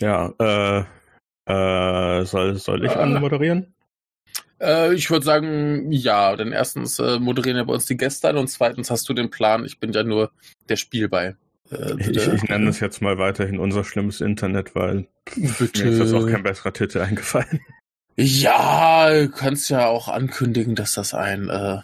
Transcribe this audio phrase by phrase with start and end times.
[0.00, 0.84] Ja, äh,
[1.46, 3.74] äh, soll, soll ich äh, anmoderieren?
[4.60, 8.36] Äh, ich würde sagen, ja, denn erstens äh, moderieren ja bei uns die Gäste an
[8.36, 10.30] und zweitens hast du den Plan, ich bin ja nur
[10.68, 11.36] der Spielbei.
[11.70, 15.84] Äh, ich, ich nenne es jetzt mal weiterhin unser schlimmes Internet, weil bitte.
[15.84, 17.60] mir ist das auch kein besserer Titel eingefallen.
[18.16, 21.80] Ja, du kannst ja auch ankündigen, dass das ein, äh,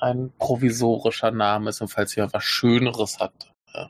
[0.00, 3.86] ein provisorischer Name ist und falls ihr was Schöneres habt, äh,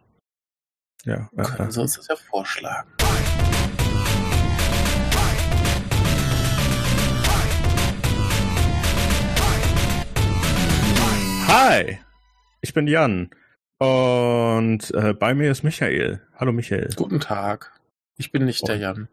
[1.05, 2.91] ja, können Sie uns das ja vorschlagen.
[11.49, 11.99] Hi,
[12.61, 13.31] ich bin Jan
[13.79, 16.21] und äh, bei mir ist Michael.
[16.37, 16.91] Hallo Michael.
[16.95, 17.73] Guten Tag.
[18.19, 19.09] Ich bin nicht und, der Jan.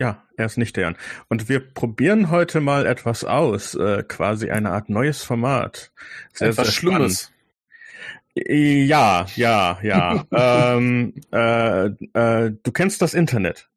[0.00, 0.96] Ja, er ist nicht der Jan.
[1.28, 5.92] Und wir probieren heute mal etwas aus, äh, quasi eine Art neues Format.
[6.32, 7.32] Sehr, etwas sehr Schlimmes.
[8.34, 10.24] Ja, ja, ja.
[10.32, 13.68] ähm, äh, äh, du kennst das Internet.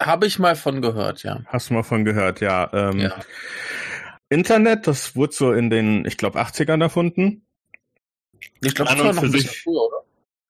[0.00, 1.42] Habe ich mal von gehört, ja.
[1.46, 2.68] Hast du mal von gehört, ja.
[2.72, 3.14] Ähm, ja.
[4.34, 7.46] Internet, das wurde so in den, ich glaube, 80ern erfunden.
[8.60, 10.04] Ich glaube, das war noch ein bisschen früher, oder?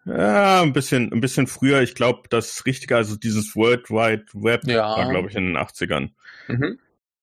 [0.07, 1.81] Ja, ein bisschen, ein bisschen früher.
[1.81, 4.83] Ich glaube, das Richtige, also dieses World Wide Web ja.
[4.83, 6.11] war, glaube ich, in den 80ern.
[6.49, 6.79] Mhm.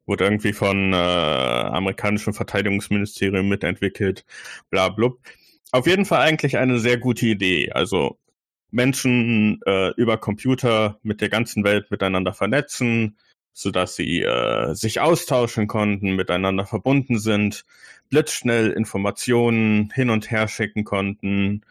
[0.06, 4.26] Wurde irgendwie von äh, amerikanischen Verteidigungsministerium mitentwickelt,
[4.70, 5.20] bla blub.
[5.72, 7.72] Auf jeden Fall eigentlich eine sehr gute Idee.
[7.72, 8.18] Also
[8.72, 13.18] Menschen äh, über Computer mit der ganzen Welt miteinander vernetzen,
[13.54, 17.66] sodass sie äh, sich austauschen konnten, miteinander verbunden sind,
[18.10, 21.62] blitzschnell Informationen hin und her schicken konnten.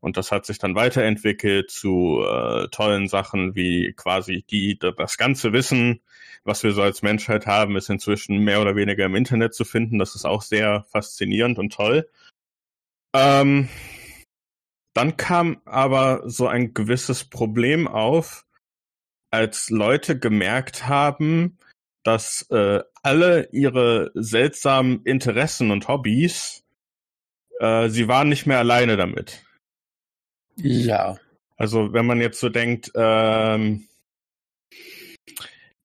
[0.00, 5.52] Und das hat sich dann weiterentwickelt zu äh, tollen Sachen wie quasi die, das ganze
[5.52, 6.00] Wissen,
[6.44, 9.98] was wir so als Menschheit haben, ist inzwischen mehr oder weniger im Internet zu finden.
[9.98, 12.08] Das ist auch sehr faszinierend und toll.
[13.14, 13.68] Ähm,
[14.94, 18.44] dann kam aber so ein gewisses Problem auf,
[19.32, 21.58] als Leute gemerkt haben,
[22.04, 26.64] dass äh, alle ihre seltsamen Interessen und Hobbys,
[27.58, 29.42] äh, sie waren nicht mehr alleine damit.
[30.56, 31.16] Ja.
[31.56, 33.86] Also wenn man jetzt so denkt, ähm,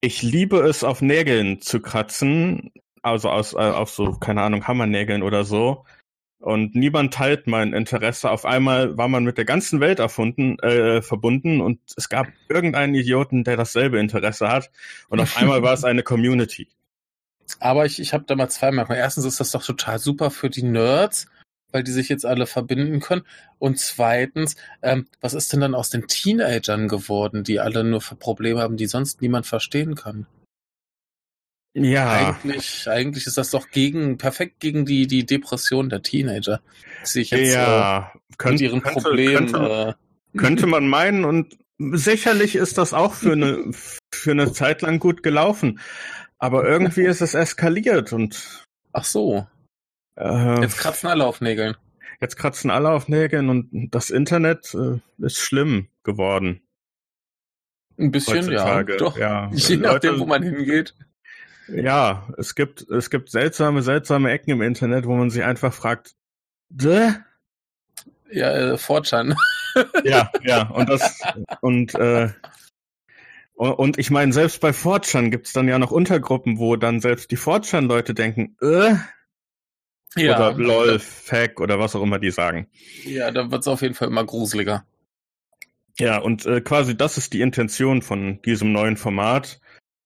[0.02, 2.72] ich liebe es, auf Nägeln zu kratzen,
[3.02, 5.86] also aus, äh, auf so, keine Ahnung, Hammernägeln oder so,
[6.40, 8.30] und niemand teilt mein Interesse.
[8.30, 12.96] Auf einmal war man mit der ganzen Welt erfunden, äh, verbunden und es gab irgendeinen
[12.96, 14.72] Idioten, der dasselbe Interesse hat
[15.10, 16.68] und auf einmal war es eine Community.
[17.60, 18.86] Aber ich, ich habe da mal zweimal.
[18.90, 21.28] Erstens ist das doch total super für die Nerds,
[21.72, 23.24] weil die sich jetzt alle verbinden können.
[23.58, 28.16] Und zweitens, ähm, was ist denn dann aus den Teenagern geworden, die alle nur für
[28.16, 30.28] Probleme haben, die sonst niemand verstehen kann?
[31.80, 32.36] Ja.
[32.42, 36.62] Eigentlich, eigentlich ist das doch gegen, perfekt gegen die, die Depression der Teenager.
[37.04, 39.52] Sehe ich jetzt ja, äh, könnte, mit ihren könnte, Problemen.
[39.52, 39.96] Könnte,
[40.34, 43.72] äh, könnte man meinen und sicherlich ist das auch für eine,
[44.12, 45.80] für eine Zeit lang gut gelaufen.
[46.40, 48.66] Aber irgendwie ist es eskaliert und.
[48.92, 49.46] Ach so.
[50.16, 51.78] Äh, jetzt kratzen alle auf Nägeln.
[52.20, 56.62] Jetzt kratzen alle auf Nägeln und das Internet äh, ist schlimm geworden.
[58.00, 58.94] Ein bisschen, Heutzutage.
[58.94, 58.98] ja.
[58.98, 59.18] Doch.
[59.18, 59.52] Ja.
[59.54, 60.96] Je nachdem, Leute, wo man hingeht.
[61.68, 66.16] Ja, es gibt, es gibt seltsame, seltsame Ecken im Internet, wo man sich einfach fragt,
[66.70, 67.12] Däh?
[68.30, 69.36] Ja, äh, Fortran.
[70.04, 71.22] ja, ja, und das,
[71.62, 72.30] und, äh,
[73.56, 77.38] und ich meine, selbst bei Fortran gibt's dann ja noch Untergruppen, wo dann selbst die
[77.38, 78.96] Fortran-Leute denken, äh,
[80.16, 82.68] ja, oder lol, Fack oder was auch immer die sagen.
[83.04, 84.86] Ja, da wird's auf jeden Fall immer gruseliger.
[86.00, 89.60] Ja, und äh, quasi das ist die Intention von diesem neuen Format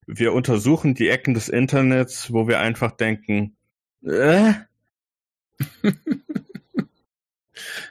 [0.07, 3.55] wir untersuchen die Ecken des Internets, wo wir einfach denken,
[4.03, 4.53] äh?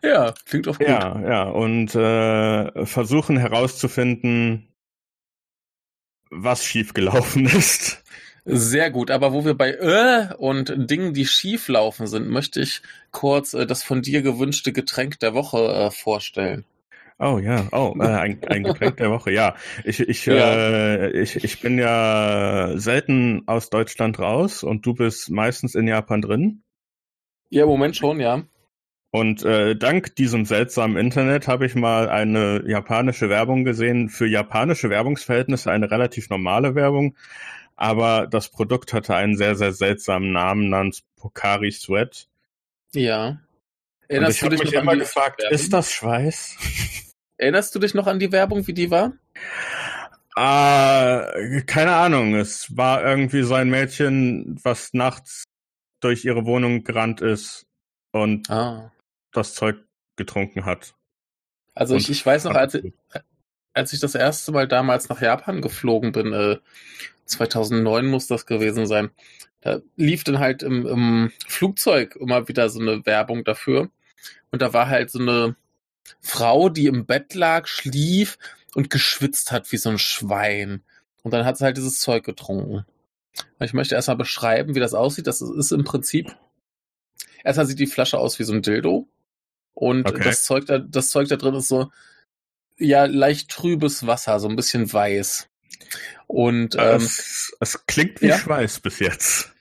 [0.03, 0.89] ja, klingt auch gut.
[0.89, 4.69] Ja, ja, und äh, versuchen herauszufinden,
[6.31, 8.03] was schiefgelaufen ist.
[8.45, 12.83] Sehr gut, aber wo wir bei äh und Dingen, die schief laufen sind, möchte ich
[13.11, 16.65] kurz äh, das von dir gewünschte Getränk der Woche äh, vorstellen.
[17.21, 19.55] Oh ja, oh, äh, ein, ein Getränk der Woche, ja.
[19.85, 20.35] Ich, ich, ja.
[20.35, 26.23] Äh, ich, ich bin ja selten aus Deutschland raus und du bist meistens in Japan
[26.23, 26.63] drin.
[27.51, 28.43] Ja, im Moment schon, ja.
[29.11, 34.89] Und äh, dank diesem seltsamen Internet habe ich mal eine japanische Werbung gesehen, für japanische
[34.89, 37.17] Werbungsverhältnisse eine relativ normale Werbung,
[37.75, 42.29] aber das Produkt hatte einen sehr, sehr seltsamen Namen namens Pokari Sweat.
[42.95, 43.41] Ja.
[44.07, 47.07] Erinnerst ich habe mich immer gefragt, ist das Schweiß?
[47.41, 49.15] Erinnerst du dich noch an die Werbung, wie die war?
[50.37, 52.35] Äh, keine Ahnung.
[52.35, 55.45] Es war irgendwie so ein Mädchen, was nachts
[56.01, 57.67] durch ihre Wohnung gerannt ist
[58.13, 58.93] und ah.
[59.33, 59.79] das Zeug
[60.17, 60.93] getrunken hat.
[61.75, 62.93] Also ich, ich weiß noch, als ich,
[63.73, 66.59] als ich das erste Mal damals nach Japan geflogen bin, äh,
[67.25, 69.13] 2009 muss das gewesen sein,
[69.63, 73.89] da lief dann halt im, im Flugzeug immer wieder so eine Werbung dafür.
[74.51, 75.57] Und da war halt so eine
[76.21, 78.39] Frau, die im Bett lag, schlief
[78.75, 80.83] und geschwitzt hat wie so ein Schwein.
[81.23, 82.85] Und dann hat sie halt dieses Zeug getrunken.
[83.61, 85.27] Ich möchte erstmal beschreiben, wie das aussieht.
[85.27, 86.35] Das ist im Prinzip,
[87.45, 89.09] erstmal sieht die Flasche aus wie so ein Dildo.
[89.75, 90.25] Und okay.
[90.25, 91.91] das Zeug da, das Zeug da drin ist so,
[92.79, 95.49] ja, leicht trübes Wasser, so ein bisschen weiß.
[96.27, 98.39] Und ähm, es, es klingt wie ja?
[98.39, 99.53] Schweiß bis jetzt.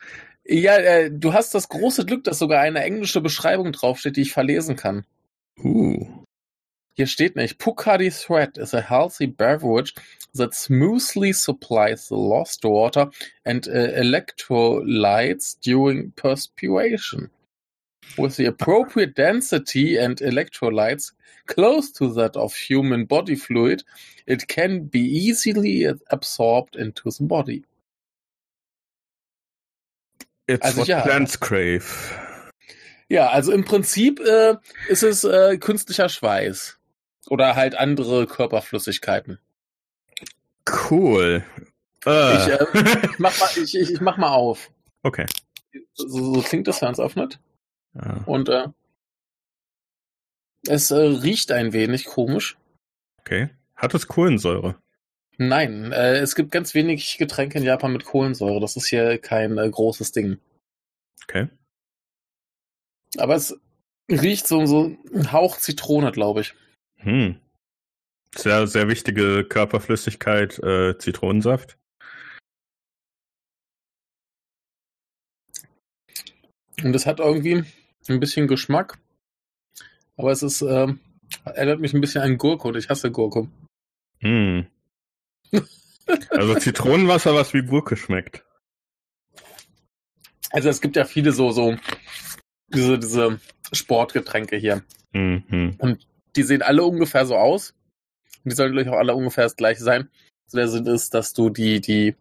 [0.46, 4.34] Ja, äh, du hast das große Glück, dass sogar eine englische Beschreibung draufsteht, die ich
[4.34, 5.06] verlesen kann.
[5.58, 6.26] Uh.
[6.96, 9.94] Hier steht nicht, Pukadi Thread is a healthy beverage
[10.34, 13.10] that smoothly supplies the lost water
[13.46, 17.30] and uh, electrolytes during perspiration.
[18.18, 21.14] With the appropriate density and electrolytes
[21.46, 23.84] close to that of human body fluid,
[24.28, 27.64] it can be easily absorbed into the body.
[30.48, 31.86] It's also, what ja, plants crave.
[33.08, 34.56] Ja, also im Prinzip äh,
[34.88, 36.79] ist es äh, künstlicher Schweiß.
[37.28, 39.40] Oder halt andere Körperflüssigkeiten.
[40.90, 41.44] Cool.
[42.06, 42.10] Uh.
[42.10, 42.66] Ich, äh,
[43.18, 44.72] mach mal, ich, ich, ich mach mal auf.
[45.04, 45.26] Okay.
[45.94, 47.40] So, so klingt das, wenn es öffnet.
[47.94, 48.24] Ja.
[48.26, 48.68] Und äh,
[50.68, 52.58] es äh, riecht ein wenig komisch.
[53.20, 53.50] Okay.
[53.76, 54.76] Hat es Kohlensäure?
[55.38, 58.60] Nein, äh, es gibt ganz wenig Getränke in Japan mit Kohlensäure.
[58.60, 60.38] Das ist hier kein äh, großes Ding.
[61.24, 61.48] Okay.
[63.18, 63.58] Aber es
[64.10, 66.56] riecht so, so ein Hauch Zitrone, glaube ich.
[67.00, 67.40] Hm.
[68.36, 71.78] Sehr, sehr wichtige Körperflüssigkeit, äh, Zitronensaft.
[76.84, 77.64] Und es hat irgendwie
[78.08, 79.00] ein bisschen Geschmack.
[80.16, 80.88] Aber es ist, äh,
[81.46, 83.50] erinnert mich ein bisschen an Gurke und ich hasse Gurke.
[84.20, 84.68] Hm.
[86.30, 88.46] Also Zitronenwasser, was wie Gurke schmeckt.
[90.52, 91.78] Also es gibt ja viele so, so,
[92.74, 93.40] diese, diese
[93.72, 94.84] Sportgetränke hier.
[95.12, 95.76] Mhm.
[95.78, 96.08] Und
[96.40, 97.76] die sehen alle ungefähr so aus.
[98.46, 100.10] Die sollen natürlich auch alle ungefähr das gleiche sein.
[100.48, 102.16] So der Sinn ist, dass du die, die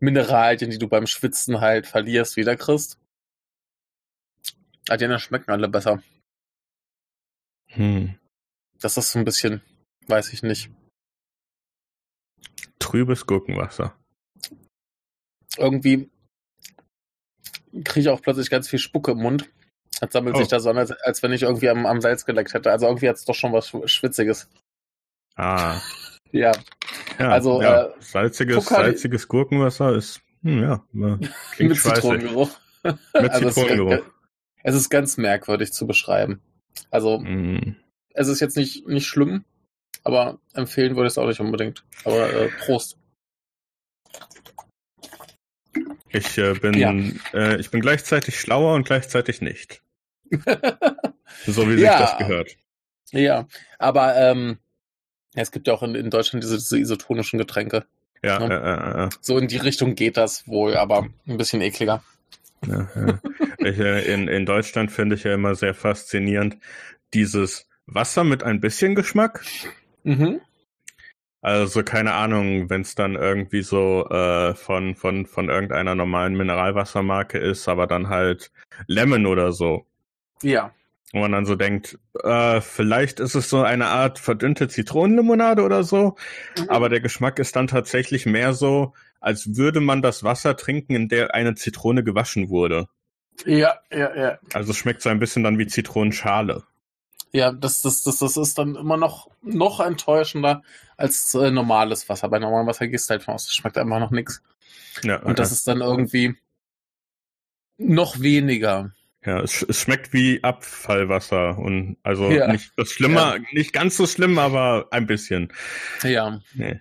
[0.00, 2.98] Mineralien, die du beim Schwitzen halt verlierst, wieder kriegst.
[4.88, 6.02] Ah, die schmecken alle besser.
[7.68, 8.18] Hm.
[8.80, 9.62] Das ist so ein bisschen,
[10.08, 10.68] weiß ich nicht.
[12.80, 13.96] Trübes Gurkenwasser.
[15.56, 16.10] Irgendwie
[17.84, 19.48] kriege ich auch plötzlich ganz viel Spucke im Mund.
[20.02, 20.38] Jetzt sammelt oh.
[20.40, 22.72] sich da so an, als, als, wenn ich irgendwie am, am Salz geleckt hätte.
[22.72, 24.48] Also irgendwie hat es doch schon was Schwitziges.
[25.36, 25.80] Ah.
[26.32, 26.50] ja.
[27.20, 27.28] ja.
[27.28, 27.84] Also ja.
[27.84, 30.84] Äh, salziges, salziges Gurkenwasser ist, hm, ja,
[31.52, 32.50] klingt Mit Zitronengeruch.
[32.82, 34.04] Mit also Zitronengeruch.
[34.64, 36.40] Es ist ganz merkwürdig zu beschreiben.
[36.90, 37.76] Also, mm.
[38.14, 39.44] es ist jetzt nicht, nicht schlimm,
[40.02, 41.84] aber empfehlen würde ich es auch nicht unbedingt.
[42.04, 42.96] Aber äh, Prost.
[46.08, 46.92] Ich äh, bin ja.
[47.32, 49.82] äh, ich bin gleichzeitig schlauer und gleichzeitig nicht.
[51.46, 51.98] so wie sich ja.
[51.98, 52.56] das gehört.
[53.10, 53.46] Ja,
[53.78, 54.58] aber ähm,
[55.34, 57.84] es gibt ja auch in, in Deutschland diese, diese isotonischen Getränke.
[58.24, 58.54] Ja, ne?
[58.54, 62.02] äh, äh, so in die Richtung geht das wohl, aber ein bisschen ekliger.
[62.66, 63.18] Ja, ja.
[63.58, 66.56] ich, äh, in, in Deutschland finde ich ja immer sehr faszinierend
[67.12, 69.44] dieses Wasser mit ein bisschen Geschmack.
[70.04, 70.40] Mhm.
[71.40, 77.38] Also keine Ahnung, wenn es dann irgendwie so äh, von, von, von irgendeiner normalen Mineralwassermarke
[77.38, 78.52] ist, aber dann halt
[78.86, 79.84] Lemon oder so.
[80.42, 80.72] Ja.
[81.12, 85.84] Wo man dann so denkt, äh, vielleicht ist es so eine Art verdünnte Zitronenlimonade oder
[85.84, 86.16] so,
[86.58, 86.70] mhm.
[86.70, 91.08] aber der Geschmack ist dann tatsächlich mehr so, als würde man das Wasser trinken, in
[91.08, 92.88] der eine Zitrone gewaschen wurde.
[93.44, 94.38] Ja, ja, ja.
[94.54, 96.62] Also schmeckt so ein bisschen dann wie Zitronenschale.
[97.32, 100.62] Ja, das, das, das, das ist dann immer noch, noch enttäuschender
[100.96, 102.28] als äh, normales Wasser.
[102.28, 104.42] Bei normalem Wasser gehst du halt von aus, das schmeckt einfach noch nichts.
[105.02, 106.36] Ja, Und das ist dann irgendwie
[107.78, 108.92] noch weniger.
[109.24, 112.50] Ja, es, es schmeckt wie Abfallwasser und also ja.
[112.50, 113.42] nicht das Schlimmer, ja.
[113.52, 115.52] nicht ganz so schlimm, aber ein bisschen.
[116.02, 116.40] Ja.
[116.54, 116.80] Nee.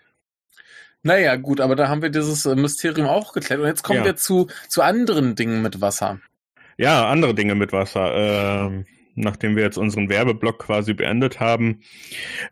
[1.04, 3.60] Naja, gut, aber da haben wir dieses äh, Mysterium auch geklärt.
[3.60, 4.06] Und jetzt kommen ja.
[4.06, 6.20] wir zu, zu anderen Dingen mit Wasser.
[6.78, 8.14] Ja, andere Dinge mit Wasser.
[8.16, 11.82] Ähm, nachdem wir jetzt unseren Werbeblock quasi beendet haben,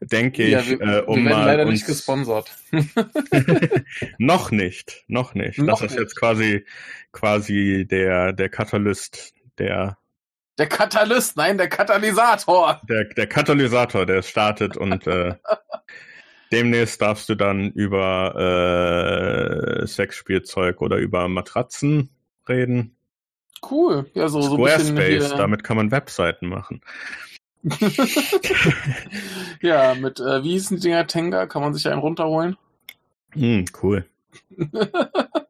[0.02, 1.74] denke ja, ich, wir, äh, um wir werden leider uns...
[1.74, 2.56] nicht gesponsert.
[4.18, 5.60] noch nicht, noch nicht.
[5.60, 6.02] Noch das ist nicht.
[6.02, 6.66] jetzt quasi
[7.12, 9.98] quasi der der Katalyst, der
[10.58, 12.82] der Katalyst, nein, der Katalysator.
[12.90, 15.36] Der der Katalysator, der startet und äh,
[16.52, 18.36] demnächst darfst du dann über
[19.82, 22.10] äh, Sexspielzeug oder über Matratzen
[22.48, 22.96] reden.
[23.70, 24.10] Cool.
[24.14, 26.82] Ja, so, Squarespace, so damit kann man Webseiten machen.
[29.62, 31.46] ja, mit, äh, wie hießen die Dinger Tenga?
[31.46, 32.58] Kann man sich einen runterholen?
[33.34, 34.06] Hm, cool.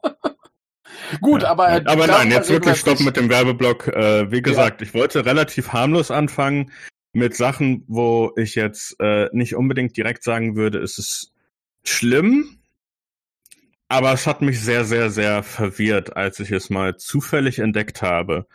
[1.21, 1.49] Gut, ja.
[1.49, 1.81] aber.
[1.85, 3.87] Aber nein, jetzt wirklich Stopp mit dem Werbeblock.
[3.87, 4.87] Äh, wie gesagt, ja.
[4.87, 6.71] ich wollte relativ harmlos anfangen
[7.13, 11.31] mit Sachen, wo ich jetzt äh, nicht unbedingt direkt sagen würde, es ist
[11.83, 12.59] schlimm,
[13.87, 18.45] aber es hat mich sehr, sehr, sehr verwirrt, als ich es mal zufällig entdeckt habe.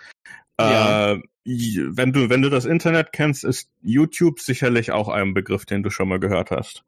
[0.58, 1.12] Ja.
[1.12, 5.82] Äh, wenn du, wenn du das Internet kennst, ist YouTube sicherlich auch ein Begriff, den
[5.82, 6.84] du schon mal gehört hast.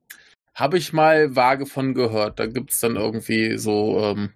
[0.55, 2.39] Habe ich mal vage von gehört.
[2.39, 4.33] Da gibt's dann irgendwie so ähm,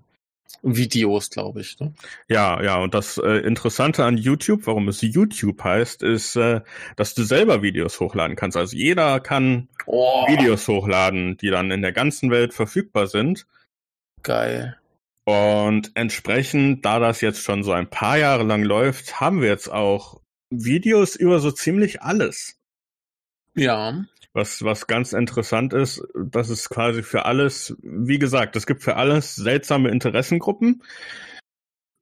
[0.63, 1.79] Videos, glaube ich.
[1.81, 1.95] Ne?
[2.29, 6.61] Ja, ja, und das äh, Interessante an YouTube, warum es YouTube heißt, ist, äh,
[6.97, 8.57] dass du selber Videos hochladen kannst.
[8.57, 10.27] Also jeder kann oh.
[10.29, 13.47] Videos hochladen, die dann in der ganzen Welt verfügbar sind.
[14.23, 14.77] Geil.
[15.25, 19.71] Und entsprechend, da das jetzt schon so ein paar Jahre lang läuft, haben wir jetzt
[19.71, 22.59] auch Videos über so ziemlich alles.
[23.55, 24.05] Ja.
[24.33, 28.97] Was, was ganz interessant ist, das ist quasi für alles, wie gesagt, es gibt für
[28.97, 30.83] alles seltsame Interessengruppen.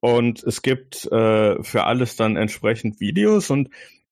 [0.01, 3.69] Und es gibt äh, für alles dann entsprechend Videos und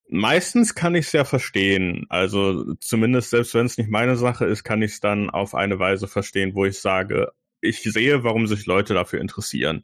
[0.09, 2.05] meistens kann ich es ja verstehen.
[2.09, 5.79] Also zumindest selbst wenn es nicht meine Sache ist, kann ich es dann auf eine
[5.79, 7.31] Weise verstehen, wo ich sage,
[7.62, 9.83] ich sehe, warum sich Leute dafür interessieren.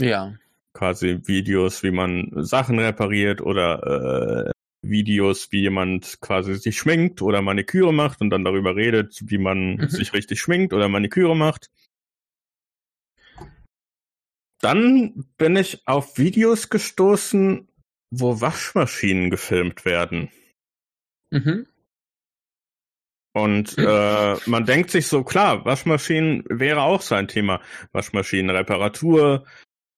[0.00, 0.34] Ja.
[0.74, 4.50] Quasi Videos, wie man Sachen repariert oder äh,
[4.88, 9.76] Videos, wie jemand quasi sich schminkt oder Maniküre macht und dann darüber redet, wie man
[9.76, 9.88] mhm.
[9.88, 11.70] sich richtig schminkt oder Maniküre macht.
[14.60, 17.68] Dann bin ich auf Videos gestoßen,
[18.10, 20.30] wo Waschmaschinen gefilmt werden.
[21.30, 21.66] Mhm.
[23.34, 27.60] Und äh, man denkt sich so, klar, Waschmaschinen wäre auch sein Thema.
[27.92, 29.46] Waschmaschinenreparatur,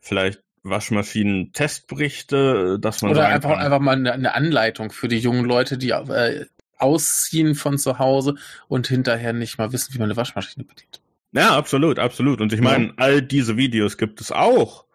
[0.01, 3.13] vielleicht Waschmaschinen-Testberichte, dass man.
[3.13, 6.47] Oder einfach, kann, einfach mal eine, eine, Anleitung für die jungen Leute, die äh,
[6.77, 8.35] ausziehen von zu Hause
[8.69, 11.01] und hinterher nicht mal wissen, wie man eine Waschmaschine bedient.
[11.33, 12.41] Ja, absolut, absolut.
[12.41, 12.93] Und ich meine, ja.
[12.97, 14.87] all diese Videos gibt es auch.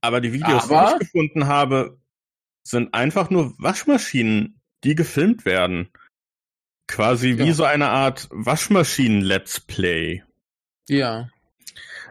[0.00, 0.96] Aber die Videos, Aber...
[0.98, 1.98] die ich gefunden habe,
[2.62, 5.90] sind einfach nur Waschmaschinen, die gefilmt werden.
[6.88, 10.24] Quasi wie so eine Art Waschmaschinen-Let's Play.
[10.88, 11.28] Ja.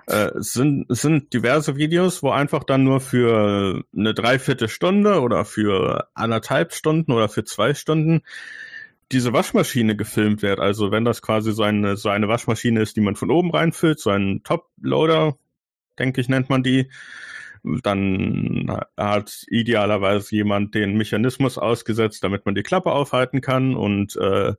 [0.09, 5.45] Äh, es, sind, es sind diverse Videos, wo einfach dann nur für eine Dreiviertelstunde oder
[5.45, 8.21] für anderthalb Stunden oder für zwei Stunden
[9.11, 10.59] diese Waschmaschine gefilmt wird.
[10.59, 13.99] Also wenn das quasi so eine, so eine Waschmaschine ist, die man von oben reinfüllt,
[13.99, 15.37] so ein Top-Loader,
[15.99, 16.89] denke ich, nennt man die,
[17.63, 24.53] dann hat idealerweise jemand den Mechanismus ausgesetzt, damit man die Klappe aufhalten kann und äh,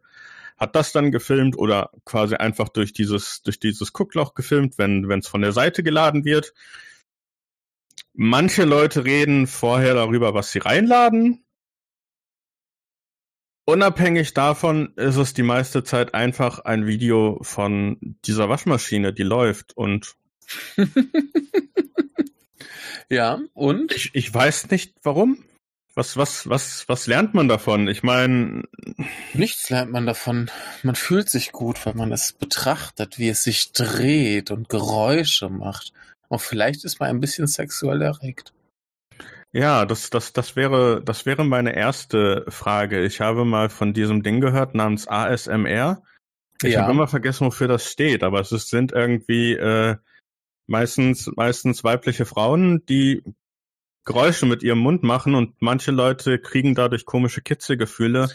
[0.61, 5.21] hat das dann gefilmt oder quasi einfach durch dieses durch dieses Guckloch gefilmt, wenn wenn
[5.21, 6.53] es von der Seite geladen wird.
[8.13, 11.45] Manche Leute reden vorher darüber, was sie reinladen.
[13.65, 19.77] Unabhängig davon ist es die meiste Zeit einfach ein Video von dieser Waschmaschine, die läuft
[19.77, 20.17] und
[23.11, 23.93] Ja, und?
[23.93, 25.43] Ich, ich weiß nicht warum.
[25.95, 27.89] Was, was, was, was lernt man davon?
[27.89, 28.63] Ich meine.
[29.35, 30.51] Nichts lernt man davon.
[30.83, 35.93] Man fühlt sich gut, wenn man es betrachtet, wie es sich dreht und Geräusche macht.
[36.29, 38.53] Und vielleicht ist man ein bisschen sexuell erregt.
[39.53, 43.05] Ja, das, das, das wäre, das wäre meine erste Frage.
[43.05, 46.03] Ich habe mal von diesem Ding gehört namens ASMR.
[46.63, 46.83] Ich ja.
[46.83, 49.97] habe immer vergessen, wofür das steht, aber es sind irgendwie äh,
[50.69, 53.25] meistens, meistens weibliche Frauen, die
[54.05, 58.31] Geräusche mit ihrem Mund machen und manche Leute kriegen dadurch komische Kitzelgefühle.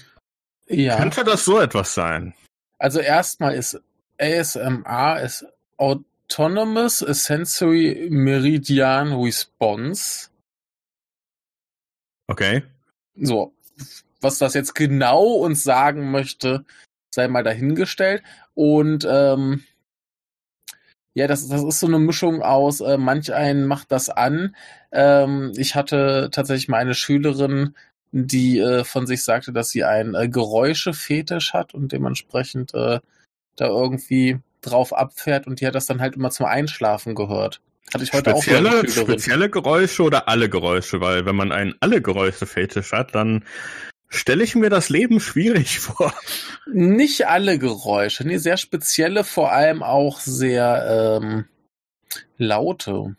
[0.68, 0.98] Ja.
[0.98, 2.34] Könnte das so etwas sein?
[2.78, 3.82] Also erstmal ist
[4.20, 5.46] ASMR ist
[5.78, 10.30] Autonomous Sensory Meridian Response.
[12.28, 12.64] Okay.
[13.16, 13.54] So,
[14.22, 16.66] was das jetzt genau uns sagen möchte,
[17.14, 18.24] sei mal dahingestellt.
[18.54, 19.64] Und ähm,
[21.16, 24.54] ja, das, das ist so eine Mischung aus, äh, manch einen macht das an.
[24.92, 27.74] Ähm, ich hatte tatsächlich mal eine Schülerin,
[28.12, 33.00] die äh, von sich sagte, dass sie einen äh, Geräuschefetisch hat und dementsprechend äh,
[33.56, 37.62] da irgendwie drauf abfährt und die hat das dann halt immer zum Einschlafen gehört.
[37.94, 42.02] Hatte ich heute spezielle, auch spezielle Geräusche oder alle Geräusche, weil wenn man einen alle
[42.02, 43.46] Geräusche Fetisch hat, dann
[44.16, 46.14] stelle ich mir das Leben schwierig vor.
[46.68, 51.46] Nicht alle Geräusche, nee, sehr spezielle, vor allem auch sehr ähm,
[52.38, 53.16] laute.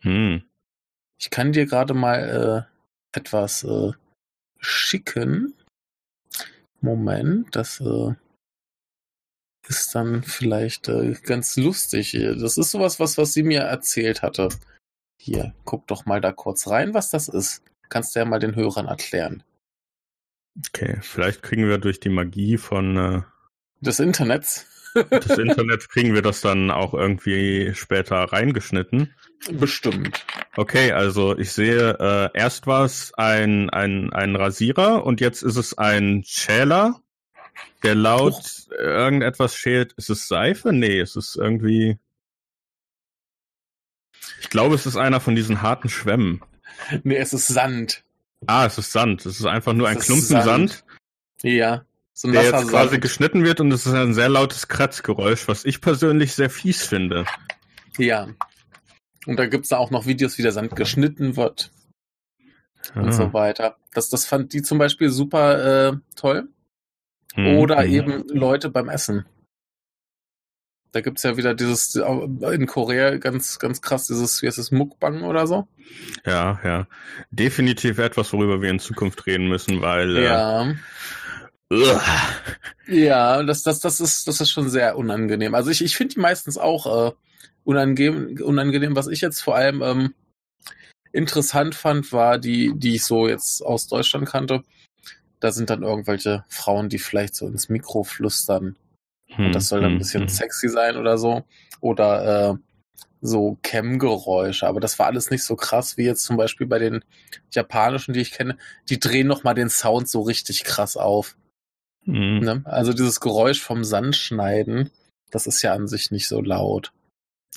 [0.00, 0.42] Hm.
[1.18, 2.66] Ich kann dir gerade mal
[3.12, 3.92] äh, etwas äh,
[4.58, 5.54] schicken.
[6.80, 8.14] Moment, das äh,
[9.68, 12.12] ist dann vielleicht äh, ganz lustig.
[12.12, 14.48] Das ist sowas, was, was sie mir erzählt hatte.
[15.20, 17.62] Hier, guck doch mal da kurz rein, was das ist.
[17.88, 19.42] Kannst du ja mal den Hörern erklären.
[20.66, 23.22] Okay, vielleicht kriegen wir durch die Magie von äh,
[23.80, 24.66] des Internets.
[24.94, 29.14] des Internets kriegen wir das dann auch irgendwie später reingeschnitten.
[29.52, 30.24] Bestimmt.
[30.56, 35.56] Okay, also ich sehe, äh, erst war es ein, ein, ein Rasierer und jetzt ist
[35.56, 37.00] es ein Schäler,
[37.82, 38.34] der laut
[38.70, 38.74] oh.
[38.74, 39.92] irgendetwas schält.
[39.92, 40.72] Ist es Seife?
[40.72, 41.98] Nee, es ist irgendwie.
[44.40, 46.42] Ich glaube, es ist einer von diesen harten Schwämmen.
[47.02, 48.04] Nee, es ist Sand.
[48.46, 49.26] Ah, es ist Sand.
[49.26, 50.44] Es ist einfach nur es ein Klumpen Sand.
[50.44, 50.84] Sand.
[51.42, 51.84] Ja.
[52.12, 55.80] So der jetzt quasi geschnitten wird und es ist ein sehr lautes Kratzgeräusch, was ich
[55.80, 57.26] persönlich sehr fies finde.
[57.96, 58.28] Ja.
[59.26, 61.70] Und da gibt's da auch noch Videos, wie der Sand geschnitten wird.
[62.94, 63.02] Ah.
[63.02, 63.76] Und so weiter.
[63.92, 66.48] Das, das fand die zum Beispiel super äh, toll.
[67.34, 67.92] Hm, Oder hm.
[67.92, 69.26] eben Leute beim Essen.
[70.92, 75.22] Da gibt's ja wieder dieses, in Korea ganz, ganz krass, dieses, wie heißt es, Mukbang
[75.22, 75.68] oder so.
[76.24, 76.86] Ja, ja.
[77.30, 80.16] Definitiv etwas, worüber wir in Zukunft reden müssen, weil.
[80.16, 80.74] Äh, ja.
[81.70, 81.98] Äh,
[82.86, 85.54] ja, das, das, das ist, das ist schon sehr unangenehm.
[85.54, 87.12] Also ich, ich finde die meistens auch äh,
[87.64, 88.96] unangenehm, unangenehm.
[88.96, 90.14] Was ich jetzt vor allem ähm,
[91.12, 94.62] interessant fand, war die, die ich so jetzt aus Deutschland kannte.
[95.40, 98.76] Da sind dann irgendwelche Frauen, die vielleicht so ins Mikro flüstern
[99.36, 100.28] und das soll dann ein hm, bisschen hm.
[100.28, 101.44] sexy sein oder so.
[101.80, 102.54] Oder äh,
[103.20, 104.66] so Cam-Geräusche.
[104.66, 107.04] Aber das war alles nicht so krass wie jetzt zum Beispiel bei den
[107.50, 108.56] japanischen, die ich kenne.
[108.88, 111.36] Die drehen nochmal den Sound so richtig krass auf.
[112.04, 112.40] Hm.
[112.40, 112.62] Ne?
[112.64, 114.90] Also dieses Geräusch vom Sandschneiden,
[115.30, 116.92] das ist ja an sich nicht so laut.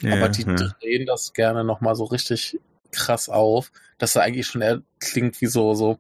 [0.01, 0.55] Ja, Aber die ja.
[0.55, 2.59] drehen das gerne nochmal so richtig
[2.91, 5.99] krass auf, dass er eigentlich schon eher klingt wie so, so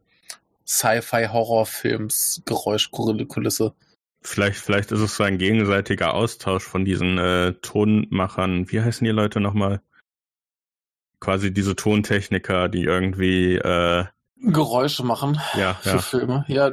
[0.67, 3.73] Sci-Fi-Horrorfilms, Geräuschkulisse.
[4.21, 8.71] Vielleicht, vielleicht ist es so ein gegenseitiger Austausch von diesen äh, Tonmachern.
[8.71, 9.81] Wie heißen die Leute nochmal?
[11.19, 14.05] Quasi diese Tontechniker, die irgendwie äh,
[14.43, 15.97] Geräusche machen ja, für ja.
[15.99, 16.45] Filme.
[16.47, 16.71] Ja,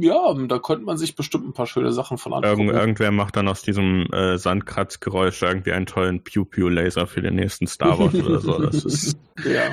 [0.00, 2.68] ja, da könnte man sich bestimmt ein paar schöne Sachen von angucken.
[2.68, 7.66] Irgend, irgendwer macht dann aus diesem äh, Sandkratzgeräusch irgendwie einen tollen Pew-Pew-Laser für den nächsten
[7.66, 8.58] Star Wars oder so.
[8.58, 9.72] Das ist ja.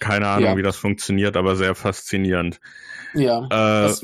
[0.00, 0.56] keine Ahnung, ja.
[0.56, 2.60] wie das funktioniert, aber sehr faszinierend.
[3.14, 3.46] Ja.
[3.50, 3.94] Äh,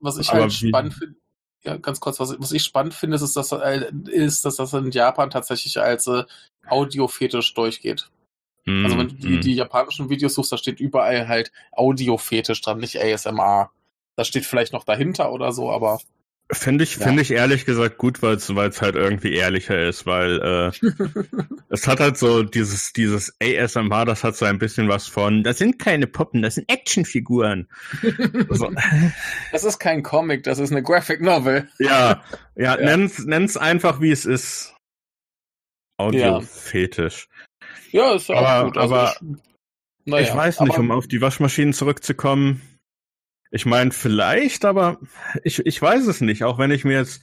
[0.00, 1.16] was ich halt spannend finde,
[1.64, 4.90] ja, ganz kurz, was, was ich spannend finde, ist, dass, äh, ist, dass das in
[4.90, 6.24] Japan tatsächlich als äh,
[6.68, 8.10] Audio-Fetisch durchgeht.
[8.64, 9.40] Mm, also wenn du die, mm.
[9.40, 13.70] die japanischen Videos suchst, da steht überall halt Audio-Fetisch dran, nicht ASMR.
[14.16, 16.00] Das steht vielleicht noch dahinter oder so, aber
[16.50, 17.06] Finde ich, ja.
[17.06, 20.86] finde ich ehrlich gesagt gut, weil es halt irgendwie ehrlicher ist, weil äh,
[21.68, 25.58] es hat halt so dieses, dieses ASMR, das hat so ein bisschen was von, das
[25.58, 27.68] sind keine Puppen, das sind Actionfiguren.
[28.48, 28.72] so.
[29.52, 31.68] Das ist kein Comic, das ist eine Graphic Novel.
[31.78, 32.24] Ja,
[32.56, 32.76] ja, ja.
[32.76, 34.74] Nenn's, nenn's einfach wie es ist.
[35.98, 37.28] Audio-Fetisch.
[37.90, 38.10] Ja.
[38.10, 38.78] ja, ist auch aber, gut.
[38.78, 39.36] Also aber ich,
[40.06, 42.62] naja, ich weiß nicht, aber, um auf die Waschmaschinen zurückzukommen
[43.50, 44.98] ich meine, vielleicht, aber
[45.44, 46.44] ich, ich weiß es nicht.
[46.44, 47.22] Auch wenn ich mir jetzt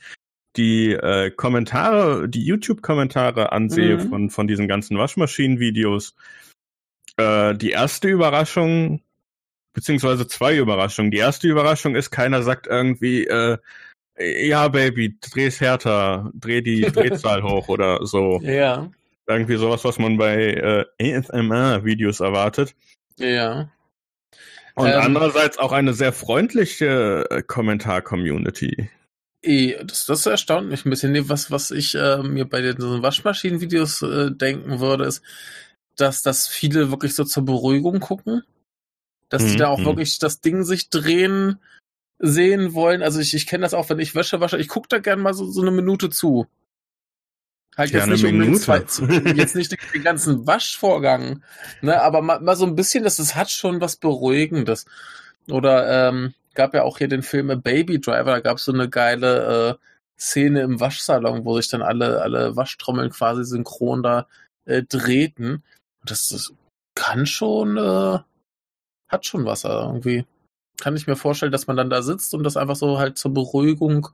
[0.58, 4.10] die äh, Kommentare, die YouTube-Kommentare ansehe mhm.
[4.10, 6.16] von, von diesen ganzen Waschmaschinen-Videos,
[7.18, 9.02] äh, die erste Überraschung,
[9.74, 11.12] beziehungsweise zwei Überraschungen.
[11.12, 13.58] Die erste Überraschung ist, keiner sagt irgendwie, äh,
[14.18, 18.40] ja, Baby, dreh's härter, dreh die Drehzahl hoch oder so.
[18.42, 18.90] Ja.
[19.28, 22.76] Irgendwie sowas, was man bei äh, ASMR-Videos erwartet.
[23.18, 23.70] Ja.
[24.76, 28.90] Und ähm, andererseits auch eine sehr freundliche äh, Kommentar-Community.
[29.86, 31.30] Das, das erstaunt mich ein bisschen.
[31.30, 35.22] Was, was ich äh, mir bei den so Waschmaschinen-Videos äh, denken würde, ist,
[35.96, 38.44] dass das viele wirklich so zur Beruhigung gucken.
[39.30, 39.48] Dass mhm.
[39.48, 39.86] die da auch mhm.
[39.86, 41.60] wirklich das Ding sich drehen
[42.20, 43.04] sehen wollen.
[43.04, 45.34] Also ich, ich kenne das auch, wenn ich Wäsche wasche, ich gucke da gerne mal
[45.34, 46.48] so, so eine Minute zu.
[47.78, 48.86] Halt jetzt nicht, um zwei,
[49.36, 51.44] jetzt nicht den ganzen Waschvorgang,
[51.82, 54.86] ne, aber mal, mal so ein bisschen, das, das hat schon was Beruhigendes.
[55.50, 58.72] Oder ähm, gab ja auch hier den Film A Baby Driver, da gab es so
[58.72, 59.86] eine geile äh,
[60.18, 64.28] Szene im Waschsalon, wo sich dann alle, alle Waschtrommeln quasi synchron da
[64.64, 65.64] äh, drehten.
[66.06, 66.54] Das, das
[66.96, 68.20] kann schon, äh,
[69.10, 70.26] hat schon was irgendwie.
[70.80, 73.34] Kann ich mir vorstellen, dass man dann da sitzt und das einfach so halt zur
[73.34, 74.10] Beruhigung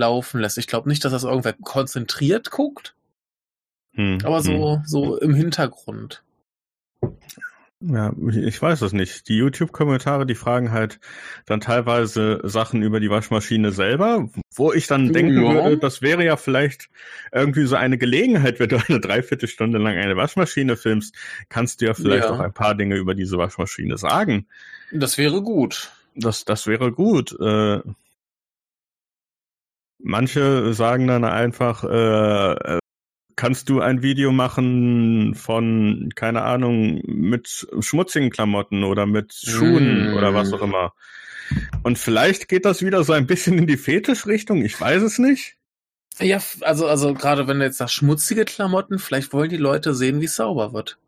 [0.00, 0.58] laufen lässt.
[0.58, 2.94] Ich glaube nicht, dass das irgendwer konzentriert guckt,
[3.94, 4.82] hm, aber so, hm.
[4.86, 6.24] so im Hintergrund.
[7.82, 9.26] Ja, ich weiß es nicht.
[9.28, 11.00] Die YouTube-Kommentare, die fragen halt
[11.46, 15.54] dann teilweise Sachen über die Waschmaschine selber, wo ich dann denken ja.
[15.54, 16.90] würde, das wäre ja vielleicht
[17.32, 21.14] irgendwie so eine Gelegenheit, wenn du eine Dreiviertelstunde lang eine Waschmaschine filmst,
[21.48, 22.34] kannst du ja vielleicht ja.
[22.34, 24.46] auch ein paar Dinge über diese Waschmaschine sagen.
[24.92, 25.90] Das wäre gut.
[26.14, 27.32] Das, das wäre gut.
[27.40, 27.80] Äh,
[30.02, 32.78] Manche sagen dann einfach, äh,
[33.36, 40.16] kannst du ein Video machen von, keine Ahnung, mit schmutzigen Klamotten oder mit Schuhen mm.
[40.16, 40.92] oder was auch immer.
[41.82, 45.56] Und vielleicht geht das wieder so ein bisschen in die Fetischrichtung, ich weiß es nicht.
[46.18, 50.20] Ja, also, also gerade wenn du jetzt sagst schmutzige Klamotten, vielleicht wollen die Leute sehen,
[50.20, 50.98] wie es sauber wird.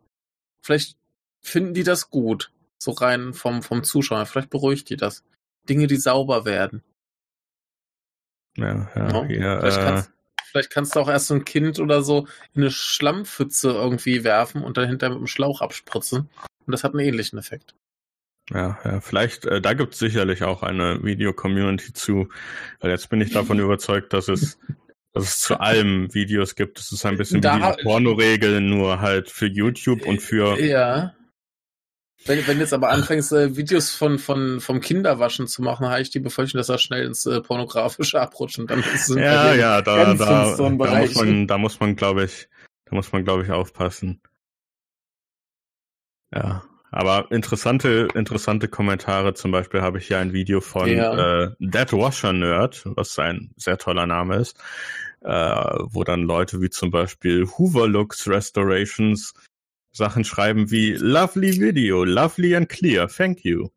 [0.61, 0.97] Vielleicht
[1.41, 2.51] finden die das gut.
[2.79, 4.25] So rein vom, vom Zuschauer.
[4.25, 5.23] Vielleicht beruhigt die das.
[5.69, 6.81] Dinge, die sauber werden.
[8.57, 9.59] Ja, ja, ja.
[9.59, 10.11] vielleicht, äh, kannst,
[10.51, 14.63] vielleicht, kannst, du auch erst so ein Kind oder so in eine Schlammpfütze irgendwie werfen
[14.63, 16.29] und dann hinterher mit dem Schlauch abspritzen.
[16.65, 17.75] Und das hat einen ähnlichen Effekt.
[18.51, 22.29] Ja, ja, vielleicht, äh, da gibt es sicherlich auch eine Video-Community zu.
[22.79, 24.59] Weil jetzt bin ich davon überzeugt, dass es,
[25.13, 26.79] dass es zu allem Videos gibt.
[26.79, 30.59] Es ist ein bisschen da, wie die Porno-Regeln, nur halt für YouTube und für.
[30.59, 31.13] Ja.
[32.25, 36.09] Wenn, wenn jetzt aber anfängst, äh, Videos von, von, vom Kinderwaschen zu machen, habe ich
[36.09, 39.81] die Befürchtung, dass er schnell ins äh, Pornografische abrutscht und dann ist es Ja, ja,
[39.81, 40.47] da, da, da,
[40.99, 42.47] muss man, da muss man, glaube ich,
[42.85, 44.21] da muss man, glaube ich, aufpassen.
[46.33, 46.63] Ja.
[46.91, 49.33] Aber interessante, interessante Kommentare.
[49.33, 51.45] Zum Beispiel habe ich hier ein Video von ja.
[51.45, 54.59] äh, Dead Washer Nerd, was ein sehr toller Name ist,
[55.21, 59.33] äh, wo dann Leute wie zum Beispiel Hoover Looks Restorations
[59.93, 63.69] Sachen schreiben wie Lovely Video, lovely and clear, thank you.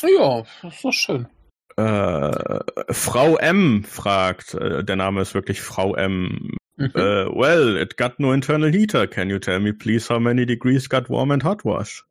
[0.00, 1.28] Ja, das ist doch schön.
[1.76, 2.60] Äh,
[2.92, 6.56] Frau M fragt, äh, der Name ist wirklich Frau M.
[6.76, 6.92] Mhm.
[6.94, 9.06] Uh, well, it got no internal heater.
[9.06, 12.04] Can you tell me please how many degrees got warm and hot wash?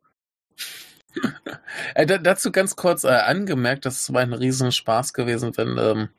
[1.95, 6.09] äh, dazu ganz kurz äh, angemerkt, das war ein riesen Spaß gewesen, wenn ähm,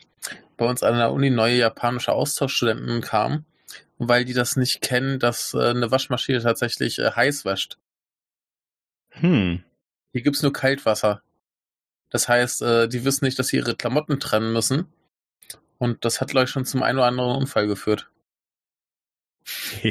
[0.56, 3.46] bei uns an der Uni neue japanische Austauschstudenten kamen,
[4.00, 7.78] weil die das nicht kennen, dass äh, eine Waschmaschine tatsächlich äh, heiß wäscht.
[9.10, 9.62] Hm.
[10.12, 11.22] Hier gibt's nur Kaltwasser.
[12.08, 14.86] Das heißt, äh, die wissen nicht, dass sie ihre Klamotten trennen müssen.
[15.78, 18.10] Und das hat, glaube ich, schon zum einen oder anderen Unfall geführt.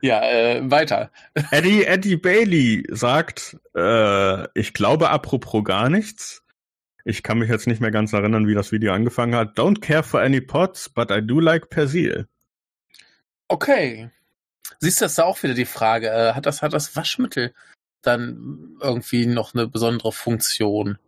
[0.00, 1.10] ja, äh, weiter.
[1.50, 6.39] Eddie, Eddie Bailey sagt, äh, ich glaube apropos gar nichts.
[7.10, 9.58] Ich kann mich jetzt nicht mehr ganz erinnern, wie das Video angefangen hat.
[9.58, 12.28] Don't care for any pots, but I do like Persil.
[13.48, 14.10] Okay.
[14.78, 16.08] Siehst du, das ist auch wieder die Frage.
[16.08, 17.52] Äh, hat, das, hat das Waschmittel
[18.02, 20.98] dann irgendwie noch eine besondere Funktion?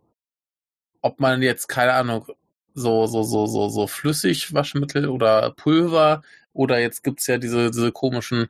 [1.01, 2.25] Ob man jetzt, keine Ahnung,
[2.73, 7.93] so, so, so, so, so flüssig Waschmittel oder Pulver oder jetzt gibt's ja diese, diese
[7.93, 8.49] komischen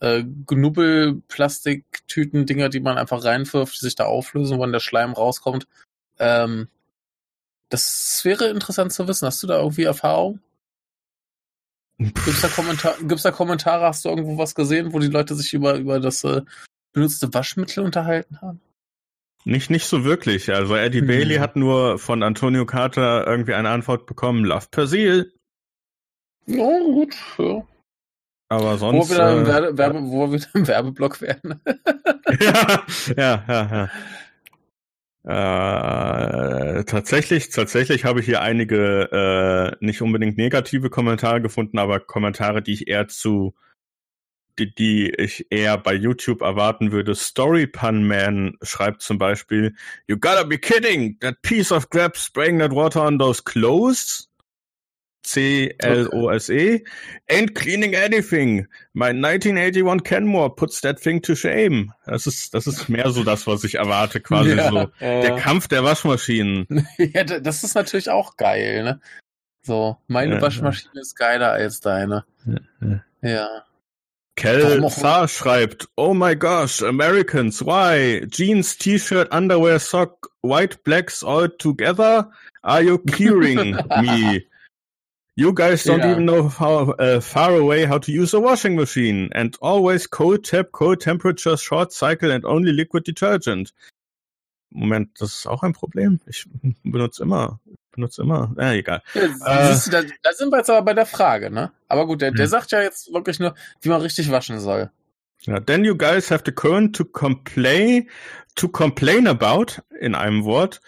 [0.00, 5.66] äh, Knubbel-Plastiktüten-Dinger, die man einfach reinwirft, die sich da auflösen, wo dann der Schleim rauskommt.
[6.18, 6.68] Ähm,
[7.70, 9.26] das wäre interessant zu wissen.
[9.26, 10.40] Hast du da irgendwie Erfahrung?
[11.98, 13.84] Gibt's da, Kommentar gibt's da Kommentare?
[13.84, 16.42] Hast du irgendwo was gesehen, wo die Leute sich über, über das äh,
[16.92, 18.60] benutzte Waschmittel unterhalten haben?
[19.44, 20.52] Nicht, nicht so wirklich.
[20.52, 21.06] Also Eddie mhm.
[21.06, 25.32] Bailey hat nur von Antonio Carter irgendwie eine Antwort bekommen, Love Persil.
[26.46, 27.62] Ja, gut, ja.
[28.48, 29.10] Aber sonst.
[29.10, 31.60] Wo wir dann im, äh, Werbe, Werbe, wo wir im Werbeblock werden.
[32.40, 32.84] ja,
[33.16, 33.90] ja, ja, ja.
[35.24, 42.62] Äh, tatsächlich, tatsächlich habe ich hier einige äh, nicht unbedingt negative Kommentare gefunden, aber Kommentare,
[42.62, 43.54] die ich eher zu
[44.58, 47.14] die, die ich eher bei YouTube erwarten würde.
[47.14, 49.74] Story Pun Man schreibt zum Beispiel,
[50.06, 51.18] You gotta be kidding!
[51.20, 54.29] That piece of crap spraying that water on those clothes?
[55.22, 56.84] C-L-O-S-E.
[57.28, 58.66] Ain't cleaning anything.
[58.94, 61.92] My 1981 Kenmore puts that thing to shame.
[62.06, 64.78] Das ist, das ist mehr so das, was ich erwarte, quasi ja, so.
[64.98, 66.66] Äh, der Kampf der Waschmaschinen.
[66.98, 69.00] ja, das ist natürlich auch geil, ne?
[69.62, 71.00] So, meine ja, Waschmaschine ja.
[71.02, 72.24] ist geiler als deine.
[72.80, 73.00] Ja.
[73.22, 73.64] ja.
[74.36, 78.26] Kel Saar schreibt, Oh my gosh, Americans, why?
[78.26, 82.30] Jeans, T-Shirt, Underwear, Sock, White Blacks all together?
[82.62, 84.46] Are you curing me?
[85.36, 86.10] You guys don't yeah.
[86.10, 89.30] even know how uh, far away how to use a washing machine.
[89.32, 93.72] And always cold tap, cold temperature, short cycle and only liquid detergent.
[94.72, 96.20] Moment, das ist auch ein Problem.
[96.26, 96.46] Ich
[96.84, 97.60] benutze immer
[98.00, 98.54] benutze immer.
[98.58, 99.02] Ja, egal.
[99.14, 101.72] Ja, äh, du, da, da, sind wir jetzt aber bei der Frage, ne?
[101.88, 102.50] Aber gut, der, der hm.
[102.50, 104.90] sagt ja jetzt wirklich nur, wie man richtig waschen soll.
[105.42, 108.10] Ja, then you guys have the current to complain
[108.56, 110.80] to complain about in einem Wort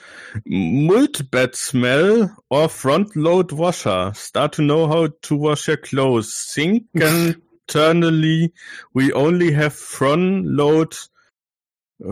[0.46, 4.12] multibed smell or front load washer.
[4.14, 6.50] Start to know how to wash your clothes.
[6.52, 8.52] Think internally
[8.94, 10.94] we only have front load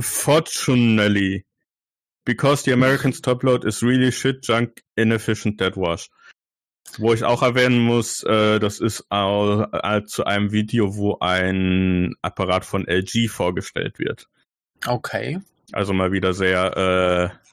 [0.01, 1.45] fortunately
[2.25, 6.09] because the Americans top load is really shit junk inefficient dead wash.
[6.99, 12.15] Wo ich auch erwähnen muss, äh, das ist auch, äh, zu einem Video, wo ein
[12.23, 14.29] Apparat von LG vorgestellt wird.
[14.87, 15.41] Okay.
[15.73, 17.51] Also mal wieder sehr, äh,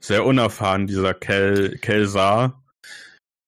[0.00, 2.64] sehr unerfahren, dieser Kel, Kelsar.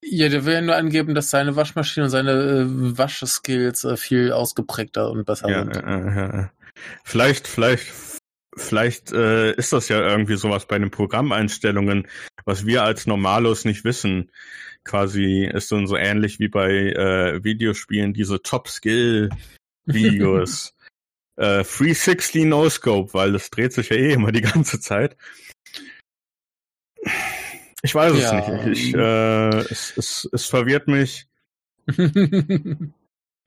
[0.03, 4.31] Ja, der will ja nur angeben, dass seine Waschmaschine und seine äh, Waschskills äh, viel
[4.31, 5.75] ausgeprägter und besser ja, sind.
[5.75, 6.47] Äh, äh,
[7.03, 7.87] vielleicht, vielleicht
[8.57, 12.07] vielleicht äh, ist das ja irgendwie sowas bei den Programmeinstellungen,
[12.45, 14.31] was wir als Normalos nicht wissen.
[14.83, 20.73] Quasi ist dann so ähnlich wie bei äh, Videospielen diese Top-Skill-Videos.
[21.37, 25.17] äh, 360 No-Scope, weil das dreht sich ja eh immer die ganze Zeit.
[27.83, 28.65] Ich weiß es ja.
[28.65, 28.77] nicht.
[28.77, 31.27] Ich, äh, es, es, es verwirrt mich.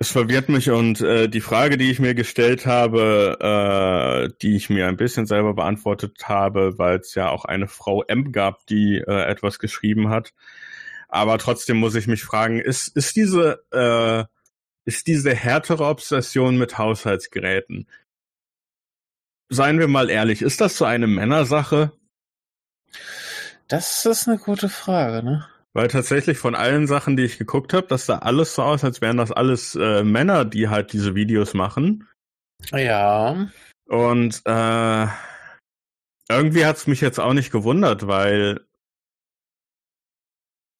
[0.03, 4.71] es verwirrt mich und äh, die Frage, die ich mir gestellt habe, äh, die ich
[4.71, 8.97] mir ein bisschen selber beantwortet habe, weil es ja auch eine Frau M gab, die
[8.97, 10.33] äh, etwas geschrieben hat.
[11.09, 14.25] Aber trotzdem muss ich mich fragen, ist, ist diese, äh,
[14.87, 17.87] ist diese härtere Obsession mit Haushaltsgeräten,
[19.51, 21.93] seien wir mal ehrlich, ist das so eine Männersache?
[23.69, 25.47] Das ist eine gute Frage, ne?
[25.73, 29.01] Weil tatsächlich von allen Sachen, die ich geguckt habe, das sah alles so aus, als
[29.01, 32.09] wären das alles äh, Männer, die halt diese Videos machen.
[32.73, 33.49] Ja.
[33.87, 35.07] Und äh,
[36.29, 38.61] irgendwie hat's mich jetzt auch nicht gewundert, weil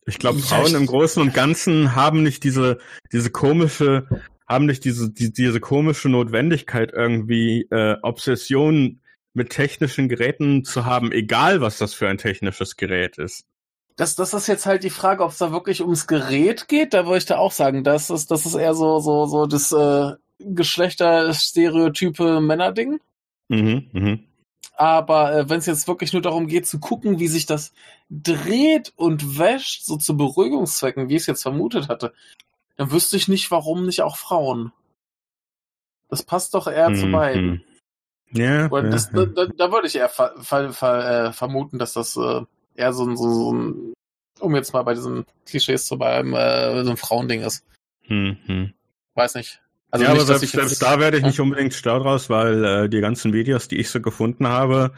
[0.07, 2.79] ich glaube, Frauen im Großen und Ganzen haben nicht diese,
[3.13, 4.09] diese komische,
[4.49, 9.01] haben nicht diese, die, diese komische Notwendigkeit, irgendwie äh, Obsession
[9.35, 13.45] mit technischen Geräten zu haben, egal was das für ein technisches Gerät ist.
[14.01, 16.95] Das, das ist jetzt halt die Frage, ob es da wirklich ums Gerät geht.
[16.95, 19.73] Da würde ich da auch sagen, das ist, das ist eher so, so, so das
[19.73, 22.99] äh, Geschlechterstereotype Männerding.
[23.49, 24.25] Mhm, mhm.
[24.75, 27.75] Aber äh, wenn es jetzt wirklich nur darum geht, zu gucken, wie sich das
[28.09, 32.15] dreht und wäscht, so zu Beruhigungszwecken, wie ich es jetzt vermutet hatte,
[32.79, 34.73] dann wüsste ich nicht, warum nicht auch Frauen.
[36.09, 36.95] Das passt doch eher mhm.
[36.95, 37.65] zu beiden.
[38.31, 41.93] Ja, Und das, ja, Da, da, würde ich eher ver, ver, ver, äh, vermuten, dass
[41.93, 42.41] das äh,
[42.81, 43.93] eher so ein, so, so ein,
[44.41, 47.65] um jetzt mal bei diesen Klischees zu bleiben, äh, so ein Frauending ist.
[48.09, 48.73] Mhm.
[49.15, 49.61] Weiß nicht.
[49.93, 52.89] Also ja, nicht, aber selbst, selbst da werde ich nicht unbedingt stau draus, weil äh,
[52.89, 54.93] die ganzen Videos, die ich so gefunden habe,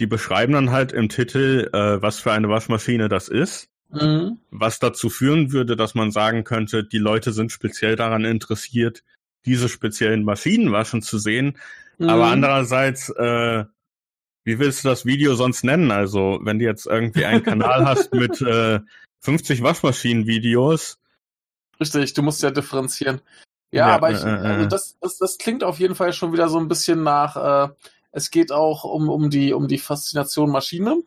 [0.00, 3.68] die beschreiben dann halt im Titel, äh, was für eine Waschmaschine das ist.
[3.90, 4.38] Mhm.
[4.50, 9.04] Was dazu führen würde, dass man sagen könnte, die Leute sind speziell daran interessiert,
[9.44, 11.58] diese speziellen Maschinen waschen zu sehen.
[11.98, 12.08] Mhm.
[12.08, 13.64] Aber andererseits, äh,
[14.44, 15.90] wie willst du das Video sonst nennen?
[15.90, 18.80] Also, wenn du jetzt irgendwie einen Kanal hast mit äh,
[19.20, 20.98] 50 Waschmaschinen-Videos.
[21.80, 23.20] Richtig, du musst ja differenzieren.
[23.70, 26.32] Ja, ja aber ich, äh, äh, also das, das, das klingt auf jeden Fall schon
[26.32, 27.72] wieder so ein bisschen nach, äh,
[28.10, 31.02] es geht auch um, um, die, um die Faszination Maschine.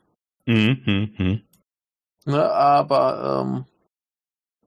[0.45, 1.39] Mhm, mh, mh.
[2.27, 3.65] Ne, aber ähm,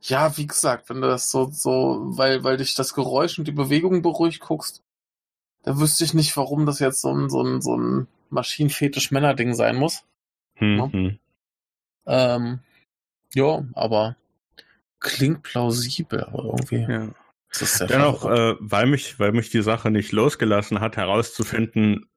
[0.00, 3.52] ja, wie gesagt, wenn du das so, so, weil, weil dich das Geräusch und die
[3.52, 4.84] Bewegung beruhigt guckst,
[5.62, 9.76] dann wüsste ich nicht, warum das jetzt so ein, so ein, so ein Maschinenfetisch-Männer-Ding sein
[9.76, 10.04] muss.
[10.54, 10.92] Hm, ne?
[10.92, 11.18] hm.
[12.06, 12.60] Ähm,
[13.34, 14.16] ja, aber
[15.00, 16.86] klingt plausibel, aber irgendwie.
[16.90, 17.08] Ja.
[17.86, 22.08] Dennoch, äh, weil mich, weil mich die Sache nicht losgelassen hat, herauszufinden,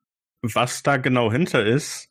[0.42, 2.10] was da genau hinter ist,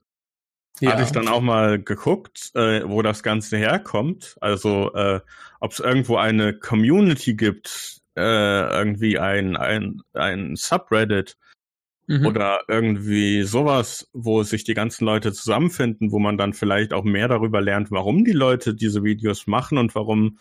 [0.81, 0.93] ja.
[0.93, 4.37] hatte ich dann auch mal geguckt, äh, wo das Ganze herkommt.
[4.41, 5.21] Also, äh,
[5.61, 11.37] ob es irgendwo eine Community gibt, äh, irgendwie ein, ein, ein Subreddit
[12.07, 12.27] mhm.
[12.27, 17.29] oder irgendwie sowas, wo sich die ganzen Leute zusammenfinden, wo man dann vielleicht auch mehr
[17.29, 20.39] darüber lernt, warum die Leute diese Videos machen und warum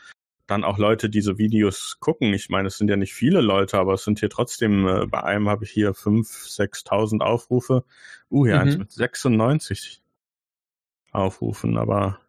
[0.47, 2.33] dann auch Leute diese Videos gucken.
[2.33, 5.23] Ich meine, es sind ja nicht viele Leute, aber es sind hier trotzdem, äh, bei
[5.23, 7.83] einem habe ich hier 5.000, 6.000 Aufrufe.
[8.31, 8.61] Uh, hier mhm.
[8.61, 10.01] eins mit 96
[11.11, 12.19] Aufrufen, aber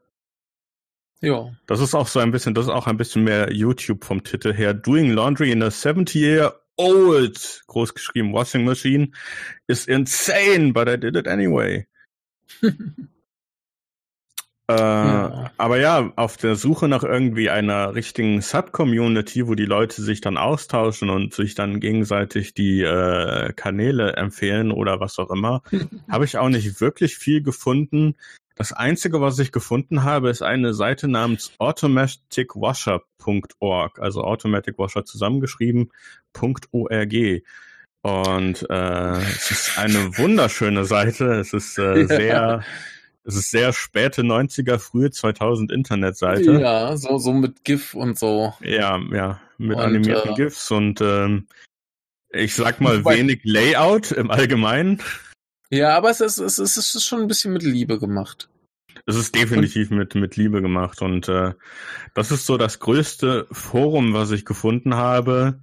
[1.21, 1.51] ja.
[1.67, 4.53] Das ist auch so ein bisschen, das ist auch ein bisschen mehr YouTube vom Titel
[4.53, 4.75] her.
[4.75, 9.13] Doing Laundry in a 70-year-old, großgeschrieben Washing Machine,
[9.67, 11.87] is insane, but I did it anyway.
[14.71, 20.21] Äh, aber ja, auf der Suche nach irgendwie einer richtigen Sub-Community, wo die Leute sich
[20.21, 25.63] dann austauschen und sich dann gegenseitig die äh, Kanäle empfehlen oder was auch immer,
[26.09, 28.15] habe ich auch nicht wirklich viel gefunden.
[28.61, 35.91] Das Einzige, was ich gefunden habe, ist eine Seite namens automaticwasher.org, also Automatic Washer zusammengeschrieben,
[36.39, 37.15] .org.
[38.03, 41.37] Und äh, es ist eine wunderschöne Seite.
[41.37, 42.63] Es ist äh, sehr
[43.25, 46.61] es ist sehr späte 90er, frühe 2000 Internetseite.
[46.61, 48.53] Ja, so, so mit GIF und so.
[48.61, 51.47] Ja, ja, mit und, animierten äh, GIFs und ähm,
[52.29, 55.01] ich sag mal wenig Layout im Allgemeinen.
[55.71, 58.49] Ja, aber es ist, es ist, es ist schon ein bisschen mit Liebe gemacht.
[59.07, 61.55] Es ist definitiv mit, mit Liebe gemacht und äh,
[62.15, 65.61] das ist so das größte Forum, was ich gefunden habe,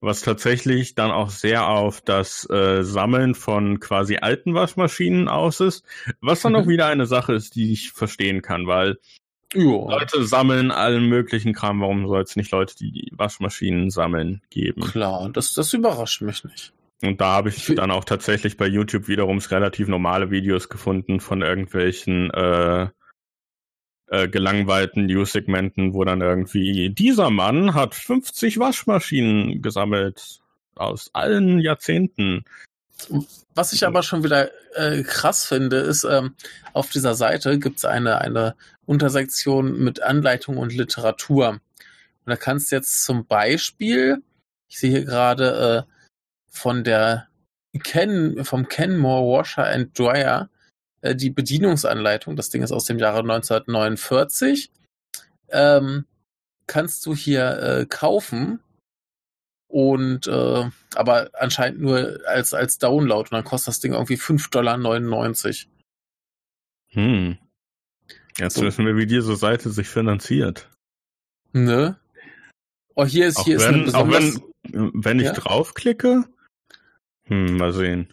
[0.00, 5.84] was tatsächlich dann auch sehr auf das äh, Sammeln von quasi alten Waschmaschinen aus ist,
[6.20, 6.58] was dann mhm.
[6.58, 8.98] auch wieder eine Sache ist, die ich verstehen kann, weil
[9.54, 9.88] jo.
[9.88, 14.82] Leute sammeln allen möglichen Kram, warum soll es nicht Leute, die, die Waschmaschinen sammeln, geben?
[14.82, 16.72] Klar, das, das überrascht mich nicht.
[17.02, 21.42] Und da habe ich dann auch tatsächlich bei YouTube wiederum relativ normale Videos gefunden von
[21.42, 22.88] irgendwelchen äh,
[24.08, 30.40] äh, gelangweilten News-Segmenten, wo dann irgendwie dieser Mann hat 50 Waschmaschinen gesammelt
[30.74, 32.44] aus allen Jahrzehnten.
[33.54, 36.34] Was ich aber schon wieder äh, krass finde, ist, ähm,
[36.72, 38.54] auf dieser Seite gibt es eine, eine
[38.86, 41.48] Untersektion mit Anleitung und Literatur.
[41.48, 41.60] Und
[42.26, 44.22] da kannst du jetzt zum Beispiel,
[44.68, 45.93] ich sehe hier gerade äh,
[46.54, 47.28] von der
[47.82, 50.48] Ken, vom Kenmore Washer and Dryer
[51.00, 54.70] äh, die Bedienungsanleitung, das Ding ist aus dem Jahre 1949,
[55.50, 56.06] ähm,
[56.66, 58.60] kannst du hier äh, kaufen
[59.68, 64.50] und äh, aber anscheinend nur als, als Download und dann kostet das Ding irgendwie 5,99
[64.50, 64.78] Dollar.
[66.92, 67.38] Hm.
[68.38, 68.62] Jetzt so.
[68.62, 70.70] wissen wir, wie diese Seite sich finanziert.
[71.52, 71.98] Ne?
[72.94, 74.40] Oh, hier ist, auch hier wenn, ist eine Auch wenn,
[74.94, 75.32] wenn ich ja?
[75.32, 76.24] draufklicke,
[77.26, 78.12] hm, mal sehen.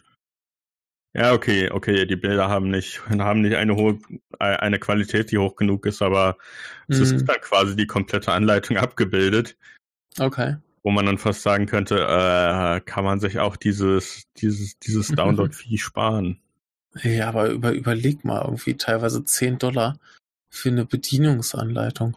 [1.14, 3.98] Ja, okay, okay, die Bilder haben nicht, haben nicht eine hohe,
[4.38, 6.38] eine Qualität, die hoch genug ist, aber
[6.88, 7.26] es ist mhm.
[7.26, 9.56] dann quasi die komplette Anleitung abgebildet.
[10.18, 10.56] Okay.
[10.82, 15.78] Wo man dann fast sagen könnte, äh, kann man sich auch dieses, dieses, dieses Download-Fee
[15.78, 16.40] sparen.
[17.02, 19.98] Ja, aber über, überleg mal, irgendwie teilweise 10 Dollar
[20.50, 22.16] für eine Bedienungsanleitung.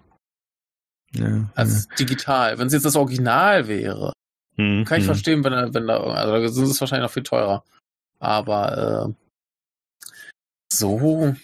[1.14, 1.96] Ja, also ja.
[1.96, 2.58] digital.
[2.58, 4.12] Wenn es jetzt das Original wäre,
[4.58, 5.14] hm, kann ich hm.
[5.14, 7.64] verstehen, wenn da, wenn da, also sind es wahrscheinlich noch viel teurer.
[8.20, 9.14] Aber äh,
[10.72, 11.36] so,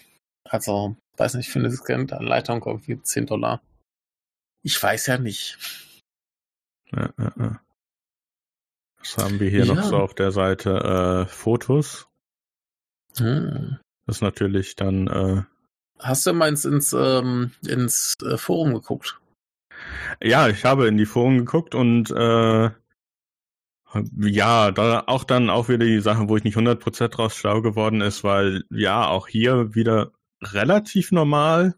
[0.44, 3.60] also, weiß nicht, für eine Scan-Anleitung irgendwie 10 Dollar.
[4.62, 5.58] Ich weiß ja nicht.
[6.90, 7.60] Ja, ja, ja.
[8.98, 11.24] Was haben wir hier noch so auf der Seite?
[11.26, 12.08] Äh, Fotos.
[13.16, 13.78] Hm.
[14.06, 15.08] Das ist natürlich dann.
[15.08, 15.42] Äh,
[15.98, 19.20] Hast du mal ins, ins, ähm, ins äh, Forum geguckt?
[20.20, 22.70] Ja, ich habe in die Foren geguckt und äh,
[24.18, 28.00] ja, da auch dann auch wieder die Sache, wo ich nicht 100% draus schlau geworden
[28.00, 31.74] ist, weil ja, auch hier wieder relativ normal.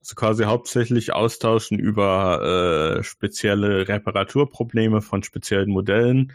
[0.00, 6.32] Also quasi hauptsächlich austauschen über äh, spezielle Reparaturprobleme von speziellen Modellen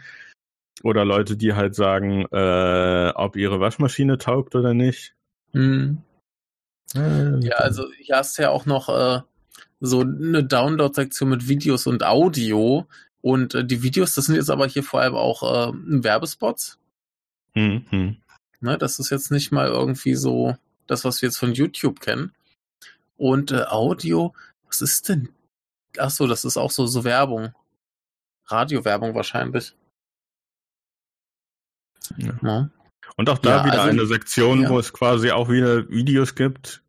[0.82, 5.14] oder Leute, die halt sagen, äh, ob ihre Waschmaschine taugt oder nicht.
[5.52, 6.02] Mhm.
[6.94, 9.20] Ja, also hier hast du ja auch noch äh,
[9.80, 12.86] so eine Download-Sektion mit Videos und Audio,
[13.24, 16.78] und äh, die Videos, das sind jetzt aber hier vor allem auch äh, Werbespots.
[17.54, 18.18] Mhm.
[18.60, 22.34] Ne, das ist jetzt nicht mal irgendwie so das, was wir jetzt von YouTube kennen.
[23.16, 24.34] Und äh, Audio,
[24.66, 25.30] was ist denn?
[25.96, 27.54] Ach so, das ist auch so, so Werbung.
[28.44, 29.74] Radiowerbung wahrscheinlich.
[32.18, 32.38] Ja.
[32.42, 32.70] Ja.
[33.16, 36.82] Und auch da ja, wieder also, eine Sektion, wo es quasi auch wieder Videos gibt,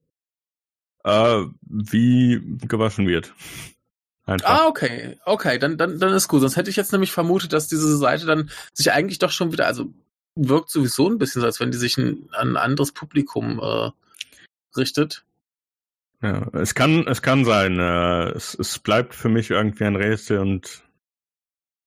[1.05, 3.33] äh, wie gewaschen wird.
[4.25, 4.49] Einfach.
[4.49, 5.17] Ah, okay.
[5.25, 6.41] Okay, dann, dann, dann ist gut.
[6.41, 9.67] Sonst hätte ich jetzt nämlich vermutet, dass diese Seite dann sich eigentlich doch schon wieder,
[9.67, 9.93] also
[10.35, 13.91] wirkt sowieso ein bisschen so, als wenn die sich ein, an ein anderes Publikum äh,
[14.75, 15.23] richtet.
[16.21, 17.79] Ja, es kann, es kann sein.
[17.79, 20.83] Äh, es, es bleibt für mich irgendwie ein Rätsel und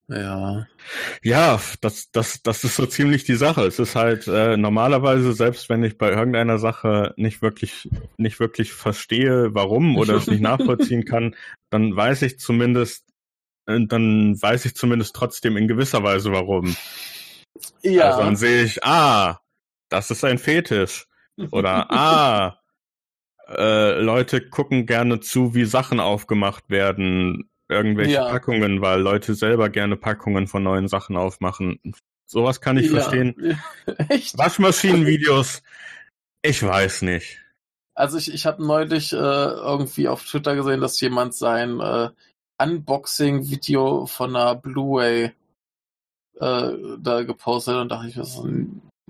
[0.09, 0.67] ja.
[1.23, 3.67] Ja, das, das, das ist so ziemlich die Sache.
[3.67, 8.73] Es ist halt äh, normalerweise, selbst wenn ich bei irgendeiner Sache nicht wirklich, nicht wirklich
[8.73, 11.37] verstehe, warum oder es nicht nachvollziehen kann,
[11.71, 13.05] dann weiß ich zumindest,
[13.67, 16.75] äh, dann weiß ich zumindest trotzdem in gewisser Weise warum.
[17.83, 18.11] Ja.
[18.11, 19.41] Also dann sehe ich, ah,
[19.91, 21.07] das ist ein Fetisch.
[21.51, 22.59] Oder ah,
[23.47, 28.29] äh, Leute gucken gerne zu, wie Sachen aufgemacht werden irgendwelche ja.
[28.29, 31.81] Packungen, weil Leute selber gerne Packungen von neuen Sachen aufmachen.
[32.27, 33.01] Sowas kann ich ja.
[33.01, 33.59] verstehen.
[34.09, 34.37] Echt?
[34.37, 35.63] Waschmaschinenvideos,
[36.43, 37.41] ich weiß nicht.
[37.95, 42.11] Also ich, ich habe neulich äh, irgendwie auf Twitter gesehen, dass jemand sein äh,
[42.61, 45.33] Unboxing-Video von einer Blu-ray
[46.39, 48.49] äh, da gepostet hat und dachte ich mir so,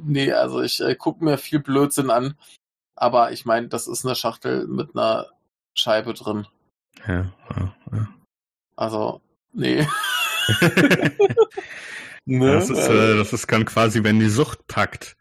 [0.01, 2.35] nee, also ich äh, gucke mir viel Blödsinn an,
[2.97, 5.27] aber ich meine, das ist eine Schachtel mit einer
[5.75, 6.47] Scheibe drin.
[7.07, 8.09] Ja, ja, ja.
[8.79, 9.21] Also,
[9.53, 9.85] nee.
[12.27, 12.53] ne?
[12.53, 15.17] das, ist, äh, das ist kann quasi, wenn die Sucht packt.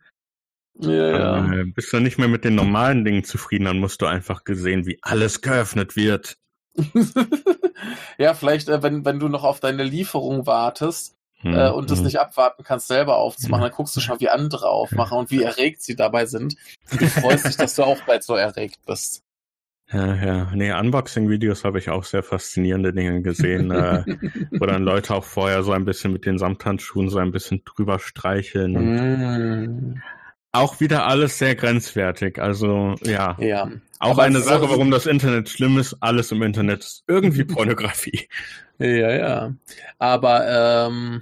[0.76, 1.54] Ja, ja.
[1.54, 4.86] Äh, bist du nicht mehr mit den normalen Dingen zufrieden, dann musst du einfach gesehen,
[4.86, 6.38] wie alles geöffnet wird.
[8.20, 11.98] ja, vielleicht, äh, wenn, wenn du noch auf deine Lieferung wartest hm, äh, und das
[11.98, 12.06] hm.
[12.06, 15.82] nicht abwarten kannst, selber aufzumachen, dann guckst du schon, wie andere aufmachen und wie erregt
[15.82, 16.58] sie dabei sind.
[16.92, 19.24] Und du freust dich, dass du auch bald so erregt bist.
[19.92, 20.52] Ja, ja.
[20.54, 24.04] Nee, Unboxing-Videos habe ich auch sehr faszinierende Dinge gesehen, äh,
[24.52, 28.00] wo dann Leute auch vorher so ein bisschen mit den Samthandschuhen so ein bisschen drüber
[28.00, 29.94] streicheln.
[29.94, 30.02] Mm.
[30.52, 32.40] Auch wieder alles sehr grenzwertig.
[32.40, 33.38] Also, ja.
[33.40, 33.72] Ja.
[34.00, 35.96] Auch Aber eine Sache, warum das Internet schlimm ist.
[36.02, 38.28] Alles im Internet ist irgendwie Pornografie.
[38.80, 39.54] Ja, ja.
[40.00, 41.22] Aber, ähm,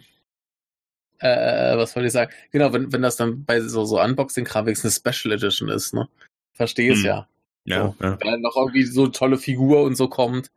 [1.19, 2.31] Äh, was wollte ich sagen?
[2.51, 6.09] Genau, wenn, wenn das dann bei so, so Unboxing-Kram eine Special Edition ist, ne?
[6.53, 7.05] Verstehe es hm.
[7.05, 7.27] ja.
[7.65, 8.17] Ja, so, ja.
[8.21, 10.51] Wenn noch irgendwie so tolle Figur und so kommt.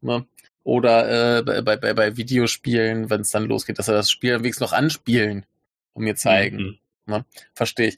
[0.00, 0.26] Ne?
[0.64, 4.70] Oder äh, bei, bei, bei Videospielen, wenn es dann losgeht, dass er das Spiel wenigstens
[4.70, 5.46] noch anspielen
[5.92, 6.56] und mir zeigen.
[6.56, 6.78] Mhm.
[7.06, 7.24] Ne?
[7.54, 7.96] Verstehe ich.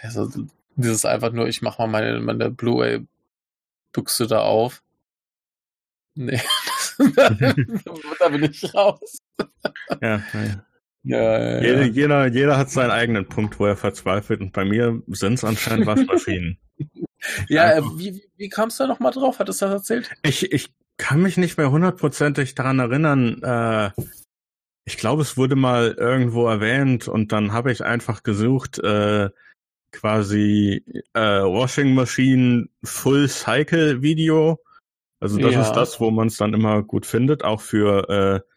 [0.00, 0.30] Also,
[0.76, 4.82] dieses einfach nur, ich mach mal meine, meine Blu-ray-Büchse da auf.
[6.14, 6.40] Nee,
[6.98, 9.18] da bin ich raus.
[10.00, 10.64] ja, ja.
[11.06, 15.34] Ja, ja, jeder, jeder, hat seinen eigenen Punkt, wo er verzweifelt und bei mir sind
[15.34, 16.58] es anscheinend Waschmaschinen.
[17.48, 19.38] ja, äh, wie, wie kamst du da nochmal drauf?
[19.38, 20.10] Hattest du das erzählt?
[20.24, 23.40] Ich, ich kann mich nicht mehr hundertprozentig daran erinnern.
[23.40, 23.90] Äh,
[24.84, 29.30] ich glaube, es wurde mal irgendwo erwähnt und dann habe ich einfach gesucht, äh,
[29.92, 30.82] quasi
[31.14, 34.58] äh, Washing Machine Full Cycle Video.
[35.20, 35.62] Also das ja.
[35.62, 38.55] ist das, wo man es dann immer gut findet, auch für äh,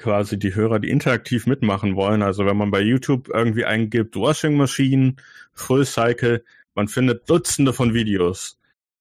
[0.00, 2.22] quasi die Hörer, die interaktiv mitmachen wollen.
[2.22, 5.14] Also wenn man bei YouTube irgendwie eingibt Washing Machine
[5.52, 6.44] Full Cycle,
[6.74, 8.58] man findet Dutzende von Videos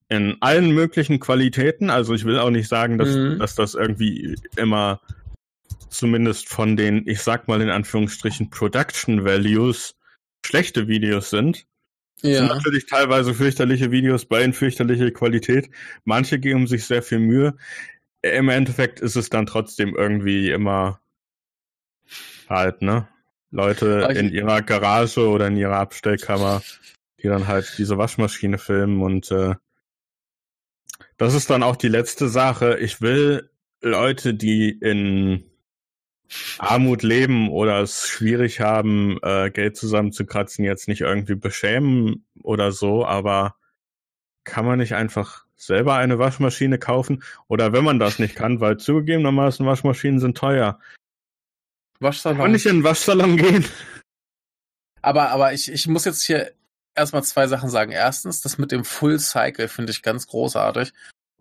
[0.09, 1.89] in allen möglichen Qualitäten.
[1.89, 3.39] Also ich will auch nicht sagen, dass, mhm.
[3.39, 5.01] dass das irgendwie immer
[5.89, 9.95] zumindest von den, ich sag mal in Anführungsstrichen, Production Values
[10.45, 11.65] schlechte Videos sind.
[12.21, 12.31] Ja.
[12.31, 15.69] Das sind natürlich teilweise fürchterliche Videos bei in fürchterlicher Qualität.
[16.03, 17.55] Manche geben sich sehr viel Mühe.
[18.21, 20.99] Im Endeffekt ist es dann trotzdem irgendwie immer
[22.47, 23.07] halt, ne?
[23.51, 26.61] Leute in ihrer Garage oder in ihrer Abstellkammer,
[27.21, 29.55] die dann halt diese Waschmaschine filmen und äh,
[31.17, 32.77] das ist dann auch die letzte Sache.
[32.79, 33.49] Ich will
[33.81, 35.43] Leute, die in
[36.59, 43.05] Armut leben oder es schwierig haben, äh, Geld zusammenzukratzen, jetzt nicht irgendwie beschämen oder so,
[43.05, 43.55] aber
[44.43, 47.23] kann man nicht einfach selber eine Waschmaschine kaufen?
[47.47, 50.79] Oder wenn man das nicht kann, weil zugegebenermaßen Waschmaschinen sind teuer.
[51.99, 52.39] Waschsalon.
[52.39, 53.65] Kann ich in den Waschsalon gehen?
[55.01, 56.51] Aber, aber ich, ich muss jetzt hier
[56.95, 57.91] erstmal zwei Sachen sagen.
[57.91, 60.93] Erstens, das mit dem Full Cycle finde ich ganz großartig.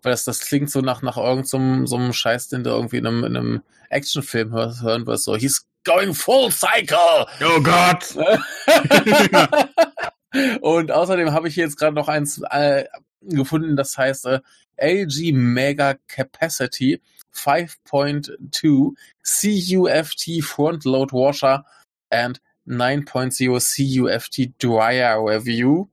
[0.03, 2.99] Weil das, das klingt so nach, nach irgendeinem so, so einem Scheiß, den du irgendwie
[2.99, 5.25] in einem, in einem Actionfilm hör, hören wirst.
[5.25, 7.27] So, he's going full cycle!
[7.45, 8.17] Oh Gott!
[10.61, 12.85] Und außerdem habe ich hier jetzt gerade noch eins äh,
[13.21, 14.41] gefunden, das heißt äh,
[14.77, 17.01] LG Mega Capacity
[17.35, 21.65] 5.2 CUFT Front Load Washer
[22.11, 25.89] and 9.0 CUFT Dryer Review.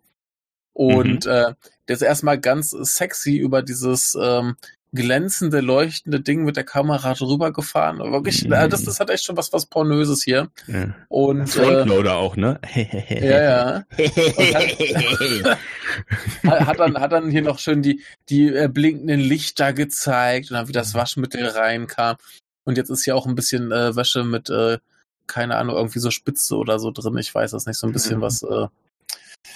[0.73, 1.31] Und mhm.
[1.31, 1.53] äh,
[1.87, 4.57] der ist erstmal ganz sexy über dieses ähm,
[4.95, 7.99] glänzende, leuchtende Ding mit der Kamera drüber gefahren.
[7.99, 10.49] Wirklich, das, das hat echt schon was, was Pornöses hier.
[10.67, 10.95] Ja.
[11.09, 12.59] Und Frontloader äh, auch, ne?
[13.09, 13.83] ja, ja.
[16.43, 20.57] Hat, hat, dann, hat dann hier noch schön die, die äh, blinkenden Lichter gezeigt und
[20.57, 20.95] dann wie das.
[20.95, 22.17] Waschmittel reinkam.
[22.63, 24.79] Und jetzt ist hier auch ein bisschen äh, Wäsche mit, äh,
[25.27, 27.17] keine Ahnung, irgendwie so Spitze oder so drin.
[27.17, 28.21] Ich weiß das nicht, so ein bisschen mhm.
[28.21, 28.67] was äh,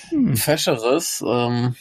[0.09, 0.37] hm.
[0.37, 1.23] Fescheres.
[1.25, 1.75] Ähm,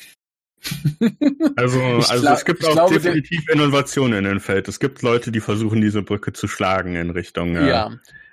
[1.56, 4.68] also, also es gibt auch glaube, definitiv Innovationen in dem Feld.
[4.68, 7.90] Es gibt Leute, die versuchen, diese Brücke zu schlagen in Richtung, äh, ja,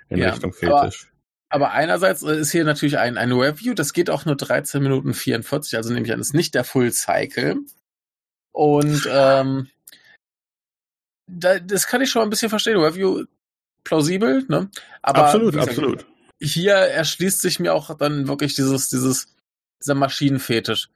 [0.08, 1.08] in ja, Richtung Fetisch.
[1.48, 5.14] Aber, aber, einerseits ist hier natürlich ein, ein Review, das geht auch nur 13 Minuten
[5.14, 7.56] 44, also nehme ich an, ist nicht der Full Cycle.
[8.52, 9.68] Und ähm,
[11.26, 12.78] da, das kann ich schon ein bisschen verstehen.
[12.78, 13.24] Review
[13.84, 14.70] plausibel, ne?
[15.02, 16.06] Aber absolut, gesagt, absolut.
[16.40, 19.28] Hier erschließt sich mir auch dann wirklich dieses, dieses,
[19.80, 20.88] dieser Maschinenfetisch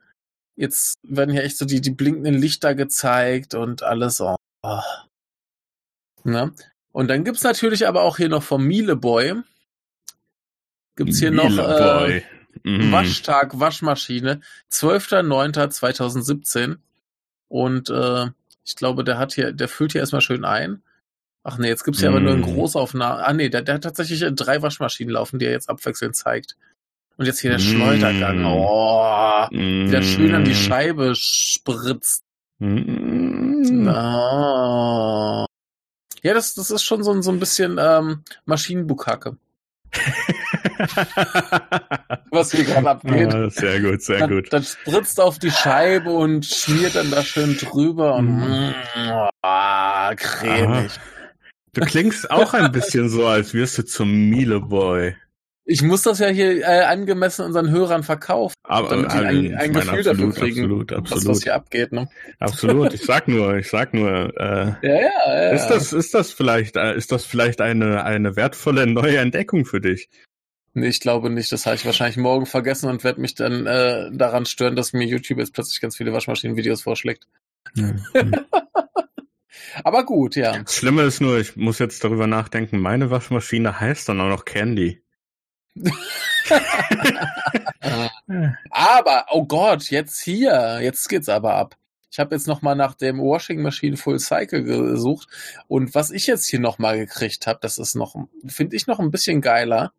[0.57, 4.21] jetzt werden hier echt so die, die blinkenden Lichter gezeigt und alles.
[4.21, 4.37] Oh.
[6.25, 6.53] Ne?
[6.93, 9.35] Und dann gibt's natürlich aber auch hier noch vom Miele Boy.
[10.97, 12.23] Gibt's hier Miele noch äh,
[12.65, 12.93] mhm.
[12.93, 14.41] Waschtag, Waschmaschine,
[14.73, 16.77] 12.09.2017.
[17.49, 18.27] Und äh,
[18.65, 20.83] ich glaube, der hat hier, der füllt hier erstmal schön ein.
[21.43, 22.15] Ach nee, jetzt gibt's hier mm.
[22.15, 22.55] aber nur eine mhm.
[22.55, 23.25] Großaufnahme.
[23.25, 26.57] Ah nee, der, der hat tatsächlich drei Waschmaschinen laufen, die er jetzt abwechselnd zeigt.
[27.21, 27.63] Und jetzt hier der mm.
[27.63, 28.45] Schleudergang.
[28.47, 29.89] Oh, mm.
[29.89, 32.23] wie das schön an die Scheibe spritzt.
[32.61, 33.87] Mm.
[33.87, 35.45] Oh.
[36.23, 39.37] Ja, das, das ist schon so, so ein bisschen ähm, Maschinenbuchhacke.
[42.31, 43.35] Was hier gerade abgeht.
[43.35, 44.51] Ah, sehr gut, sehr dann, gut.
[44.51, 48.73] Dann spritzt auf die Scheibe und schmiert dann da schön drüber und mm.
[49.43, 50.93] oh, cremig.
[51.75, 55.17] Du klingst auch ein bisschen so, als wirst du zum Miele Boy.
[55.65, 59.73] Ich muss das ja hier äh, angemessen unseren Hörern verkaufen, Aber, damit die ein, ein
[59.73, 61.27] Gefühl absolut, dafür kriegen, absolut, absolut.
[61.29, 61.93] was, hier abgeht.
[61.93, 62.09] Ne?
[62.39, 62.95] Absolut.
[62.95, 64.33] Ich sag nur, ich sag nur.
[64.37, 65.51] Äh, ja, ja, ja.
[65.51, 69.81] Ist das, ist das vielleicht, äh, ist das vielleicht eine eine wertvolle neue Entdeckung für
[69.81, 70.09] dich?
[70.73, 71.51] Nee, ich glaube nicht.
[71.53, 75.07] Das habe ich wahrscheinlich morgen vergessen und werde mich dann äh, daran stören, dass mir
[75.07, 77.27] YouTube jetzt plötzlich ganz viele Waschmaschinenvideos vorschlägt.
[77.75, 77.95] Ja.
[79.85, 80.59] Aber gut, ja.
[80.59, 84.45] Das Schlimme ist nur, ich muss jetzt darüber nachdenken, meine Waschmaschine heißt dann auch noch
[84.45, 85.03] Candy.
[88.71, 91.77] aber, oh Gott, jetzt hier, jetzt geht's aber ab.
[92.11, 95.29] Ich habe jetzt noch mal nach dem Washing Machine Full Cycle gesucht
[95.69, 98.17] und was ich jetzt hier noch mal gekriegt habe, das ist noch,
[98.47, 99.93] finde ich noch ein bisschen geiler.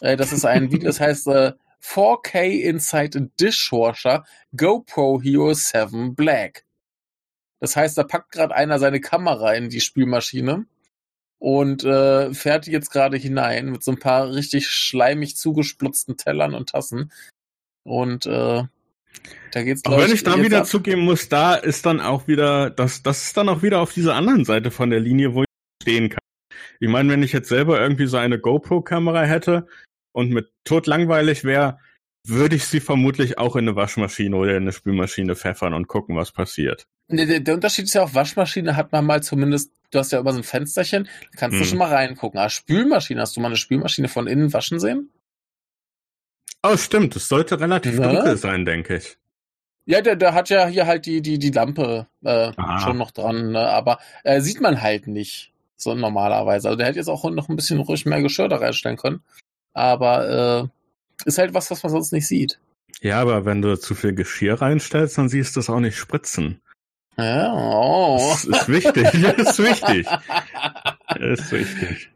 [0.00, 4.24] Äh, das ist ein Video, das heißt äh, 4K Inside a Dishwasher
[4.56, 6.64] GoPro Hero 7 Black.
[7.60, 10.66] Das heißt, da packt gerade einer seine Kamera in die Spülmaschine
[11.44, 16.70] und äh, fährt jetzt gerade hinein mit so ein paar richtig schleimig zugesplitzten Tellern und
[16.70, 17.12] Tassen.
[17.82, 18.62] Und äh,
[19.52, 20.66] da geht's Aber wenn ich da wieder ab.
[20.66, 24.14] zugeben muss, da ist dann auch wieder, das, das ist dann auch wieder auf dieser
[24.14, 25.48] anderen Seite von der Linie, wo ich
[25.82, 26.22] stehen kann.
[26.80, 29.66] Ich meine, wenn ich jetzt selber irgendwie so eine GoPro-Kamera hätte
[30.12, 31.78] und mit tot langweilig wäre,
[32.26, 36.16] würde ich sie vermutlich auch in eine Waschmaschine oder in eine Spülmaschine pfeffern und gucken,
[36.16, 36.86] was passiert.
[37.10, 40.32] Der, der Unterschied ist ja auch, Waschmaschine hat man mal zumindest, du hast ja immer
[40.32, 41.62] so ein Fensterchen, da kannst hm.
[41.62, 42.38] du schon mal reingucken.
[42.38, 45.10] Aber Spülmaschine, hast du mal eine Spülmaschine von innen waschen sehen?
[46.62, 48.10] Oh, stimmt, es sollte relativ ja.
[48.10, 49.18] dunkel sein, denke ich.
[49.86, 53.52] Ja, der, der hat ja hier halt die, die, die Lampe äh, schon noch dran,
[53.52, 53.68] ne?
[53.68, 56.68] aber äh, sieht man halt nicht so normalerweise.
[56.68, 59.22] Also der hätte jetzt auch noch ein bisschen ruhig mehr Geschirr da reinstellen können.
[59.74, 62.58] Aber äh, ist halt was, was man sonst nicht sieht.
[63.02, 66.62] Ja, aber wenn du zu viel Geschirr reinstellst, dann siehst du es auch nicht spritzen.
[67.16, 68.28] Ja, oh.
[68.30, 70.06] Das ist wichtig, das ist wichtig.
[70.06, 72.10] Das ist wichtig.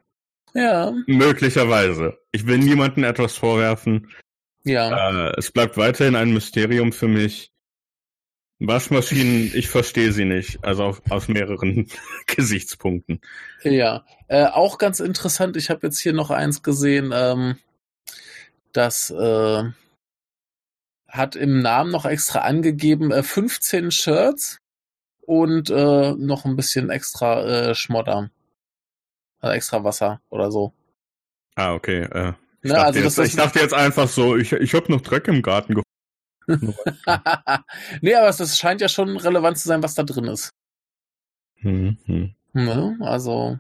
[0.55, 0.93] Ja.
[1.07, 2.19] Möglicherweise.
[2.33, 4.11] Ich will niemandem etwas vorwerfen.
[4.65, 5.29] Ja.
[5.29, 7.53] Äh, es bleibt weiterhin ein Mysterium für mich.
[8.61, 10.65] Waschmaschinen, ich verstehe sie nicht.
[10.65, 11.89] Also auf, aus mehreren
[12.27, 13.21] Gesichtspunkten.
[13.63, 14.05] Ja.
[14.27, 17.57] Äh, auch ganz interessant, ich habe jetzt hier noch eins gesehen, ähm,
[18.73, 19.65] das äh,
[21.07, 24.59] hat im Namen noch extra angegeben, äh, 15 Shirts
[25.29, 28.31] und äh, noch ein bisschen extra äh, Schmodder.
[29.41, 30.72] Also extra Wasser oder so.
[31.55, 32.01] Ah, okay.
[32.01, 35.03] Äh, ich, ne, dachte also jetzt, ich dachte jetzt einfach so, ich, ich habe noch
[35.03, 35.83] Dreck im Garten
[36.47, 36.74] gefunden.
[38.01, 40.51] nee, aber es, es, scheint ja schon relevant zu sein, was da drin ist.
[41.61, 42.35] Mhm.
[42.55, 42.97] Ne?
[43.01, 43.59] Also,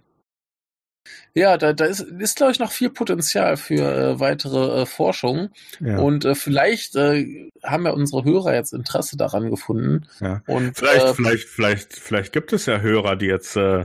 [1.34, 5.50] ja, da, da ist, ist glaube ich, noch viel Potenzial für äh, weitere äh, Forschung.
[5.80, 5.98] Ja.
[5.98, 10.06] Und äh, vielleicht äh, haben ja unsere Hörer jetzt Interesse daran gefunden.
[10.20, 10.42] Ja.
[10.46, 13.84] Und, vielleicht, äh, vielleicht, vielleicht, vielleicht gibt es ja Hörer, die jetzt, äh,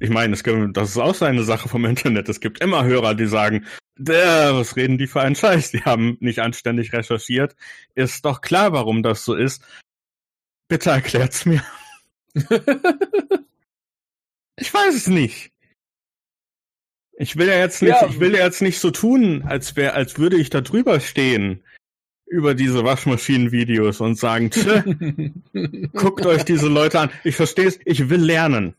[0.00, 2.28] ich meine, es gibt, das ist auch so eine Sache vom Internet.
[2.28, 5.70] Es gibt immer Hörer, die sagen, der, was reden die für einen Scheiß?
[5.70, 7.54] Die haben nicht anständig recherchiert.
[7.94, 9.62] Ist doch klar, warum das so ist.
[10.68, 11.62] Bitte erklärt's mir.
[14.56, 15.52] ich weiß es nicht.
[17.22, 18.08] Ich will ja jetzt nicht, ja.
[18.08, 21.62] ich will ja jetzt nicht so tun, als wäre, als würde ich da drüber stehen
[22.26, 24.50] über diese Waschmaschinenvideos und sagen,
[25.92, 27.10] guckt euch diese Leute an.
[27.22, 28.74] Ich verstehe es, ich will lernen.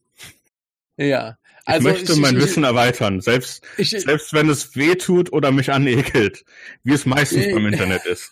[0.98, 1.38] Ja.
[1.64, 5.54] Also ich möchte ich, mein ich, Wissen erweitern, selbst, selbst wenn es weh tut oder
[5.54, 6.44] mich anekelt,
[6.84, 8.30] wie es meistens beim Internet ist.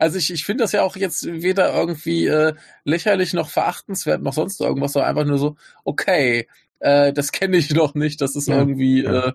[0.00, 4.32] Also ich, ich finde das ja auch jetzt weder irgendwie äh, lächerlich noch verachtenswert noch
[4.32, 5.54] sonst irgendwas, sondern einfach nur so,
[5.84, 6.48] okay,
[6.84, 9.34] äh, das kenne ich noch nicht, das ist ja, irgendwie ja.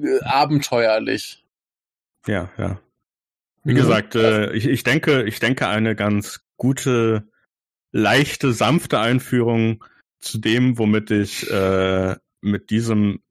[0.00, 1.44] Äh, abenteuerlich.
[2.26, 2.80] Ja, ja.
[3.64, 3.76] Wie mhm.
[3.76, 7.28] gesagt, äh, ich, ich denke, ich denke eine ganz gute,
[7.90, 9.84] leichte, sanfte Einführung
[10.20, 13.22] zu dem, womit ich äh, mit diesem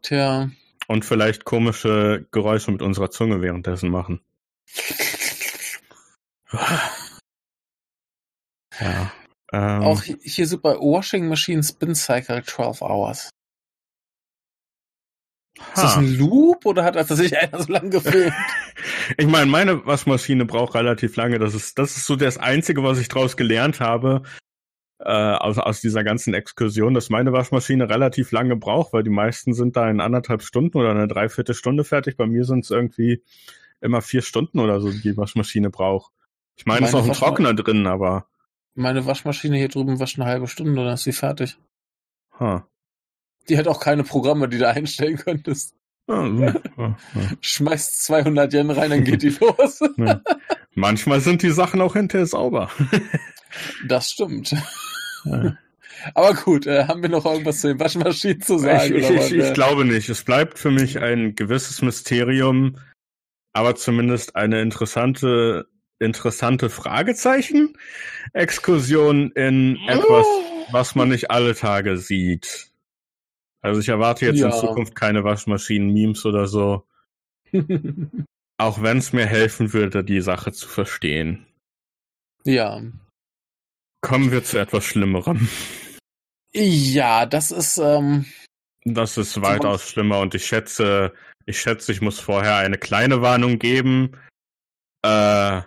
[0.00, 0.50] Tja.
[0.86, 4.20] Und vielleicht komische Geräusche mit unserer Zunge währenddessen machen.
[8.80, 9.12] Ja.
[9.52, 13.30] Ähm, Auch hier bei Washing Machine Spin Cycle 12 Hours.
[15.74, 18.32] Ist das ein Loop oder hat das sich einer so lange gefilmt?
[19.16, 21.38] ich meine, meine Waschmaschine braucht relativ lange.
[21.38, 24.22] Das ist, das ist so das Einzige, was ich daraus gelernt habe,
[24.98, 29.52] äh, aus, aus dieser ganzen Exkursion, dass meine Waschmaschine relativ lange braucht, weil die meisten
[29.52, 32.16] sind da in anderthalb Stunden oder eine Dreiviertelstunde fertig.
[32.16, 33.22] Bei mir sind es irgendwie
[33.80, 36.12] immer vier Stunden oder so, die Waschmaschine braucht.
[36.56, 38.26] Ich meine, es ist auch ein Trockner drin, aber.
[38.74, 41.58] Meine Waschmaschine hier drüben wascht eine halbe Stunde, dann ist sie fertig.
[42.38, 42.60] Huh.
[43.48, 45.74] Die hat auch keine Programme, die du einstellen könntest.
[46.08, 46.96] Ah, ah,
[47.40, 49.80] Schmeißt 200 Yen rein, dann geht die los.
[49.96, 50.20] Ja.
[50.74, 52.70] Manchmal sind die Sachen auch hinterher sauber.
[53.86, 54.54] das stimmt.
[55.24, 55.56] Ja.
[56.14, 58.96] Aber gut, äh, haben wir noch irgendwas zu den Waschmaschinen zu sagen?
[58.96, 60.08] Ich, ich, ich, ich glaube nicht.
[60.08, 62.78] Es bleibt für mich ein gewisses Mysterium,
[63.52, 65.66] aber zumindest eine interessante,
[66.02, 67.76] interessante Fragezeichen.
[68.32, 70.26] Exkursion in etwas,
[70.70, 72.70] was man nicht alle Tage sieht.
[73.60, 74.46] Also ich erwarte jetzt ja.
[74.46, 76.84] in Zukunft keine Waschmaschinen-Memes oder so.
[78.58, 81.46] Auch wenn es mir helfen würde, die Sache zu verstehen.
[82.44, 82.82] Ja.
[84.00, 85.48] Kommen wir zu etwas Schlimmerem.
[86.52, 87.78] Ja, das ist.
[87.78, 88.26] Ähm,
[88.84, 91.12] das ist weitaus schlimmer und ich schätze,
[91.46, 94.16] ich schätze, ich muss vorher eine kleine Warnung geben.
[95.02, 95.62] Äh,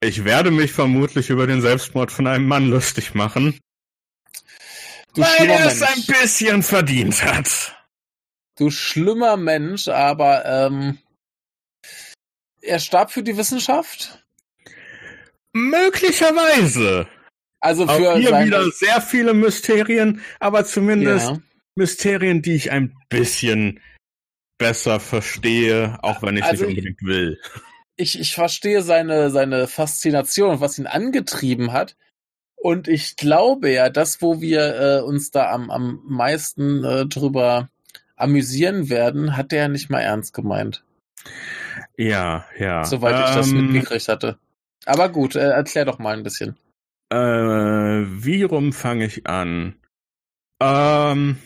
[0.00, 3.58] ich werde mich vermutlich über den Selbstmord von einem Mann lustig machen.
[5.14, 7.76] Du Weil er es ein bisschen verdient hat.
[8.56, 10.98] Du schlimmer Mensch, aber ähm,
[12.60, 14.24] er starb für die Wissenschaft?
[15.52, 17.08] Möglicherweise.
[17.60, 21.38] Also für Auch hier wieder sehr viele Mysterien, aber zumindest ja.
[21.74, 23.80] Mysterien, die ich ein bisschen
[24.58, 27.40] besser verstehe, auch wenn ich also nicht unbedingt will.
[27.98, 31.96] Ich, ich verstehe seine, seine Faszination, was ihn angetrieben hat.
[32.56, 37.68] Und ich glaube ja, das, wo wir äh, uns da am, am meisten äh, drüber
[38.16, 40.84] amüsieren werden, hat der ja nicht mal ernst gemeint.
[41.96, 42.84] Ja, ja.
[42.84, 44.38] Soweit ähm, ich das ähm, mitgekriegt hatte.
[44.86, 46.56] Aber gut, äh, erklär doch mal ein bisschen.
[47.10, 49.76] Äh, wie rum fange ich an?
[50.60, 51.38] Ähm,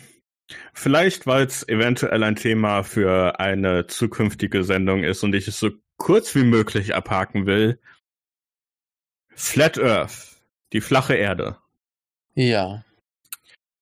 [0.73, 5.71] vielleicht, weil es eventuell ein Thema für eine zukünftige Sendung ist und ich es so
[6.03, 7.79] kurz wie möglich abhaken will.
[9.37, 10.43] Flat Earth.
[10.73, 11.59] Die flache Erde.
[12.35, 12.85] Ja.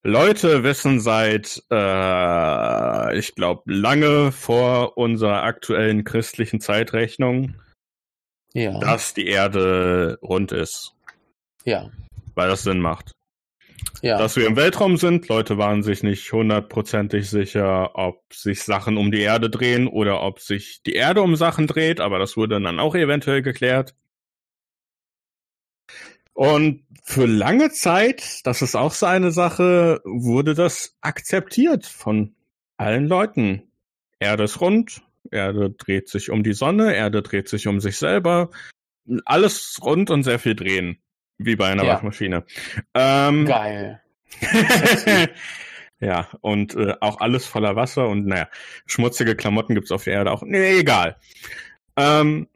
[0.02, 7.54] Leute wissen seit, äh, ich glaube, lange vor unserer aktuellen christlichen Zeitrechnung,
[8.52, 8.78] ja.
[8.80, 10.94] dass die Erde rund ist.
[11.64, 11.90] Ja.
[12.34, 13.12] Weil das Sinn macht.
[14.02, 14.18] Ja.
[14.18, 19.10] Dass wir im Weltraum sind, Leute waren sich nicht hundertprozentig sicher, ob sich Sachen um
[19.10, 22.80] die Erde drehen oder ob sich die Erde um Sachen dreht, aber das wurde dann
[22.80, 23.94] auch eventuell geklärt.
[26.32, 32.34] Und für lange Zeit, das ist auch so eine Sache, wurde das akzeptiert von
[32.76, 33.70] allen Leuten.
[34.18, 38.50] Erde ist rund, Erde dreht sich um die Sonne, Erde dreht sich um sich selber.
[39.24, 41.02] Alles rund und sehr viel drehen.
[41.42, 41.94] Wie bei einer ja.
[41.94, 42.44] Waschmaschine.
[42.94, 44.02] Ähm, Geil.
[46.00, 48.48] ja, und äh, auch alles voller Wasser und naja,
[48.84, 50.42] schmutzige Klamotten gibt's auf der Erde auch.
[50.42, 51.16] Nee, egal.
[51.96, 52.46] Ähm,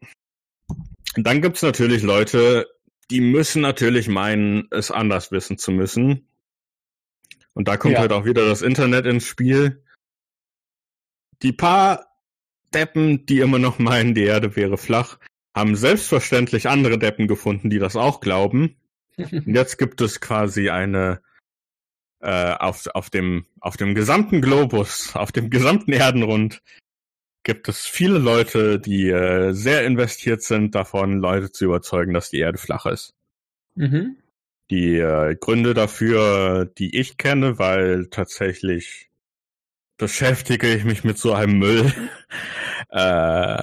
[1.17, 2.69] dann gibt's natürlich Leute,
[3.11, 6.29] die müssen natürlich meinen, es anders wissen zu müssen.
[7.55, 8.01] Und da kommt ja.
[8.01, 9.83] halt auch wieder das Internet ins Spiel.
[11.43, 12.07] Die paar
[12.75, 15.19] Deppen, die immer noch meinen, die Erde wäre flach,
[15.55, 18.77] haben selbstverständlich andere Deppen gefunden, die das auch glauben.
[19.17, 21.21] Und jetzt gibt es quasi eine
[22.21, 26.63] äh, auf, auf, dem, auf dem gesamten Globus, auf dem gesamten Erdenrund
[27.45, 32.39] gibt es viele Leute, die äh, sehr investiert sind davon, Leute zu überzeugen, dass die
[32.39, 33.15] Erde flach ist.
[33.75, 34.17] Mhm.
[34.71, 39.11] Die äh, Gründe dafür, die ich kenne, weil tatsächlich
[39.99, 41.93] beschäftige ich mich mit so einem Müll,
[42.89, 43.63] äh,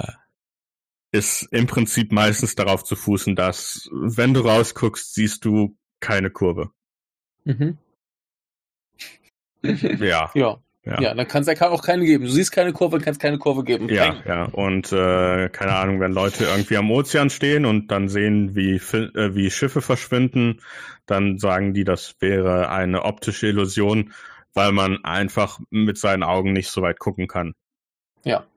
[1.11, 6.71] ist im Prinzip meistens darauf zu fußen, dass wenn du rausguckst, siehst du keine Kurve.
[7.43, 7.77] Mhm.
[9.63, 10.31] ja.
[10.33, 10.61] Ja.
[10.83, 10.99] Ja.
[10.99, 12.23] ja, dann kann es ja auch keine geben.
[12.23, 13.87] Du siehst keine Kurve, kannst keine Kurve geben.
[13.87, 14.23] Ja, Peng.
[14.25, 14.45] ja.
[14.45, 19.35] Und äh, keine Ahnung, wenn Leute irgendwie am Ozean stehen und dann sehen, wie, äh,
[19.35, 20.61] wie Schiffe verschwinden,
[21.05, 24.11] dann sagen die, das wäre eine optische Illusion,
[24.55, 27.53] weil man einfach mit seinen Augen nicht so weit gucken kann.
[28.23, 28.47] Ja.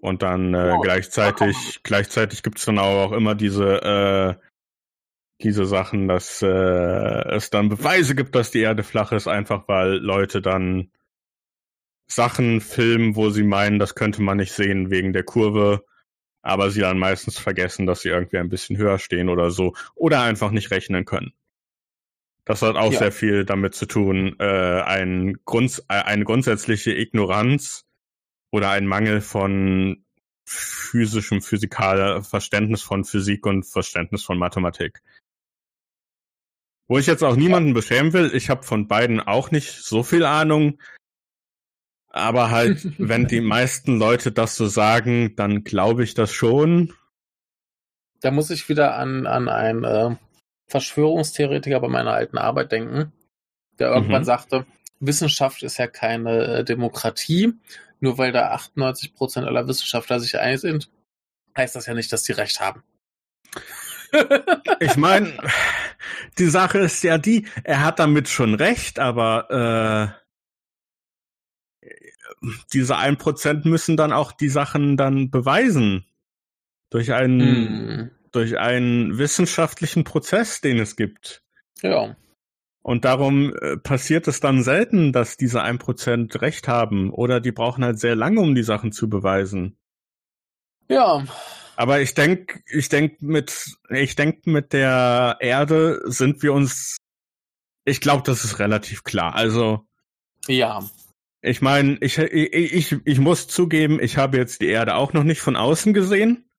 [0.00, 0.80] Und dann äh, oh.
[0.80, 4.46] gleichzeitig, gleichzeitig gibt es dann auch immer diese äh,
[5.42, 9.94] diese Sachen, dass äh, es dann Beweise gibt, dass die Erde flach ist, einfach weil
[9.94, 10.90] Leute dann
[12.06, 15.84] Sachen filmen, wo sie meinen, das könnte man nicht sehen wegen der Kurve
[16.42, 20.22] aber sie dann meistens vergessen, dass sie irgendwie ein bisschen höher stehen oder so oder
[20.22, 21.32] einfach nicht rechnen können.
[22.44, 22.98] Das hat auch ja.
[22.98, 27.86] sehr viel damit zu tun, äh, ein Grund, äh, eine grundsätzliche Ignoranz
[28.50, 30.04] oder ein Mangel von
[30.44, 35.02] physischem, physikal Verständnis von Physik und Verständnis von Mathematik.
[36.88, 40.24] Wo ich jetzt auch niemanden beschämen will, ich habe von beiden auch nicht so viel
[40.24, 40.80] Ahnung.
[42.08, 46.92] Aber halt, wenn die meisten Leute das so sagen, dann glaube ich das schon.
[48.20, 50.16] Da muss ich wieder an, an einen äh,
[50.66, 53.12] Verschwörungstheoretiker bei meiner alten Arbeit denken,
[53.78, 54.26] der irgendwann mhm.
[54.26, 54.66] sagte,
[54.98, 57.54] Wissenschaft ist ja keine äh, Demokratie.
[58.00, 60.90] Nur weil da 98 Prozent aller Wissenschaftler sich einig sind,
[61.56, 62.82] heißt das ja nicht, dass die recht haben.
[64.80, 65.36] ich meine,
[66.38, 70.20] die Sache ist ja die, er hat damit schon recht, aber äh,
[72.72, 76.06] diese ein Prozent müssen dann auch die Sachen dann beweisen.
[76.88, 78.10] Durch einen, hm.
[78.32, 81.44] durch einen wissenschaftlichen Prozess, den es gibt.
[81.82, 82.16] Ja.
[82.82, 87.52] Und darum äh, passiert es dann selten, dass diese ein Prozent recht haben oder die
[87.52, 89.76] brauchen halt sehr lange, um die Sachen zu beweisen.
[90.88, 91.24] Ja,
[91.80, 96.98] aber ich denke, ich denke mit, ich denke mit der Erde sind wir uns,
[97.86, 99.34] ich glaube, das ist relativ klar.
[99.34, 99.86] Also.
[100.46, 100.84] Ja.
[101.40, 105.24] Ich meine, ich, ich, ich, ich muss zugeben, ich habe jetzt die Erde auch noch
[105.24, 106.50] nicht von außen gesehen.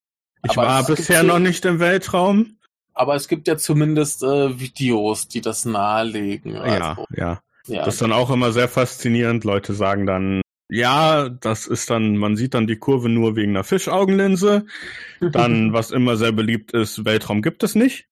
[0.43, 2.57] Ich aber war bisher noch nicht im Weltraum.
[2.93, 6.57] Aber es gibt ja zumindest äh, Videos, die das nahelegen.
[6.57, 7.05] Also.
[7.15, 7.41] Ja, ja.
[7.67, 7.85] Ja.
[7.85, 9.43] Das ist dann auch immer sehr faszinierend.
[9.43, 13.65] Leute sagen dann, ja, das ist dann, man sieht dann die Kurve nur wegen einer
[13.65, 14.65] Fischaugenlinse.
[15.19, 18.07] Dann, was immer sehr beliebt ist, Weltraum gibt es nicht.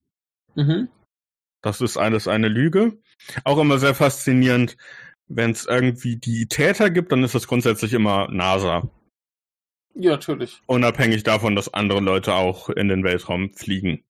[0.55, 0.89] Mhm.
[1.61, 2.97] Das ist alles eine Lüge.
[3.45, 4.75] Auch immer sehr faszinierend,
[5.30, 8.89] wenn es irgendwie die Täter gibt, dann ist das grundsätzlich immer NASA.
[9.93, 10.61] Ja, natürlich.
[10.65, 14.03] Unabhängig davon, dass andere Leute auch in den Weltraum fliegen.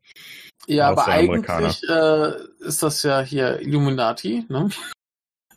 [0.70, 4.70] Ja, aber eigentlich äh, ist das ja hier Illuminati, ne?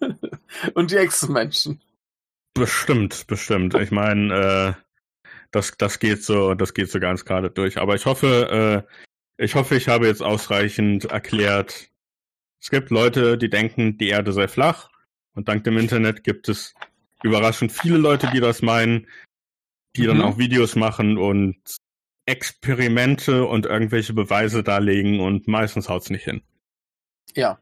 [0.74, 1.82] Und die Echsenmenschen.
[2.54, 3.74] Bestimmt, bestimmt.
[3.74, 4.82] Ich meine, äh,
[5.50, 7.76] das, das geht so, das geht so ganz gerade durch.
[7.76, 8.86] Aber ich hoffe,
[9.38, 11.90] äh, ich hoffe, ich habe jetzt ausreichend erklärt.
[12.62, 14.88] Es gibt Leute, die denken, die Erde sei flach.
[15.34, 16.72] Und dank dem Internet gibt es
[17.22, 19.06] überraschend viele Leute, die das meinen,
[19.94, 20.06] die mhm.
[20.06, 21.58] dann auch Videos machen und
[22.26, 26.42] Experimente und irgendwelche Beweise darlegen und meistens haut's nicht hin.
[27.34, 27.58] Ja,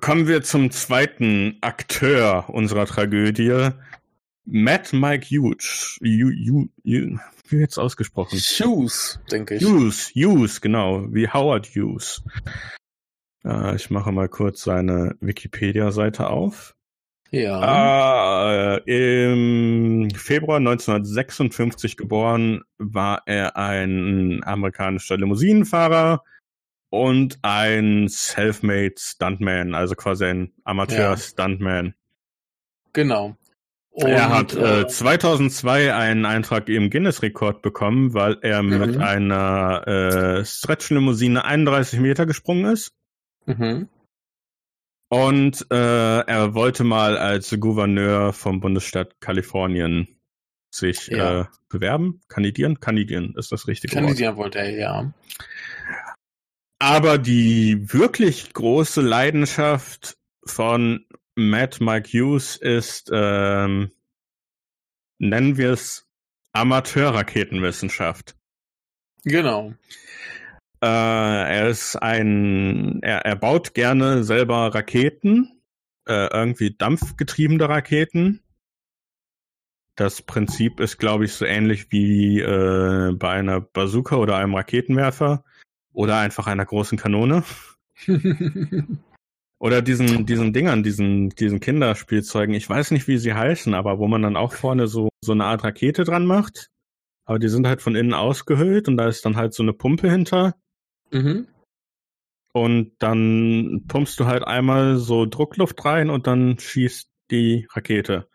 [0.00, 3.70] Kommen wir zum zweiten Akteur unserer Tragödie.
[4.44, 5.98] Matt Mike Hughes.
[6.02, 8.38] Wie jetzt ausgesprochen?
[8.38, 9.64] Hughes, denke ich.
[9.64, 12.22] Hughes, Hughes, genau, wie Howard Hughes.
[13.44, 16.76] Äh, ich mache mal kurz seine Wikipedia-Seite auf.
[17.30, 18.76] Ja.
[18.76, 26.22] Äh, Im Februar 1956 geboren war er ein amerikanischer Limousinenfahrer,
[26.90, 31.94] und ein Selfmade Stuntman, also quasi ein Amateur-Stuntman.
[32.92, 33.36] Genau.
[33.90, 38.78] Und, er hat äh, 2002 einen Eintrag im Guinness-Rekord bekommen, weil er mhm.
[38.78, 42.92] mit einer äh, Stretch-Limousine 31 Meter gesprungen ist.
[43.46, 43.88] Mhm.
[45.10, 50.20] Und äh, er wollte mal als Gouverneur vom Bundesstaat Kalifornien
[50.70, 51.40] sich ja.
[51.40, 54.54] äh, bewerben, kandidieren, kandidieren ist das richtige Kandidieren Wort.
[54.54, 55.14] wollte er, ja.
[56.78, 63.90] Aber die wirklich große Leidenschaft von Matt Mike Hughes ist, ähm,
[65.18, 66.06] nennen wir es
[66.52, 68.36] Amateurraketenwissenschaft.
[69.24, 69.74] Genau.
[70.82, 75.60] Äh, er ist ein, er, er baut gerne selber Raketen,
[76.06, 78.42] äh, irgendwie dampfgetriebene Raketen.
[79.96, 85.44] Das Prinzip ist, glaube ich, so ähnlich wie äh, bei einer Bazooka oder einem Raketenwerfer.
[85.92, 87.42] Oder einfach einer großen Kanone.
[89.58, 92.54] Oder diesen, diesen Dingern, diesen, diesen Kinderspielzeugen.
[92.54, 95.46] Ich weiß nicht, wie sie heißen, aber wo man dann auch vorne so, so eine
[95.46, 96.70] Art Rakete dran macht.
[97.24, 100.08] Aber die sind halt von innen ausgehöhlt und da ist dann halt so eine Pumpe
[100.08, 100.54] hinter.
[101.10, 101.48] Mhm.
[102.52, 108.28] Und dann pumpst du halt einmal so Druckluft rein und dann schießt die Rakete.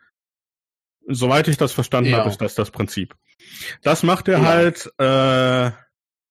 [1.07, 2.19] Soweit ich das verstanden ja.
[2.19, 3.15] habe, ist das das Prinzip.
[3.81, 4.45] Das macht er ja.
[4.45, 5.71] halt äh,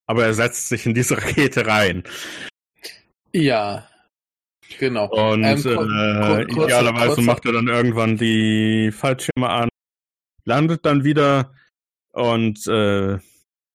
[0.07, 2.03] aber er setzt sich in diese Rakete rein.
[3.32, 3.88] Ja,
[4.78, 5.09] genau.
[5.09, 9.68] Und ähm, äh, kurz, idealerweise kurz, macht er dann irgendwann die Fallschirme an,
[10.45, 11.55] landet dann wieder
[12.12, 13.18] und äh,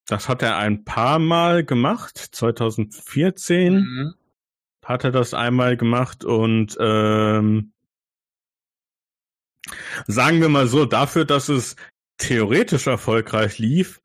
[0.08, 2.18] das hat er ein paar Mal gemacht.
[2.18, 4.14] 2014 mhm.
[4.84, 7.74] hat er das einmal gemacht und ähm,
[10.08, 11.76] sagen wir mal so, dafür, dass es
[12.18, 14.01] theoretisch erfolgreich lief,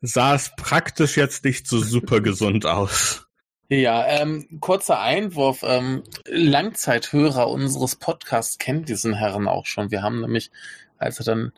[0.00, 3.26] sah es praktisch jetzt nicht so super gesund aus.
[3.68, 5.64] Ja, ähm, kurzer Einwurf.
[5.64, 9.90] Ähm, Langzeithörer unseres Podcasts kennen diesen Herren auch schon.
[9.90, 10.52] Wir haben nämlich,
[10.98, 11.52] als er dann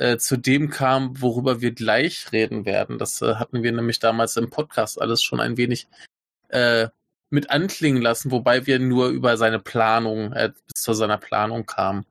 [0.00, 4.36] äh, zu dem kam, worüber wir gleich reden werden, das äh, hatten wir nämlich damals
[4.36, 5.88] im Podcast alles schon ein wenig
[6.48, 6.88] äh,
[7.30, 12.06] mit anklingen lassen, wobei wir nur über seine Planung, äh, bis zu seiner Planung kamen.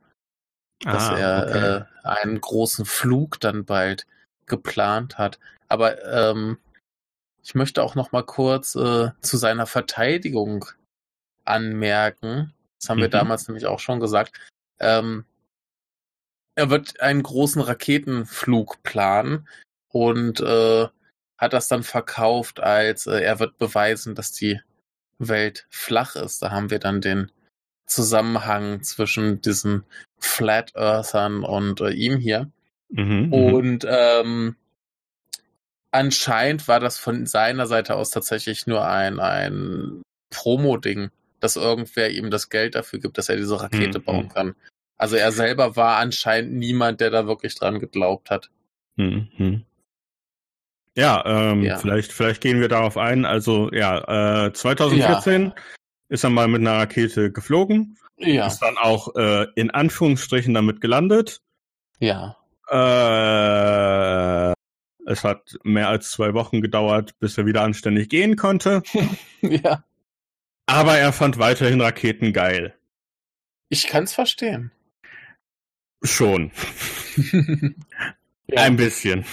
[0.84, 2.08] Dass ah, er okay.
[2.08, 4.06] äh, einen großen Flug dann bald
[4.46, 5.40] geplant hat.
[5.68, 6.60] Aber ähm,
[7.42, 10.66] ich möchte auch noch mal kurz zu seiner Verteidigung
[11.46, 12.54] anmerken.
[12.80, 13.04] Das haben mhm.
[13.04, 14.40] wir damals nämlich auch schon gesagt.
[14.80, 15.26] Ähm,
[16.58, 19.48] er wird einen großen Raketenflug planen
[19.90, 20.88] und äh,
[21.38, 24.60] hat das dann verkauft als äh, er wird beweisen, dass die
[25.20, 26.42] Welt flach ist.
[26.42, 27.32] Da haben wir dann den
[27.86, 29.86] Zusammenhang zwischen diesen
[30.18, 32.50] Flat Earthern und äh, ihm hier.
[32.90, 34.56] Mhm, mhm, und ähm,
[35.92, 40.02] anscheinend war das von seiner Seite aus tatsächlich nur ein, ein
[40.32, 44.04] Promo-Ding, dass irgendwer ihm das Geld dafür gibt, dass er diese Rakete mhm.
[44.04, 44.30] bauen mhm.
[44.30, 44.56] kann.
[44.98, 48.50] Also er selber war anscheinend niemand, der da wirklich dran geglaubt hat.
[48.96, 49.64] Mhm.
[50.96, 53.26] Ja, ähm, ja, vielleicht, vielleicht gehen wir darauf ein.
[53.26, 55.56] Also ja, äh, 2014 ja.
[56.10, 57.98] ist er mal mit einer Rakete geflogen.
[58.18, 58.48] Ja.
[58.48, 61.42] Ist dann auch äh, in Anführungsstrichen damit gelandet.
[62.00, 62.36] Ja.
[62.70, 64.54] Äh,
[65.06, 68.82] es hat mehr als zwei Wochen gedauert, bis er wieder anständig gehen konnte.
[69.42, 69.84] ja.
[70.66, 72.74] Aber er fand weiterhin Raketen geil.
[73.70, 74.72] Ich kann's verstehen.
[76.08, 76.52] Schon.
[78.48, 78.64] ja.
[78.64, 79.26] Ein bisschen.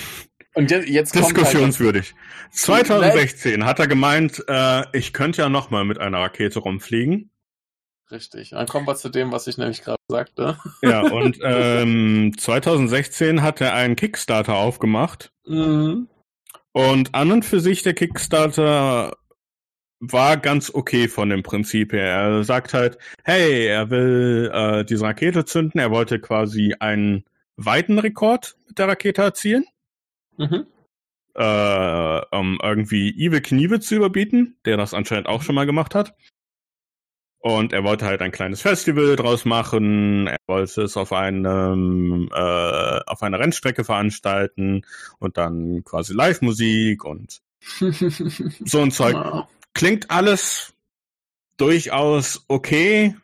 [0.54, 2.14] Und jetzt, jetzt Diskussionswürdig.
[2.14, 7.30] Halt 2016 hat er gemeint, äh, ich könnte ja nochmal mit einer Rakete rumfliegen.
[8.10, 8.50] Richtig.
[8.50, 10.58] Dann kommen wir zu dem, was ich nämlich gerade sagte.
[10.82, 15.32] Ja, und ähm, 2016 hat er einen Kickstarter aufgemacht.
[15.46, 16.08] Mhm.
[16.72, 19.16] Und an und für sich der Kickstarter
[20.00, 22.06] war ganz okay von dem Prinzip her.
[22.06, 25.80] Er sagt halt, hey, er will äh, diese Rakete zünden.
[25.80, 27.24] Er wollte quasi einen
[27.56, 29.64] weiten Rekord mit der Rakete erzielen.
[30.36, 30.66] Mhm.
[31.34, 36.14] Äh, um irgendwie Ive Kniewe zu überbieten, der das anscheinend auch schon mal gemacht hat.
[37.40, 40.28] Und er wollte halt ein kleines Festival draus machen.
[40.28, 44.82] Er wollte es auf einem äh, auf einer Rennstrecke veranstalten
[45.18, 47.42] und dann quasi Live-Musik und
[48.64, 49.16] so ein Zeug.
[49.16, 49.46] Wow.
[49.74, 50.72] Klingt alles
[51.56, 53.16] durchaus okay,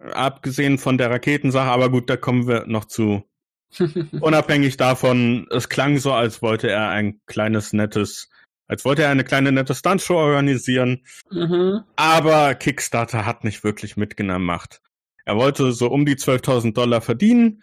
[0.00, 3.24] abgesehen von der Raketensache, aber gut, da kommen wir noch zu.
[4.20, 8.30] Unabhängig davon, es klang so, als wollte er ein kleines, nettes,
[8.68, 11.04] als wollte er eine kleine, nette Stuntshow organisieren.
[11.30, 11.82] Mhm.
[11.96, 14.80] Aber Kickstarter hat nicht wirklich mitgemacht.
[15.24, 17.62] Er wollte so um die 12.000 Dollar verdienen.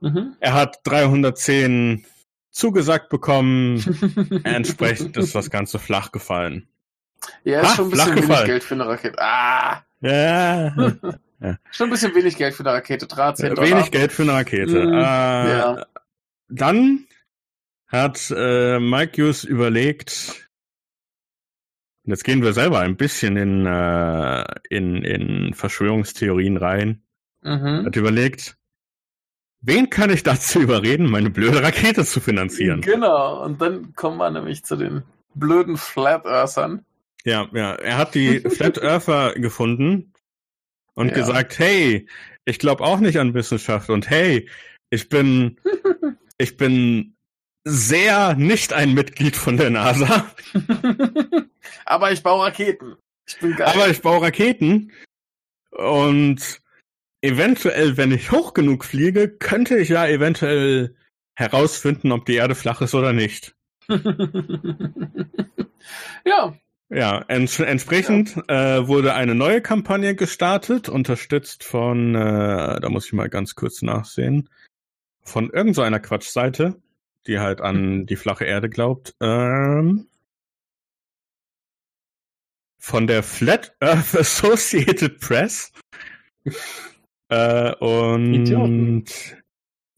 [0.00, 0.36] Mhm.
[0.40, 2.04] Er hat 310
[2.50, 3.78] zugesagt bekommen.
[4.44, 6.68] Entsprechend ist das Ganze flach gefallen.
[7.44, 9.18] Ja, ist ha, schon ein bisschen wenig Geld für eine Rakete.
[9.18, 9.84] Ah!
[10.00, 10.74] Ja.
[11.42, 11.56] Ja.
[11.70, 13.70] Schon ein bisschen wenig Geld für eine Rakete, 13 Dollar.
[13.70, 14.84] Wenig Geld für eine Rakete.
[14.84, 15.86] Mm, äh, ja.
[16.48, 17.06] Dann
[17.86, 20.50] hat äh, Mike Hughes überlegt,
[22.04, 27.02] jetzt gehen wir selber ein bisschen in, äh, in, in Verschwörungstheorien rein.
[27.42, 27.86] Mhm.
[27.86, 28.58] Hat überlegt,
[29.62, 32.82] wen kann ich dazu überreden, meine blöde Rakete zu finanzieren?
[32.82, 35.04] Genau, und dann kommen wir nämlich zu den
[35.34, 36.84] blöden Flat Earthern.
[37.24, 40.12] Ja, ja, er hat die Flat Earther gefunden,
[41.00, 41.14] und ja.
[41.14, 42.06] gesagt, hey,
[42.44, 44.48] ich glaube auch nicht an Wissenschaft und hey,
[44.90, 45.58] ich bin,
[46.38, 47.16] ich bin
[47.64, 50.30] sehr nicht ein Mitglied von der NASA.
[51.84, 52.96] Aber ich baue Raketen.
[53.26, 53.68] Ich bin geil.
[53.68, 54.92] Aber ich baue Raketen
[55.70, 56.60] und
[57.22, 60.96] eventuell, wenn ich hoch genug fliege, könnte ich ja eventuell
[61.34, 63.54] herausfinden, ob die Erde flach ist oder nicht.
[66.24, 66.54] ja,
[66.90, 68.78] ja, ents entsprechend ja.
[68.78, 73.80] Äh, wurde eine neue Kampagne gestartet, unterstützt von, äh, da muss ich mal ganz kurz
[73.82, 74.50] nachsehen,
[75.22, 76.82] von irgendeiner so Quatschseite,
[77.28, 79.14] die halt an die flache Erde glaubt.
[79.20, 80.08] Ähm,
[82.78, 85.72] von der Flat Earth Associated Press
[87.28, 89.04] äh, und Idioten.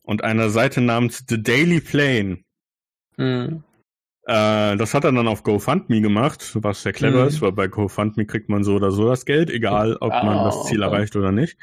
[0.02, 2.44] und einer Seite namens The Daily Plane.
[3.16, 3.64] Mhm.
[4.24, 7.28] Äh, das hat er dann auf GoFundMe gemacht, was sehr clever mhm.
[7.28, 10.44] ist, weil bei GoFundMe kriegt man so oder so das Geld, egal ob oh, man
[10.44, 10.94] das Ziel okay.
[10.94, 11.58] erreicht oder nicht.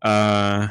[0.00, 0.66] Äh,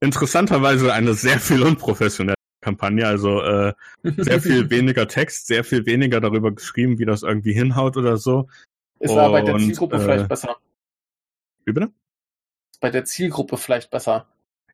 [0.00, 6.20] interessanterweise eine sehr viel unprofessionelle Kampagne, also äh, sehr viel weniger Text, sehr viel weniger
[6.20, 8.48] darüber geschrieben, wie das irgendwie hinhaut oder so.
[8.98, 10.56] Ist aber bei der Zielgruppe äh, vielleicht besser.
[11.66, 11.92] Wie bitte?
[12.72, 14.26] Ist bei der Zielgruppe vielleicht besser.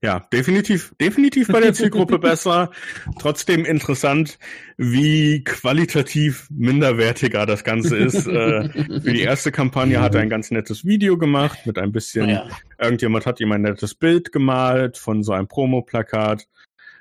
[0.02, 2.70] Ja, definitiv, definitiv bei der Zielgruppe besser.
[3.18, 4.38] Trotzdem interessant,
[4.76, 8.26] wie qualitativ minderwertiger das Ganze ist.
[8.26, 8.68] äh,
[9.00, 12.48] für die erste Kampagne hat er ein ganz nettes Video gemacht mit ein bisschen, ja.
[12.78, 16.46] irgendjemand hat ihm ein nettes Bild gemalt von so einem Promo-Plakat.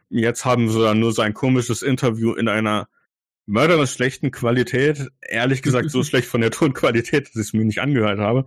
[0.10, 2.88] Jetzt haben sie dann nur so ein komisches Interview in einer
[3.46, 5.10] mörderisch schlechten Qualität.
[5.22, 8.46] Ehrlich gesagt, so schlecht von der Tonqualität, dass ich es mir nicht angehört habe.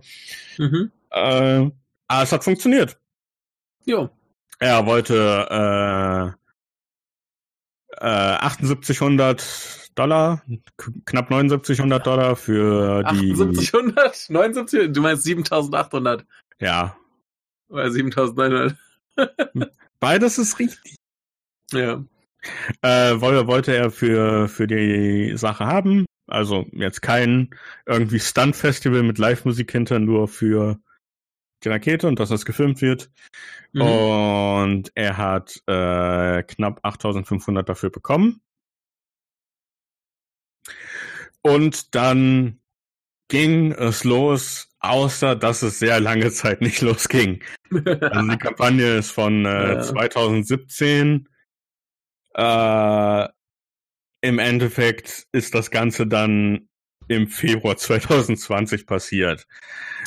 [0.57, 0.91] Mhm.
[1.11, 1.69] Äh,
[2.07, 2.99] aber es hat funktioniert.
[3.85, 4.09] Jo.
[4.59, 6.39] Er wollte äh,
[7.97, 10.43] äh, 7800 Dollar,
[11.05, 13.35] knapp 7900 Dollar für die.
[13.35, 14.29] 7800?
[14.29, 14.93] 79?
[14.93, 16.25] Du meinst 7800?
[16.59, 16.95] Ja.
[17.69, 18.75] Oder 7900?
[19.99, 20.95] Beides ist richtig.
[21.71, 22.03] Ja.
[22.81, 26.05] Äh, wollte, er für, für die Sache haben.
[26.27, 27.49] Also jetzt kein
[27.85, 30.79] irgendwie Stunt-Festival mit Live-Musik hinter, nur für
[31.63, 33.09] die Rakete und dass das gefilmt wird.
[33.73, 33.81] Mhm.
[33.81, 38.41] Und er hat äh, knapp 8500 dafür bekommen.
[41.41, 42.59] Und dann
[43.29, 47.43] ging es los, außer dass es sehr lange Zeit nicht losging.
[47.71, 49.81] also die Kampagne ist von äh, ja.
[49.81, 51.27] 2017
[52.35, 53.27] äh,
[54.21, 56.69] Im Endeffekt ist das Ganze dann
[57.07, 59.45] im Februar 2020 passiert.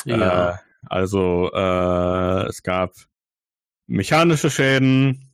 [0.05, 0.51] Ja.
[0.51, 0.57] Äh,
[0.89, 2.95] also äh, es gab
[3.87, 5.33] mechanische Schäden,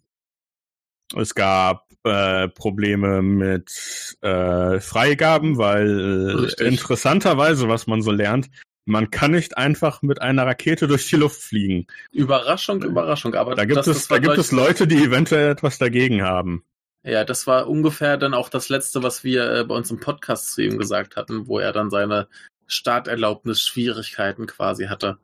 [1.17, 6.67] es gab äh, Probleme mit äh, Freigaben, weil Richtig.
[6.67, 8.49] interessanterweise, was man so lernt,
[8.85, 11.87] man kann nicht einfach mit einer Rakete durch die Luft fliegen.
[12.11, 13.35] Überraschung, Überraschung.
[13.35, 16.65] Aber da gibt es, da gibt es Leute, die eventuell etwas dagegen haben.
[17.05, 20.53] Ja, das war ungefähr dann auch das Letzte, was wir äh, bei uns im Podcast
[20.53, 22.29] zu ihm gesagt hatten, wo er dann seine
[22.67, 25.19] Starterlaubnis-Schwierigkeiten quasi hatte.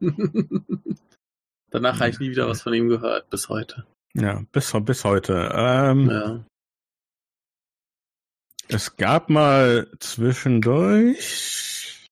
[1.70, 3.86] Danach habe ich nie wieder was von ihm gehört, bis heute.
[4.14, 5.50] Ja, bis, bis heute.
[5.54, 6.44] Ähm, ja.
[8.68, 12.06] Es gab mal zwischendurch.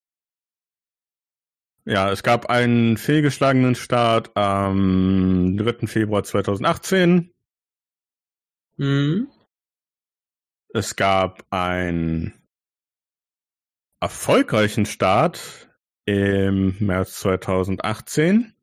[1.85, 5.87] Ja, es gab einen fehlgeschlagenen Start am 3.
[5.87, 7.33] Februar 2018.
[8.77, 9.31] Mhm.
[10.75, 12.35] Es gab einen
[14.01, 15.66] erfolgreichen Start
[16.07, 18.55] im März 2018,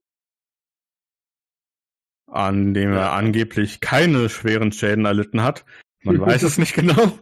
[2.28, 5.66] an dem er angeblich keine schweren Schäden erlitten hat.
[6.02, 7.20] Man weiß es nicht genau.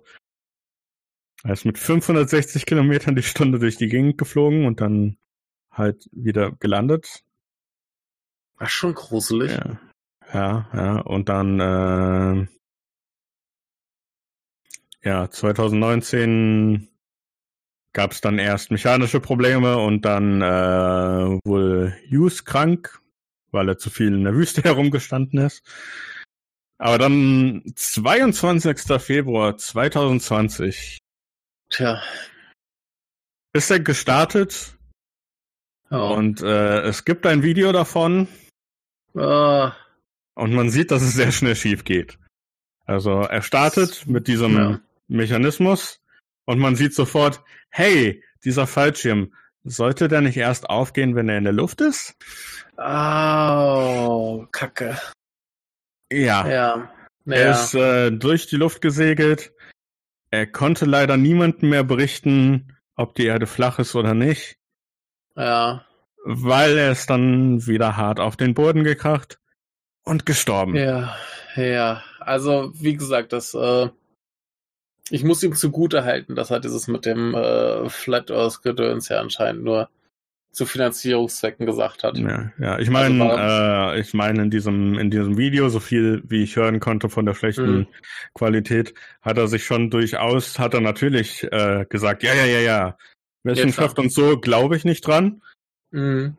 [1.44, 5.18] Er ist mit 560 Kilometern die Stunde durch die Gegend geflogen und dann
[5.72, 7.24] halt wieder gelandet.
[8.58, 9.52] War schon gruselig.
[9.52, 9.80] Ja,
[10.34, 11.00] ja, ja.
[11.00, 12.48] und dann äh,
[15.04, 16.91] ja, 2019
[17.94, 23.02] gab es dann erst mechanische Probleme und dann äh, wohl Hughes krank,
[23.52, 25.64] weil er zu viel in der Wüste herumgestanden ist.
[26.78, 29.02] Aber dann 22.
[29.02, 30.98] Februar 2020.
[31.70, 32.02] Tja.
[33.54, 34.78] Ist er gestartet.
[35.92, 36.16] Oh.
[36.16, 38.28] Und äh, es gibt ein Video davon.
[39.14, 39.70] Oh.
[40.34, 42.18] Und man sieht, dass es sehr schnell schief geht.
[42.86, 44.82] Also er startet mit diesem ja.
[45.08, 46.01] Mechanismus
[46.46, 49.34] und man sieht sofort, hey, dieser Fallschirm,
[49.64, 52.16] sollte der nicht erst aufgehen, wenn er in der Luft ist?
[52.78, 54.98] Oh, Kacke.
[56.12, 56.48] Ja.
[56.48, 56.92] Ja.
[57.26, 59.54] Er ist äh, durch die Luft gesegelt.
[60.32, 64.58] Er konnte leider niemandem mehr berichten, ob die Erde flach ist oder nicht.
[65.36, 65.86] Ja.
[66.24, 69.40] Weil er ist dann wieder hart auf den Boden gekracht
[70.04, 70.76] und gestorben.
[70.76, 71.16] Ja,
[71.56, 72.04] ja.
[72.20, 73.90] Also, wie gesagt, das äh,
[75.12, 79.20] ich muss ihm zugute halten, dass er dieses mit dem äh, Flat Earth Gedöns ja
[79.20, 79.90] anscheinend nur
[80.52, 82.18] zu Finanzierungszwecken gesagt hat.
[82.18, 82.80] Ja, ja.
[82.80, 86.56] ich meine, also äh, ich meine in diesem in diesem Video, so viel wie ich
[86.56, 87.88] hören konnte von der schlechten mhm.
[88.34, 92.98] Qualität, hat er sich schon durchaus, hat er natürlich äh, gesagt, ja, ja, ja, ja,
[93.44, 95.42] Wissenschaft und so glaube ich nicht dran.
[95.92, 96.38] Mhm.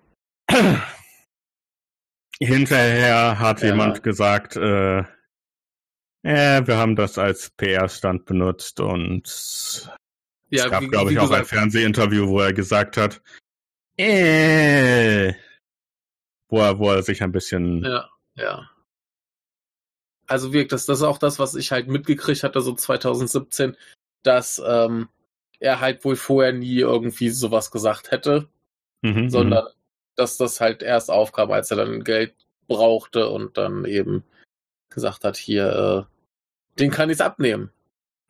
[2.39, 3.69] Hinterher hat ja.
[3.69, 5.05] jemand gesagt, äh,
[6.23, 9.91] ja, wir haben das als PR-Stand benutzt und
[10.51, 13.23] ja, es gab, glaube ich, auch ein Fernsehinterview, wo er gesagt hat,
[13.97, 15.33] äh,
[16.49, 17.83] wo er, wo er sich ein bisschen.
[17.85, 18.71] Ja, ja.
[20.27, 23.77] Also wirkt das, das ist auch das, was ich halt mitgekriegt hatte, so 2017,
[24.23, 25.09] dass ähm,
[25.59, 28.49] er halt wohl vorher nie irgendwie sowas gesagt hätte,
[29.03, 29.71] mhm, sondern mhm.
[30.17, 32.35] dass das halt erst aufkam, als er dann Geld
[32.67, 34.25] brauchte und dann eben
[34.95, 37.71] gesagt hat, hier, äh, den kann ich abnehmen.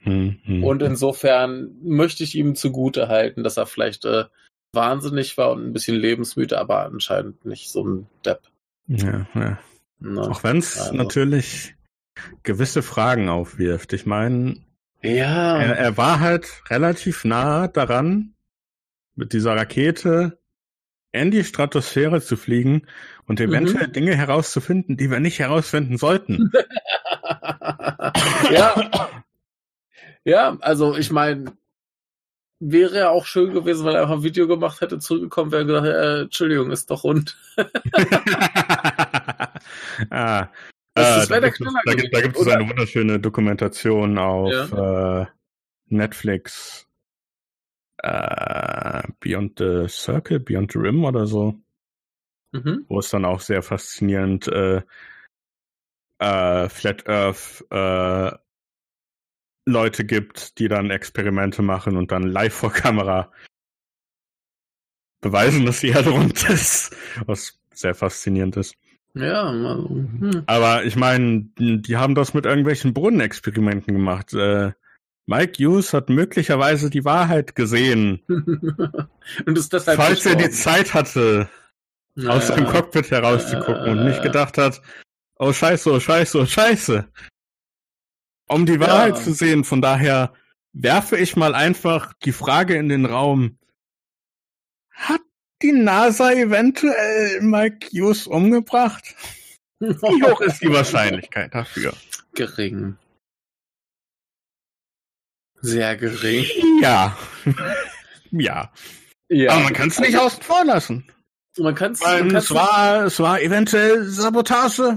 [0.04, 0.64] Mhm.
[0.64, 4.24] Und insofern möchte ich ihm zugute halten, dass er vielleicht äh,
[4.72, 8.40] wahnsinnig war und ein bisschen lebensmüde, aber anscheinend nicht so ein Depp.
[8.88, 9.58] Ja, ja.
[10.00, 10.94] Na, Auch wenn es also.
[10.94, 11.74] natürlich
[12.42, 13.92] gewisse Fragen aufwirft.
[13.92, 14.56] Ich meine,
[15.02, 15.58] ja.
[15.58, 18.34] Er, er war halt relativ nah daran,
[19.14, 20.38] mit dieser Rakete
[21.12, 22.86] in die Stratosphäre zu fliegen
[23.26, 23.92] und eventuell mhm.
[23.92, 26.50] Dinge herauszufinden, die wir nicht herausfinden sollten.
[28.50, 28.90] ja.
[30.24, 31.52] ja, also ich meine,
[32.58, 35.68] wäre ja auch schön gewesen, weil er einfach ein Video gemacht hätte, zurückgekommen wäre und
[35.68, 37.36] gesagt, äh, Entschuldigung, ist doch rund.
[40.10, 40.48] ah,
[40.94, 45.22] das, äh, da, gibt es, da, gibt, da gibt es eine wunderschöne Dokumentation auf ja.
[45.22, 45.26] äh,
[45.88, 46.86] Netflix.
[48.03, 51.55] Äh, Beyond the Circle, Beyond the Rim oder so.
[52.53, 52.84] Mhm.
[52.88, 54.82] Wo es dann auch sehr faszinierend äh,
[56.18, 58.36] äh, Flat Earth äh,
[59.64, 63.32] Leute gibt, die dann Experimente machen und dann live vor Kamera
[65.20, 66.94] beweisen, dass die Erde rund ist.
[67.26, 68.76] Was sehr faszinierend ist.
[69.14, 70.42] Ja, also, hm.
[70.46, 74.32] aber ich meine, die haben das mit irgendwelchen Brunnenexperimenten gemacht.
[74.32, 74.72] Äh,
[75.27, 78.23] Mike Hughes hat möglicherweise die Wahrheit gesehen.
[78.29, 81.49] und ist deshalb Falls er die Zeit hatte,
[82.14, 82.31] naja.
[82.31, 84.83] aus dem Cockpit herauszugucken äh, und nicht gedacht hat,
[85.39, 87.09] oh scheiße, oh scheiße, oh scheiße.
[88.49, 89.23] Um die Wahrheit ja.
[89.23, 90.33] zu sehen, von daher
[90.73, 93.59] werfe ich mal einfach die Frage in den Raum.
[94.91, 95.23] Hat
[95.62, 99.14] die NASA eventuell Mike Hughes umgebracht?
[99.79, 101.95] Wie hoch ist die Wahrscheinlichkeit dafür?
[102.35, 102.97] Gering.
[105.62, 106.44] Sehr gering.
[106.82, 107.16] Ja.
[108.30, 108.72] ja.
[109.28, 109.52] ja.
[109.52, 111.06] Aber man kann es nicht außen vor lassen.
[111.58, 114.96] Man kann es es war, es war eventuell Sabotage.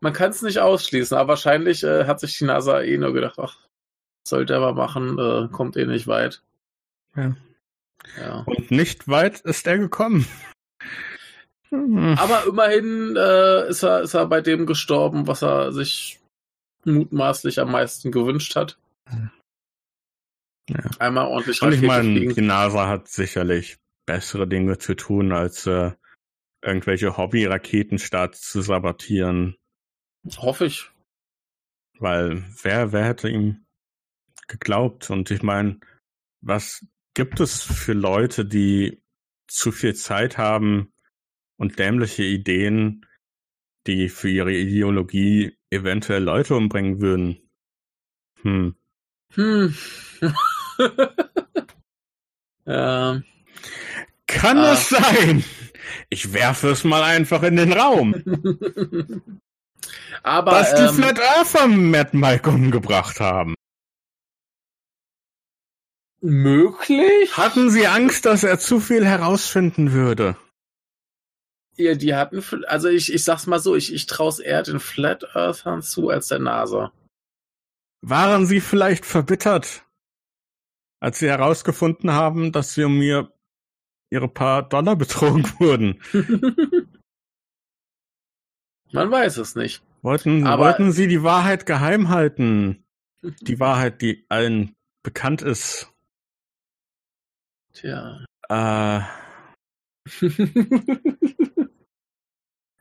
[0.00, 3.38] Man kann es nicht ausschließen, aber wahrscheinlich äh, hat sich die NASA eh nur gedacht,
[3.38, 3.58] ach,
[4.26, 6.42] sollte er mal machen, äh, kommt eh nicht weit.
[7.16, 7.36] Ja.
[8.18, 8.42] Ja.
[8.46, 10.26] Und nicht weit ist er gekommen.
[11.68, 12.16] Hm.
[12.18, 16.20] Aber immerhin äh, ist, er, ist er bei dem gestorben, was er sich
[16.84, 18.78] mutmaßlich am meisten gewünscht hat.
[20.68, 20.78] Ja.
[20.98, 25.92] Einmal ordentlich Und ich meine, die NASA hat sicherlich bessere Dinge zu tun, als äh,
[26.62, 29.56] irgendwelche Hobby-Raketenstarts zu sabotieren.
[30.36, 30.90] Hoffe ich.
[31.98, 33.64] Weil wer, wer hätte ihm
[34.48, 35.10] geglaubt?
[35.10, 35.80] Und ich meine,
[36.40, 39.02] was gibt es für Leute, die
[39.48, 40.92] zu viel Zeit haben
[41.56, 43.06] und dämliche Ideen,
[43.86, 47.50] die für ihre Ideologie eventuell Leute umbringen würden?
[48.42, 48.76] Hm.
[49.34, 49.74] Hm.
[52.66, 53.22] ja.
[54.26, 54.72] Kann ah.
[54.72, 55.44] es sein?
[56.08, 58.14] Ich werfe es mal einfach in den Raum.
[60.22, 63.54] Aber dass die ähm, Flat Earther Matt Mike umgebracht haben.
[66.20, 67.36] Möglich?
[67.36, 70.36] Hatten Sie Angst, dass er zu viel herausfinden würde?
[71.76, 75.34] Ja, die hatten, also ich, ich sag's mal so, ich, ich traue eher den Flat
[75.34, 76.92] Earthern zu als der NASA.
[78.02, 79.84] Waren Sie vielleicht verbittert,
[81.02, 83.32] als Sie herausgefunden haben, dass Sie um mir
[84.10, 86.00] Ihre paar Dollar betrogen wurden?
[88.92, 89.82] Man weiß es nicht.
[90.02, 92.84] Wollten, Aber wollten Sie die Wahrheit geheim halten?
[93.22, 95.92] Die Wahrheit, die allen bekannt ist.
[97.72, 98.24] Tja.
[98.48, 99.00] Äh.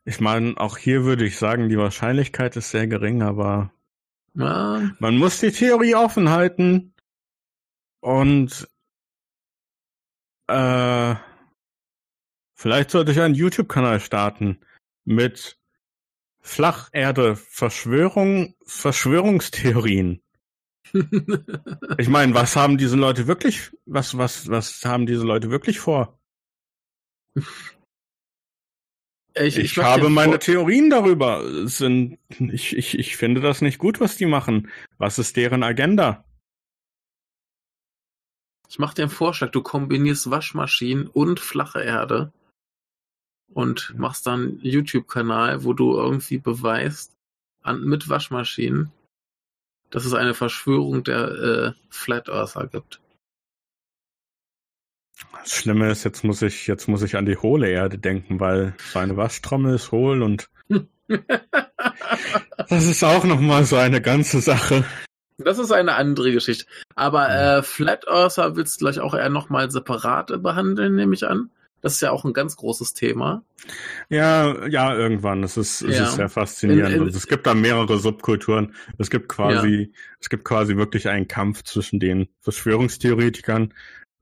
[0.06, 3.72] ich meine, auch hier würde ich sagen, die Wahrscheinlichkeit ist sehr gering, aber
[4.34, 4.92] ja.
[5.00, 6.91] man muss die Theorie offen halten
[8.02, 8.68] und
[10.48, 11.16] äh,
[12.54, 14.60] vielleicht sollte ich einen YouTube-Kanal starten
[15.06, 15.58] mit
[16.42, 20.22] Flacherde, Verschwörung, Verschwörungstheorien
[21.98, 26.20] ich meine, was haben diese Leute wirklich, was, was, was haben diese Leute wirklich vor?
[29.34, 31.68] Ich, ich, ich habe meine Theorien darüber.
[31.68, 34.70] Sind, ich, ich, ich finde das nicht gut, was die machen.
[34.98, 36.26] Was ist deren Agenda?
[38.72, 39.52] Ich mache dir einen Vorschlag.
[39.52, 42.32] Du kombinierst Waschmaschinen und flache Erde
[43.54, 47.18] und machst dann einen YouTube-Kanal, wo du irgendwie beweist,
[47.62, 48.90] an, mit Waschmaschinen,
[49.90, 53.02] dass es eine Verschwörung der äh, Flat Earther gibt.
[55.34, 58.74] Das Schlimme ist, jetzt muss ich, jetzt muss ich an die hohle Erde denken, weil
[58.94, 60.50] seine Waschtrommel ist hohl und
[62.70, 64.86] das ist auch nochmal so eine ganze Sache.
[65.44, 66.66] Das ist eine andere Geschichte.
[66.96, 71.50] Aber äh, Flat Earther willst du gleich auch eher nochmal separat behandeln, nehme ich an.
[71.82, 73.44] Das ist ja auch ein ganz großes Thema.
[74.10, 75.44] Ja, ja, irgendwann.
[75.44, 76.04] Es ist, es ja.
[76.04, 76.96] ist sehr faszinierend.
[76.96, 78.76] In, in, es gibt da mehrere Subkulturen.
[79.00, 80.00] Es gibt quasi, ja.
[80.20, 83.74] es gibt quasi wirklich einen Kampf zwischen den Verschwörungstheoretikern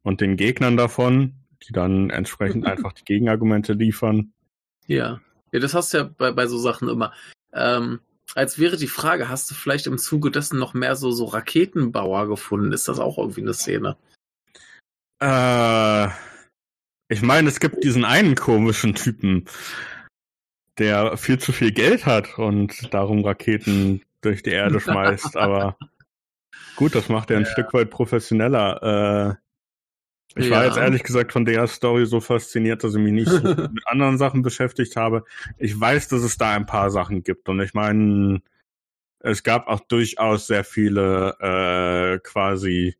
[0.04, 1.34] und den Gegnern davon,
[1.68, 4.32] die dann entsprechend einfach die Gegenargumente liefern.
[4.88, 5.20] Ja.
[5.52, 7.12] Ja, das hast du ja bei, bei so Sachen immer.
[7.54, 8.00] Ähm,
[8.36, 12.28] als wäre die Frage, hast du vielleicht im Zuge dessen noch mehr so, so Raketenbauer
[12.28, 12.74] gefunden?
[12.74, 13.98] Ist das auch irgendwie eine Szene?
[15.22, 16.08] Äh,
[17.10, 19.46] ich meine, es gibt diesen einen komischen Typen,
[20.78, 25.78] der viel zu viel Geld hat und darum Raketen durch die Erde schmeißt, aber
[26.76, 27.52] gut, das macht er ein ja.
[27.52, 29.38] Stück weit professioneller.
[29.38, 29.49] Äh,
[30.36, 30.52] ich ja.
[30.52, 33.88] war jetzt ehrlich gesagt von der Story so fasziniert, dass ich mich nicht so mit
[33.88, 35.24] anderen Sachen beschäftigt habe.
[35.58, 38.42] Ich weiß, dass es da ein paar Sachen gibt und ich meine,
[39.20, 42.96] es gab auch durchaus sehr viele äh, quasi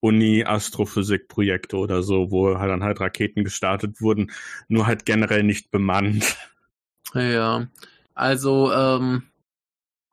[0.00, 4.32] Uni-Astrophysik-Projekte oder so, wo halt dann halt Raketen gestartet wurden,
[4.68, 6.36] nur halt generell nicht bemannt.
[7.14, 7.68] Ja,
[8.14, 9.24] also ähm,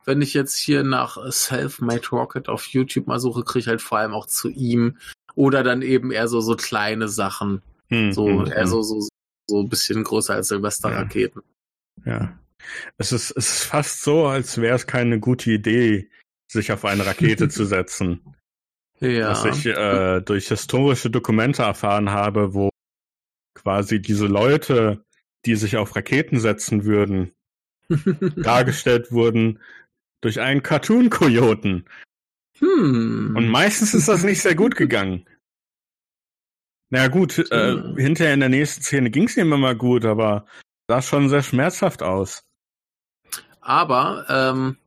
[0.05, 3.97] wenn ich jetzt hier nach Self-Made Rocket auf YouTube mal suche, kriege ich halt vor
[3.97, 4.97] allem auch zu ihm
[5.39, 7.61] oder dann eben eher so, so kleine Sachen.
[7.87, 8.67] Hm, so, hm, eher hm.
[8.67, 9.07] so, so,
[9.49, 11.41] so ein bisschen größer als Silvesterraketen.
[12.05, 12.11] Ja.
[12.11, 12.39] ja.
[12.97, 16.09] Es ist, es ist fast so, als wäre es keine gute Idee,
[16.51, 18.35] sich auf eine Rakete zu setzen.
[18.99, 19.29] Ja.
[19.29, 22.69] Was ich äh, durch historische Dokumente erfahren habe, wo
[23.55, 25.05] quasi diese Leute,
[25.45, 27.31] die sich auf Raketen setzen würden,
[28.35, 29.59] dargestellt wurden
[30.19, 31.85] durch einen Cartoon-Kojoten.
[32.59, 33.35] Hm.
[33.37, 35.25] Und meistens ist das nicht sehr gut gegangen.
[36.89, 37.97] Na gut, äh, hm.
[37.97, 40.45] hinterher in der nächsten Szene ging es ihm immer gut, aber
[40.87, 42.41] sah schon sehr schmerzhaft aus.
[43.61, 44.77] Aber, ähm,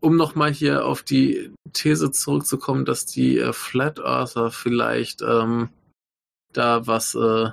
[0.00, 5.68] um nochmal hier auf die These zurückzukommen, dass die äh, Flat Earther vielleicht ähm,
[6.52, 7.50] da was äh,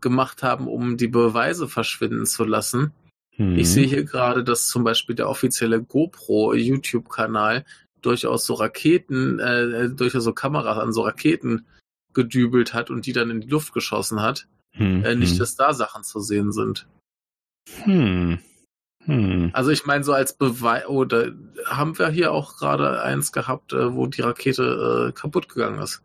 [0.00, 2.92] gemacht haben, um die Beweise verschwinden zu lassen.
[3.36, 3.58] Hm.
[3.58, 7.66] Ich sehe hier gerade, dass zum Beispiel der offizielle GoPro YouTube-Kanal
[8.00, 11.66] durchaus so Raketen, äh, durchaus so Kameras an so Raketen
[12.14, 14.46] gedübelt hat und die dann in die Luft geschossen hat.
[14.72, 15.38] Hm, äh, nicht, hm.
[15.38, 16.86] dass da Sachen zu sehen sind.
[17.84, 18.38] Hm.
[19.04, 19.50] Hm.
[19.52, 23.72] Also ich meine, so als Beweis, oder oh, haben wir hier auch gerade eins gehabt,
[23.72, 26.02] äh, wo die Rakete äh, kaputt gegangen ist.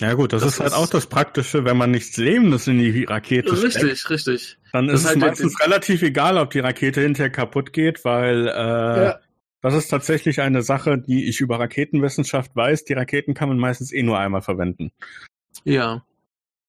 [0.00, 3.02] Ja gut, das, das ist halt auch das Praktische, wenn man nichts Lebendes in die
[3.02, 3.84] Rakete richtig, steckt.
[3.84, 4.58] Richtig, richtig.
[4.72, 9.04] Dann ist es halt meistens relativ egal, ob die Rakete hinterher kaputt geht, weil äh,
[9.04, 9.20] ja.
[9.60, 12.84] Das ist tatsächlich eine Sache, die ich über Raketenwissenschaft weiß.
[12.84, 14.92] Die Raketen kann man meistens eh nur einmal verwenden.
[15.64, 16.04] Ja.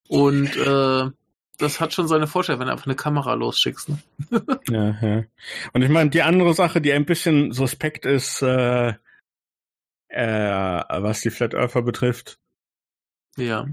[0.07, 1.11] Und äh,
[1.60, 3.90] das hat schon seine Vorteile, wenn du einfach eine Kamera losschickst.
[3.90, 3.99] Ne?
[4.70, 5.24] ja, ja.
[5.74, 8.94] Und ich meine, die andere Sache, die ein bisschen suspekt ist, äh,
[10.07, 12.40] äh, was die Flat Earther betrifft.
[13.38, 13.68] Ja.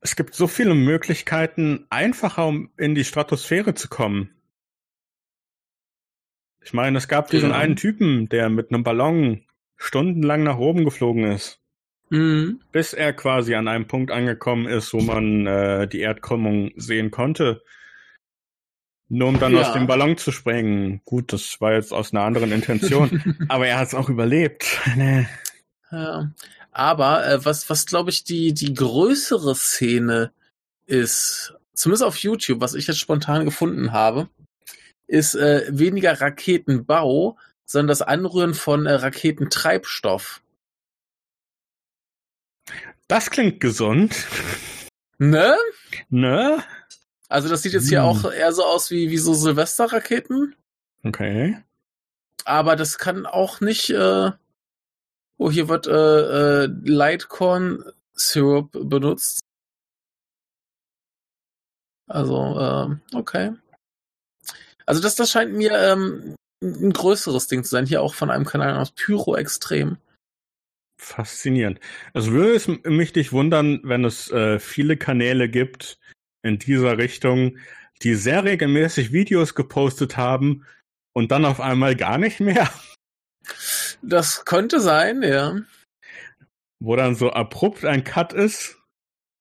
[0.00, 4.30] Es gibt so viele Möglichkeiten, einfacher um in die Stratosphäre zu kommen.
[6.64, 7.56] Ich meine, es gab diesen ja.
[7.56, 9.42] einen Typen, der mit einem Ballon
[9.76, 11.60] stundenlang nach oben geflogen ist.
[12.10, 12.60] Mhm.
[12.72, 17.62] Bis er quasi an einem Punkt angekommen ist, wo man äh, die Erdkrümmung sehen konnte.
[19.08, 19.62] Nur um dann ja.
[19.62, 21.00] aus dem Ballon zu springen.
[21.04, 23.44] Gut, das war jetzt aus einer anderen Intention.
[23.48, 24.80] aber er hat es auch überlebt.
[25.90, 26.30] ja.
[26.70, 30.32] Aber äh, was, was glaube ich, die, die größere Szene
[30.86, 34.28] ist, zumindest auf YouTube, was ich jetzt spontan gefunden habe,
[35.12, 37.36] ist äh, weniger Raketenbau,
[37.66, 40.42] sondern das Anrühren von äh, Raketentreibstoff.
[43.08, 44.26] Das klingt gesund.
[45.18, 45.54] Ne?
[46.08, 46.64] Ne?
[47.28, 48.08] Also das sieht jetzt hier hm.
[48.08, 50.56] auch eher so aus wie, wie so Silvesterraketen.
[51.04, 51.62] Okay.
[52.46, 53.90] Aber das kann auch nicht.
[53.90, 54.30] Äh,
[55.36, 57.84] oh, hier wird äh, äh, Lightcorn
[58.14, 59.40] Syrup benutzt.
[62.06, 63.52] Also, äh, okay.
[64.86, 67.86] Also das, das scheint mir ähm, ein größeres Ding zu sein.
[67.86, 69.98] Hier auch von einem Kanal aus Pyro Extrem.
[70.98, 71.80] Faszinierend.
[72.14, 75.98] Also würde es mich nicht wundern, wenn es äh, viele Kanäle gibt
[76.42, 77.58] in dieser Richtung,
[78.02, 80.64] die sehr regelmäßig Videos gepostet haben
[81.12, 82.70] und dann auf einmal gar nicht mehr.
[84.04, 85.60] Das könnte sein, ja.
[86.80, 88.78] Wo dann so abrupt ein Cut ist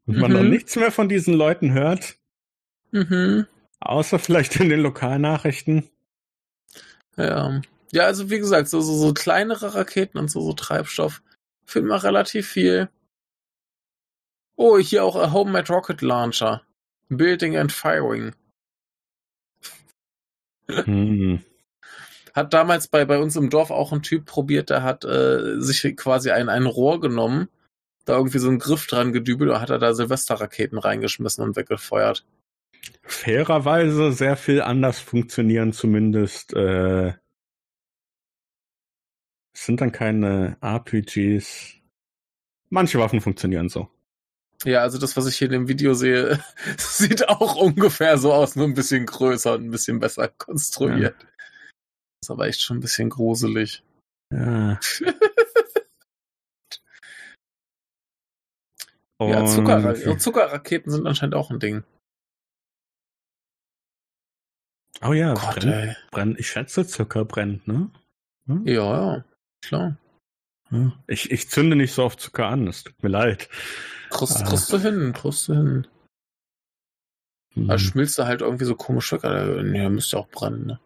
[0.05, 0.21] und mhm.
[0.21, 2.17] man noch nichts mehr von diesen Leuten hört.
[2.91, 3.47] Mhm.
[3.81, 5.89] Außer vielleicht in den Lokalnachrichten.
[7.17, 7.61] Ja.
[7.91, 11.21] Ja, also wie gesagt, so, so, so kleinere Raketen und so, so Treibstoff
[11.65, 12.89] findet man relativ viel.
[14.55, 16.61] Oh, hier auch a Homemade Rocket Launcher.
[17.09, 18.33] Building and Firing.
[20.69, 21.43] Hm.
[22.33, 25.97] Hat damals bei, bei uns im Dorf auch ein Typ probiert, der hat äh, sich
[25.97, 27.49] quasi ein, ein Rohr genommen,
[28.05, 32.23] da irgendwie so einen Griff dran gedübelt und hat er da Silvesterraketen reingeschmissen und weggefeuert
[33.03, 36.53] fairerweise sehr viel anders funktionieren, zumindest.
[36.53, 37.13] Äh,
[39.53, 41.75] es sind dann keine RPGs.
[42.69, 43.89] Manche Waffen funktionieren so.
[44.63, 46.41] Ja, also das, was ich hier in dem Video sehe,
[46.77, 51.15] sieht auch ungefähr so aus, nur ein bisschen größer und ein bisschen besser konstruiert.
[51.19, 51.27] Ja.
[52.21, 53.83] ist aber echt schon ein bisschen gruselig.
[54.31, 54.79] Ja.
[59.19, 61.83] ja, Zucker, Zuckerraketen sind anscheinend auch ein Ding.
[65.03, 67.89] Oh ja, Gott, brennt, brennt, ich schätze Zucker brennt, ne?
[68.47, 68.67] Hm?
[68.67, 69.25] Ja, ja,
[69.61, 69.97] klar.
[71.07, 73.49] Ich, ich zünde nicht so oft Zucker an, es tut mir leid.
[74.09, 74.45] Kriegst, ah.
[74.45, 75.87] kriegst du hin, kriegst du hin.
[77.55, 77.67] Mhm.
[77.67, 80.79] Da schmilzt du halt irgendwie so komisch weg, aber ja, müsste auch brennen, ne?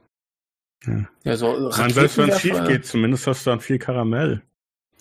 [0.86, 4.42] Ja, ja so selbst wenn es schief geht, zumindest hast du dann viel Karamell.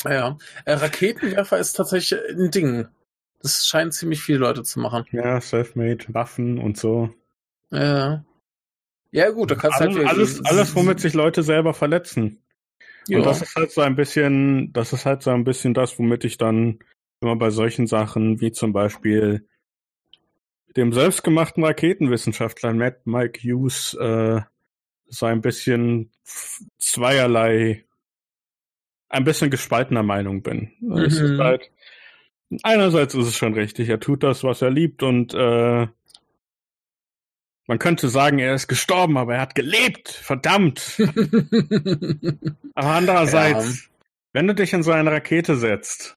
[0.05, 0.37] Ja,
[0.67, 2.89] äh, Raketenwerfer ist tatsächlich ein Ding.
[3.43, 5.07] Das scheinen ziemlich viele Leute zu machen.
[5.13, 7.11] Ja, Selfmade, Waffen und so.
[7.71, 8.25] Ja.
[9.15, 10.09] Ja, gut, da kannst du halt.
[10.09, 12.43] Alles, alles, womit sich Leute selber verletzen.
[13.07, 13.19] Ja.
[13.19, 16.25] Und das ist halt so ein bisschen, das ist halt so ein bisschen das, womit
[16.25, 16.81] ich dann
[17.21, 19.47] immer bei solchen Sachen wie zum Beispiel
[20.77, 24.41] dem selbstgemachten Raketenwissenschaftler Matt Mike Hughes äh,
[25.07, 26.11] so ein bisschen
[26.79, 27.85] zweierlei,
[29.09, 30.73] ein bisschen gespaltener Meinung bin.
[30.81, 30.97] Mhm.
[30.97, 31.71] Ist halt,
[32.65, 35.87] einerseits ist es schon richtig, er tut das, was er liebt und äh,
[37.67, 40.09] man könnte sagen, er ist gestorben, aber er hat gelebt.
[40.11, 41.01] Verdammt.
[42.75, 43.91] aber andererseits, ja.
[44.33, 46.17] wenn du dich in so eine Rakete setzt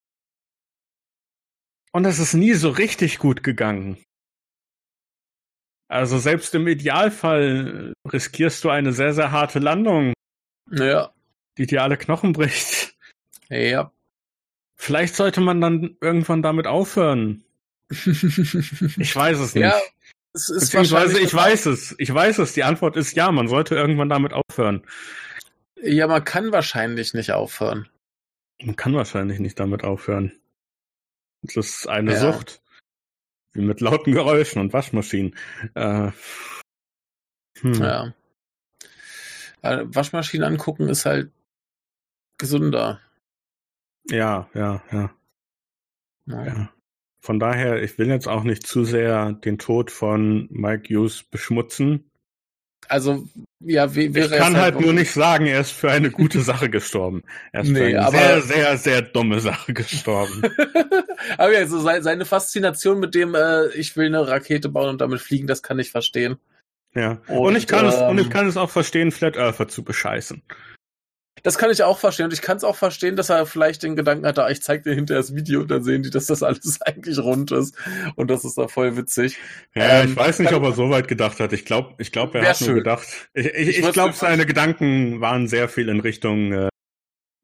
[1.91, 3.97] und es ist nie so richtig gut gegangen.
[5.87, 10.13] Also selbst im Idealfall riskierst du eine sehr, sehr harte Landung.
[10.69, 11.11] Ja.
[11.57, 12.95] Die dir alle Knochen bricht.
[13.49, 13.91] Ja.
[14.75, 17.43] Vielleicht sollte man dann irgendwann damit aufhören.
[17.89, 19.63] ich weiß es nicht.
[19.63, 19.79] Ja,
[20.37, 21.95] es ist Beziehungsweise ich weiß es.
[21.97, 22.53] Ich weiß es.
[22.53, 24.85] Die Antwort ist ja, man sollte irgendwann damit aufhören.
[25.81, 27.89] Ja, man kann wahrscheinlich nicht aufhören.
[28.61, 30.31] Man kann wahrscheinlich nicht damit aufhören.
[31.41, 32.19] Das ist eine ja.
[32.19, 32.61] Sucht.
[33.53, 35.35] Wie mit lauten Geräuschen und Waschmaschinen.
[35.73, 36.11] Äh,
[37.59, 37.73] hm.
[37.73, 38.13] Ja.
[39.61, 41.31] Äh, Waschmaschinen angucken ist halt
[42.37, 43.01] gesünder.
[44.09, 45.15] Ja, ja, ja.
[46.25, 46.45] ja.
[46.45, 46.73] ja.
[47.27, 52.09] Von daher, ich will jetzt auch nicht zu sehr den Tod von Mike Hughes beschmutzen.
[52.87, 53.27] Also,
[53.59, 56.69] ja, wäre Ich kann halt, halt nur nicht sagen, er ist für eine gute Sache
[56.69, 57.23] gestorben.
[57.51, 60.41] Er ist nee, für eine sehr, sehr, sehr dumme Sache gestorben.
[61.37, 65.19] aber ja, so seine Faszination mit dem, äh, ich will eine Rakete bauen und damit
[65.19, 66.37] fliegen, das kann ich verstehen.
[66.95, 67.19] Ja.
[67.27, 69.83] Und, und ich kann ähm, es, und ich kann es auch verstehen, Flat Earther zu
[69.83, 70.43] bescheißen.
[71.43, 72.25] Das kann ich auch verstehen.
[72.25, 74.83] Und ich kann es auch verstehen, dass er vielleicht den Gedanken hatte, ah, ich zeig
[74.83, 77.75] dir hinterher das Video und dann sehen die, dass das alles eigentlich rund ist.
[78.15, 79.37] Und das ist da voll witzig.
[79.75, 81.53] Ja, ähm, ich weiß nicht, ob er so weit gedacht hat.
[81.53, 82.67] Ich glaube, ich glaub, er hat schön.
[82.67, 83.07] nur gedacht.
[83.33, 86.69] Ich, ich, ich, ich glaube, seine Gedanken waren sehr viel in Richtung äh,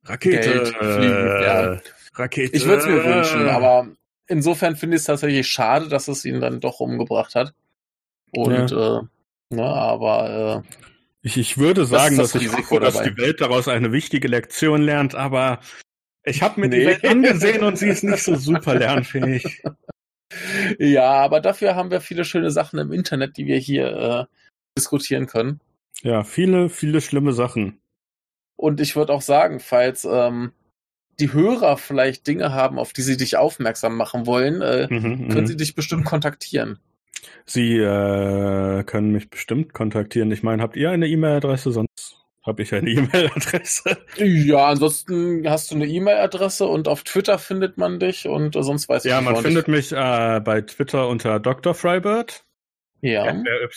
[0.05, 0.39] Rakete.
[0.39, 1.81] Geld, Fliegen, äh, ja.
[2.15, 2.55] Rakete.
[2.55, 3.87] Ich würde es mir wünschen, aber
[4.27, 7.53] insofern finde ich es tatsächlich schade, dass es ihn dann doch umgebracht hat.
[8.31, 8.99] Und ja.
[8.99, 9.01] äh,
[9.49, 10.83] na, aber äh,
[11.23, 14.81] ich, ich würde sagen, das dass ich hoffe, dass die Welt daraus eine wichtige Lektion
[14.81, 15.61] lernt, aber
[16.23, 16.79] ich habe mir nee.
[16.79, 19.63] die Welt angesehen und sie ist nicht so super lernfähig.
[20.77, 24.35] Ja, aber dafür haben wir viele schöne Sachen im Internet, die wir hier äh,
[24.77, 25.61] diskutieren können.
[26.01, 27.79] Ja, viele, viele schlimme Sachen.
[28.57, 30.51] Und ich würde auch sagen, falls ähm,
[31.19, 35.41] die Hörer vielleicht Dinge haben, auf die sie dich aufmerksam machen wollen, äh, mhm, können
[35.41, 35.47] mhm.
[35.47, 36.79] sie dich bestimmt kontaktieren.
[37.45, 40.31] Sie äh, können mich bestimmt kontaktieren.
[40.31, 41.71] Ich meine, habt ihr eine E-Mail-Adresse?
[41.71, 43.97] Sonst habe ich eine E-Mail-Adresse.
[44.17, 49.03] Ja, ansonsten hast du eine E-Mail-Adresse und auf Twitter findet man dich und sonst weiß
[49.05, 49.27] ja, ich nicht.
[49.27, 51.73] Ja, man findet mich äh, bei Twitter unter Dr.
[51.73, 52.45] Freibird.
[53.01, 53.33] Ja.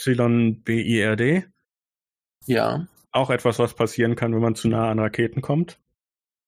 [0.06, 1.44] Y-B-I-R-D.
[2.46, 2.86] Ja.
[3.10, 5.80] Auch etwas, was passieren kann, wenn man zu nah an Raketen kommt.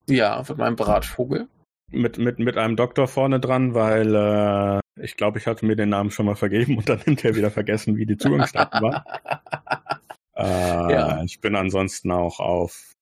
[0.08, 1.48] Ja, mit meinem Bratvogel.
[1.90, 5.88] Mit, mit, mit einem Doktor vorne dran, weil äh, ich glaube, ich hatte mir den
[5.88, 9.02] Namen schon mal vergeben und dann hinterher wieder vergessen, wie die Zugangsdaten waren.
[10.36, 11.22] äh, ja.
[11.24, 12.92] Ich bin ansonsten auch auf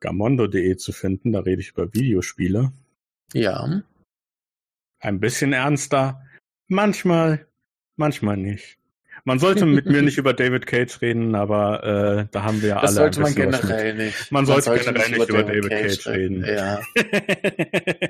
[0.00, 2.72] gamondo.de zu finden, da rede ich über Videospiele.
[3.32, 3.82] Ja.
[5.00, 6.22] Ein bisschen ernster.
[6.68, 7.46] Manchmal,
[7.96, 8.78] manchmal nicht.
[9.26, 12.80] Man sollte mit mir nicht über David Cage reden, aber äh, da haben wir ja
[12.80, 13.12] das alle.
[13.12, 14.30] Sollte man generell nicht.
[14.30, 16.44] Man, man sollte, generell nicht über, David, David Cage, reden.
[16.44, 16.56] reden.
[16.56, 16.80] Ja.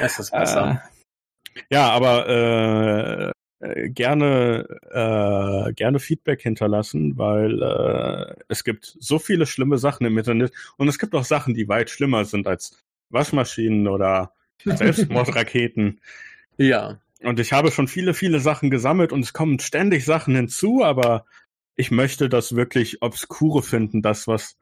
[0.00, 0.82] das ist besser.
[1.70, 9.44] Ja, aber äh, äh, gerne äh, gerne Feedback hinterlassen, weil äh, es gibt so viele
[9.44, 13.86] schlimme Sachen im Internet und es gibt auch Sachen, die weit schlimmer sind als Waschmaschinen
[13.86, 14.32] oder
[14.64, 16.00] Selbstmordraketen.
[16.56, 16.98] ja.
[17.24, 21.24] Und ich habe schon viele, viele Sachen gesammelt und es kommen ständig Sachen hinzu, aber
[21.76, 24.56] ich möchte das wirklich obskure finden, das was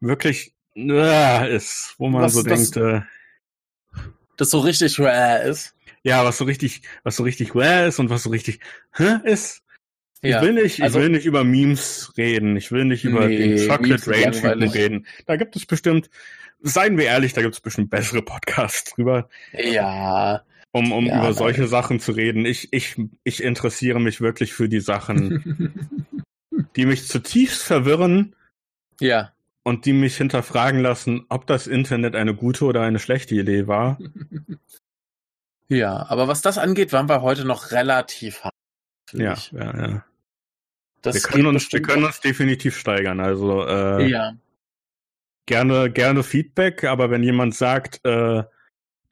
[0.00, 3.02] wirklich äh, ist, wo man was, so denkt, äh,
[4.36, 5.74] das so richtig rare ist.
[6.02, 8.60] ja, was so richtig, was so richtig well ist und was so richtig
[8.92, 9.62] hä, ist.
[10.22, 12.56] Ja, ich will nicht, also, ich will nicht über Memes reden.
[12.56, 15.06] Ich will nicht über nee, den Chocolate Rain reden.
[15.26, 16.08] Da gibt es bestimmt,
[16.60, 19.28] seien wir ehrlich, da gibt es bestimmt bessere Podcasts drüber.
[19.52, 20.42] Ja.
[20.76, 22.44] Um, um ja, über solche Sachen zu reden.
[22.44, 25.78] Ich, ich, ich interessiere mich wirklich für die Sachen,
[26.74, 28.34] die mich zutiefst verwirren.
[29.00, 29.32] Ja.
[29.62, 33.98] Und die mich hinterfragen lassen, ob das Internet eine gute oder eine schlechte Idee war.
[35.68, 38.52] Ja, aber was das angeht, waren wir heute noch relativ hart.
[39.12, 40.04] Ja, ja, ja.
[41.00, 43.18] Das wir, können uns, wir können uns definitiv steigern.
[43.18, 44.34] Also äh, ja.
[45.46, 48.44] gerne, gerne Feedback, aber wenn jemand sagt, äh,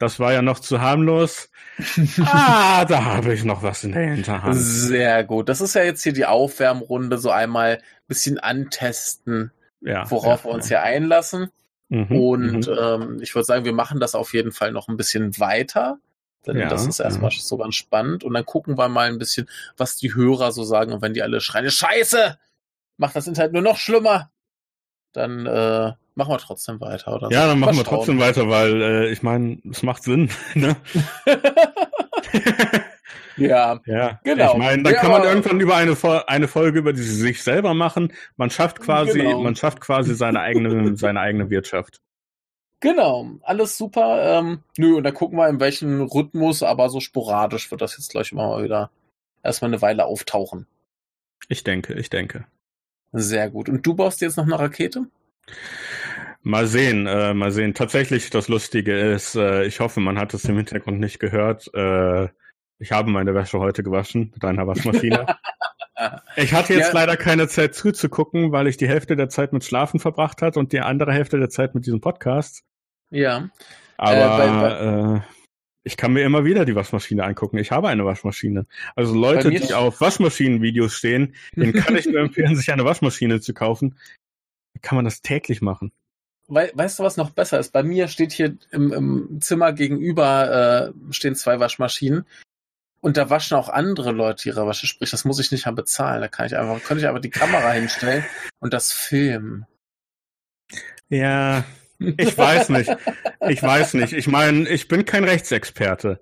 [0.03, 1.49] das war ja noch zu harmlos,
[2.25, 4.55] ah, da habe ich noch was in der Hinterhand.
[4.55, 5.49] Sehr gut.
[5.49, 9.51] Das ist ja jetzt hier die Aufwärmrunde, so einmal ein bisschen antesten,
[9.81, 10.83] ja, worauf ja, wir uns ja.
[10.83, 11.49] hier einlassen.
[11.89, 12.77] Mhm, Und mhm.
[12.79, 15.97] ähm, ich würde sagen, wir machen das auf jeden Fall noch ein bisschen weiter.
[16.45, 17.37] Denn ja, das ist erstmal ja.
[17.39, 18.23] so ganz spannend.
[18.23, 20.91] Und dann gucken wir mal ein bisschen, was die Hörer so sagen.
[20.91, 22.37] Und wenn die alle schreien, Scheiße,
[22.97, 24.29] macht das Internet nur noch schlimmer,
[25.13, 27.29] dann äh, machen wir trotzdem weiter, oder?
[27.31, 30.29] Ja, dann machen wir trotzdem weiter, weil äh, ich meine, es macht Sinn.
[30.55, 30.75] Ne?
[33.37, 34.53] ja, ja, genau.
[34.53, 37.73] Ich meine, dann ja, kann man irgendwann über eine, eine Folge über die sich selber
[37.73, 38.13] machen.
[38.37, 39.41] Man schafft quasi, genau.
[39.41, 42.01] man schafft quasi seine eigene, seine eigene Wirtschaft.
[42.79, 44.39] Genau, alles super.
[44.39, 48.11] Ähm, nö, und dann gucken wir, in welchem Rhythmus, aber so sporadisch wird das jetzt
[48.11, 48.91] gleich mal wieder
[49.41, 50.67] erstmal eine Weile auftauchen.
[51.47, 52.45] Ich denke, ich denke.
[53.13, 53.69] Sehr gut.
[53.69, 55.05] Und du baust jetzt noch eine Rakete?
[56.45, 57.73] Mal sehen, äh, mal sehen.
[57.73, 61.73] Tatsächlich, das Lustige ist, äh, ich hoffe, man hat es im Hintergrund nicht gehört.
[61.73, 62.27] Äh,
[62.79, 65.25] ich habe meine Wäsche heute gewaschen mit einer Waschmaschine.
[66.35, 66.93] ich hatte jetzt ja.
[66.93, 70.73] leider keine Zeit zuzugucken, weil ich die Hälfte der Zeit mit Schlafen verbracht hat und
[70.73, 72.63] die andere Hälfte der Zeit mit diesem Podcast.
[73.09, 73.49] Ja.
[73.95, 75.21] Aber äh, bei, äh,
[75.83, 77.57] ich kann mir immer wieder die Waschmaschine angucken.
[77.57, 78.65] Ich habe eine Waschmaschine.
[78.97, 83.53] Also Leute, die auf Waschmaschinenvideos stehen, denen kann ich nur empfehlen, sich eine Waschmaschine zu
[83.53, 83.97] kaufen.
[84.81, 85.93] Kann man das täglich machen.
[86.47, 87.71] We weißt du, was noch besser ist?
[87.71, 92.25] Bei mir steht hier im, im Zimmer gegenüber äh, stehen zwei Waschmaschinen.
[93.01, 96.21] Und da waschen auch andere Leute ihre Wäsche, sprich, das muss ich nicht mehr bezahlen.
[96.21, 98.23] Da kann ich einfach, könnte ich einfach die Kamera hinstellen
[98.59, 99.65] und das filmen.
[101.09, 101.65] Ja,
[101.99, 102.95] ich weiß nicht.
[103.49, 104.13] Ich weiß nicht.
[104.13, 106.21] Ich meine, ich bin kein Rechtsexperte.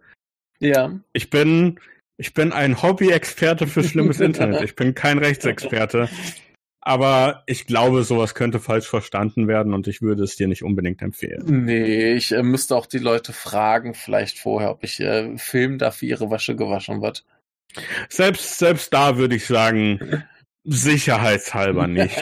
[0.59, 0.99] Ja.
[1.13, 1.79] Ich bin,
[2.17, 4.61] ich bin ein Hobby-Experte für schlimmes Internet.
[4.61, 6.09] Ich bin kein Rechtsexperte.
[6.83, 11.03] Aber ich glaube, sowas könnte falsch verstanden werden und ich würde es dir nicht unbedingt
[11.03, 11.65] empfehlen.
[11.65, 16.01] Nee, ich äh, müsste auch die Leute fragen, vielleicht vorher, ob ich äh, filmen darf,
[16.01, 17.23] wie ihre Wäsche gewaschen wird.
[18.09, 20.23] Selbst, selbst da würde ich sagen,
[20.63, 22.19] sicherheitshalber nicht.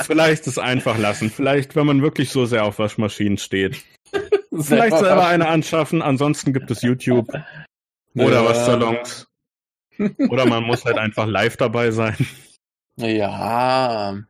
[0.00, 1.30] Vielleicht es einfach lassen.
[1.30, 3.82] Vielleicht, wenn man wirklich so sehr auf Waschmaschinen steht.
[4.52, 6.02] Vielleicht selber eine anschaffen.
[6.02, 7.28] Ansonsten gibt es YouTube
[8.14, 8.44] oder ja.
[8.44, 9.28] Waschsalons.
[10.28, 12.16] Oder man muss halt einfach live dabei sein.
[12.96, 14.22] Ja.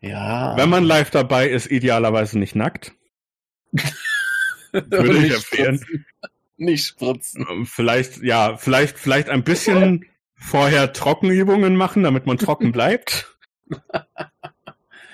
[0.00, 0.56] Ja.
[0.56, 2.92] Wenn man live dabei ist, idealerweise nicht nackt.
[4.72, 5.78] Würde ich empfehlen.
[5.78, 6.06] Spritzen.
[6.56, 7.46] Nicht spritzen.
[7.48, 13.36] Ähm, vielleicht, ja, vielleicht, vielleicht ein bisschen vorher Trockenübungen machen, damit man trocken bleibt.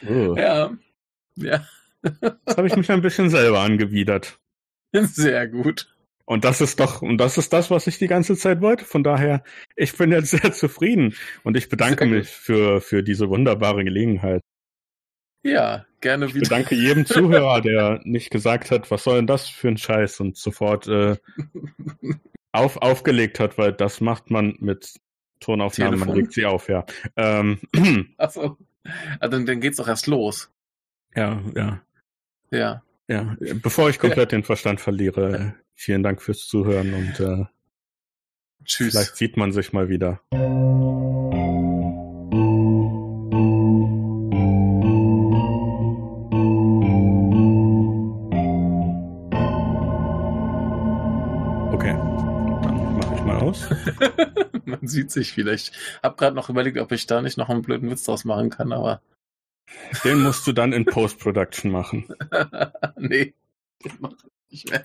[0.06, 0.34] Oh.
[0.36, 0.70] Ja.
[1.36, 1.66] Ja.
[2.02, 4.38] Das habe ich mich ein bisschen selber angewidert.
[4.92, 5.93] Sehr gut.
[6.26, 8.84] Und das ist doch, und das ist das, was ich die ganze Zeit wollte.
[8.84, 9.42] Von daher,
[9.76, 14.40] ich bin jetzt sehr zufrieden und ich bedanke mich für, für diese wunderbare Gelegenheit.
[15.42, 16.42] Ja, gerne wieder.
[16.42, 20.20] Ich bedanke jedem Zuhörer, der nicht gesagt hat, was soll denn das für ein Scheiß
[20.20, 21.16] und sofort äh,
[22.52, 24.94] auf, aufgelegt hat, weil das macht man mit
[25.40, 26.86] Tonaufnahmen, man legt sie auf, ja.
[27.16, 27.60] Ähm,
[28.16, 28.56] Achso.
[29.20, 30.50] Also dann, dann geht's doch erst los.
[31.14, 31.82] Ja, ja.
[32.50, 32.82] Ja.
[33.06, 37.44] Ja, bevor ich komplett den Verstand verliere, vielen Dank fürs Zuhören und äh,
[38.64, 38.92] Tschüss.
[38.92, 40.20] Vielleicht sieht man sich mal wieder.
[51.72, 51.92] Okay,
[52.62, 53.68] dann mache ich mal aus.
[54.64, 55.72] man sieht sich vielleicht.
[56.02, 58.72] Hab gerade noch überlegt, ob ich da nicht noch einen blöden Witz draus machen kann,
[58.72, 59.02] aber.
[60.04, 62.06] Den musst du dann in Post-Production machen.
[62.96, 63.34] nee,
[63.84, 64.12] den mach
[64.48, 64.84] ich nicht mehr.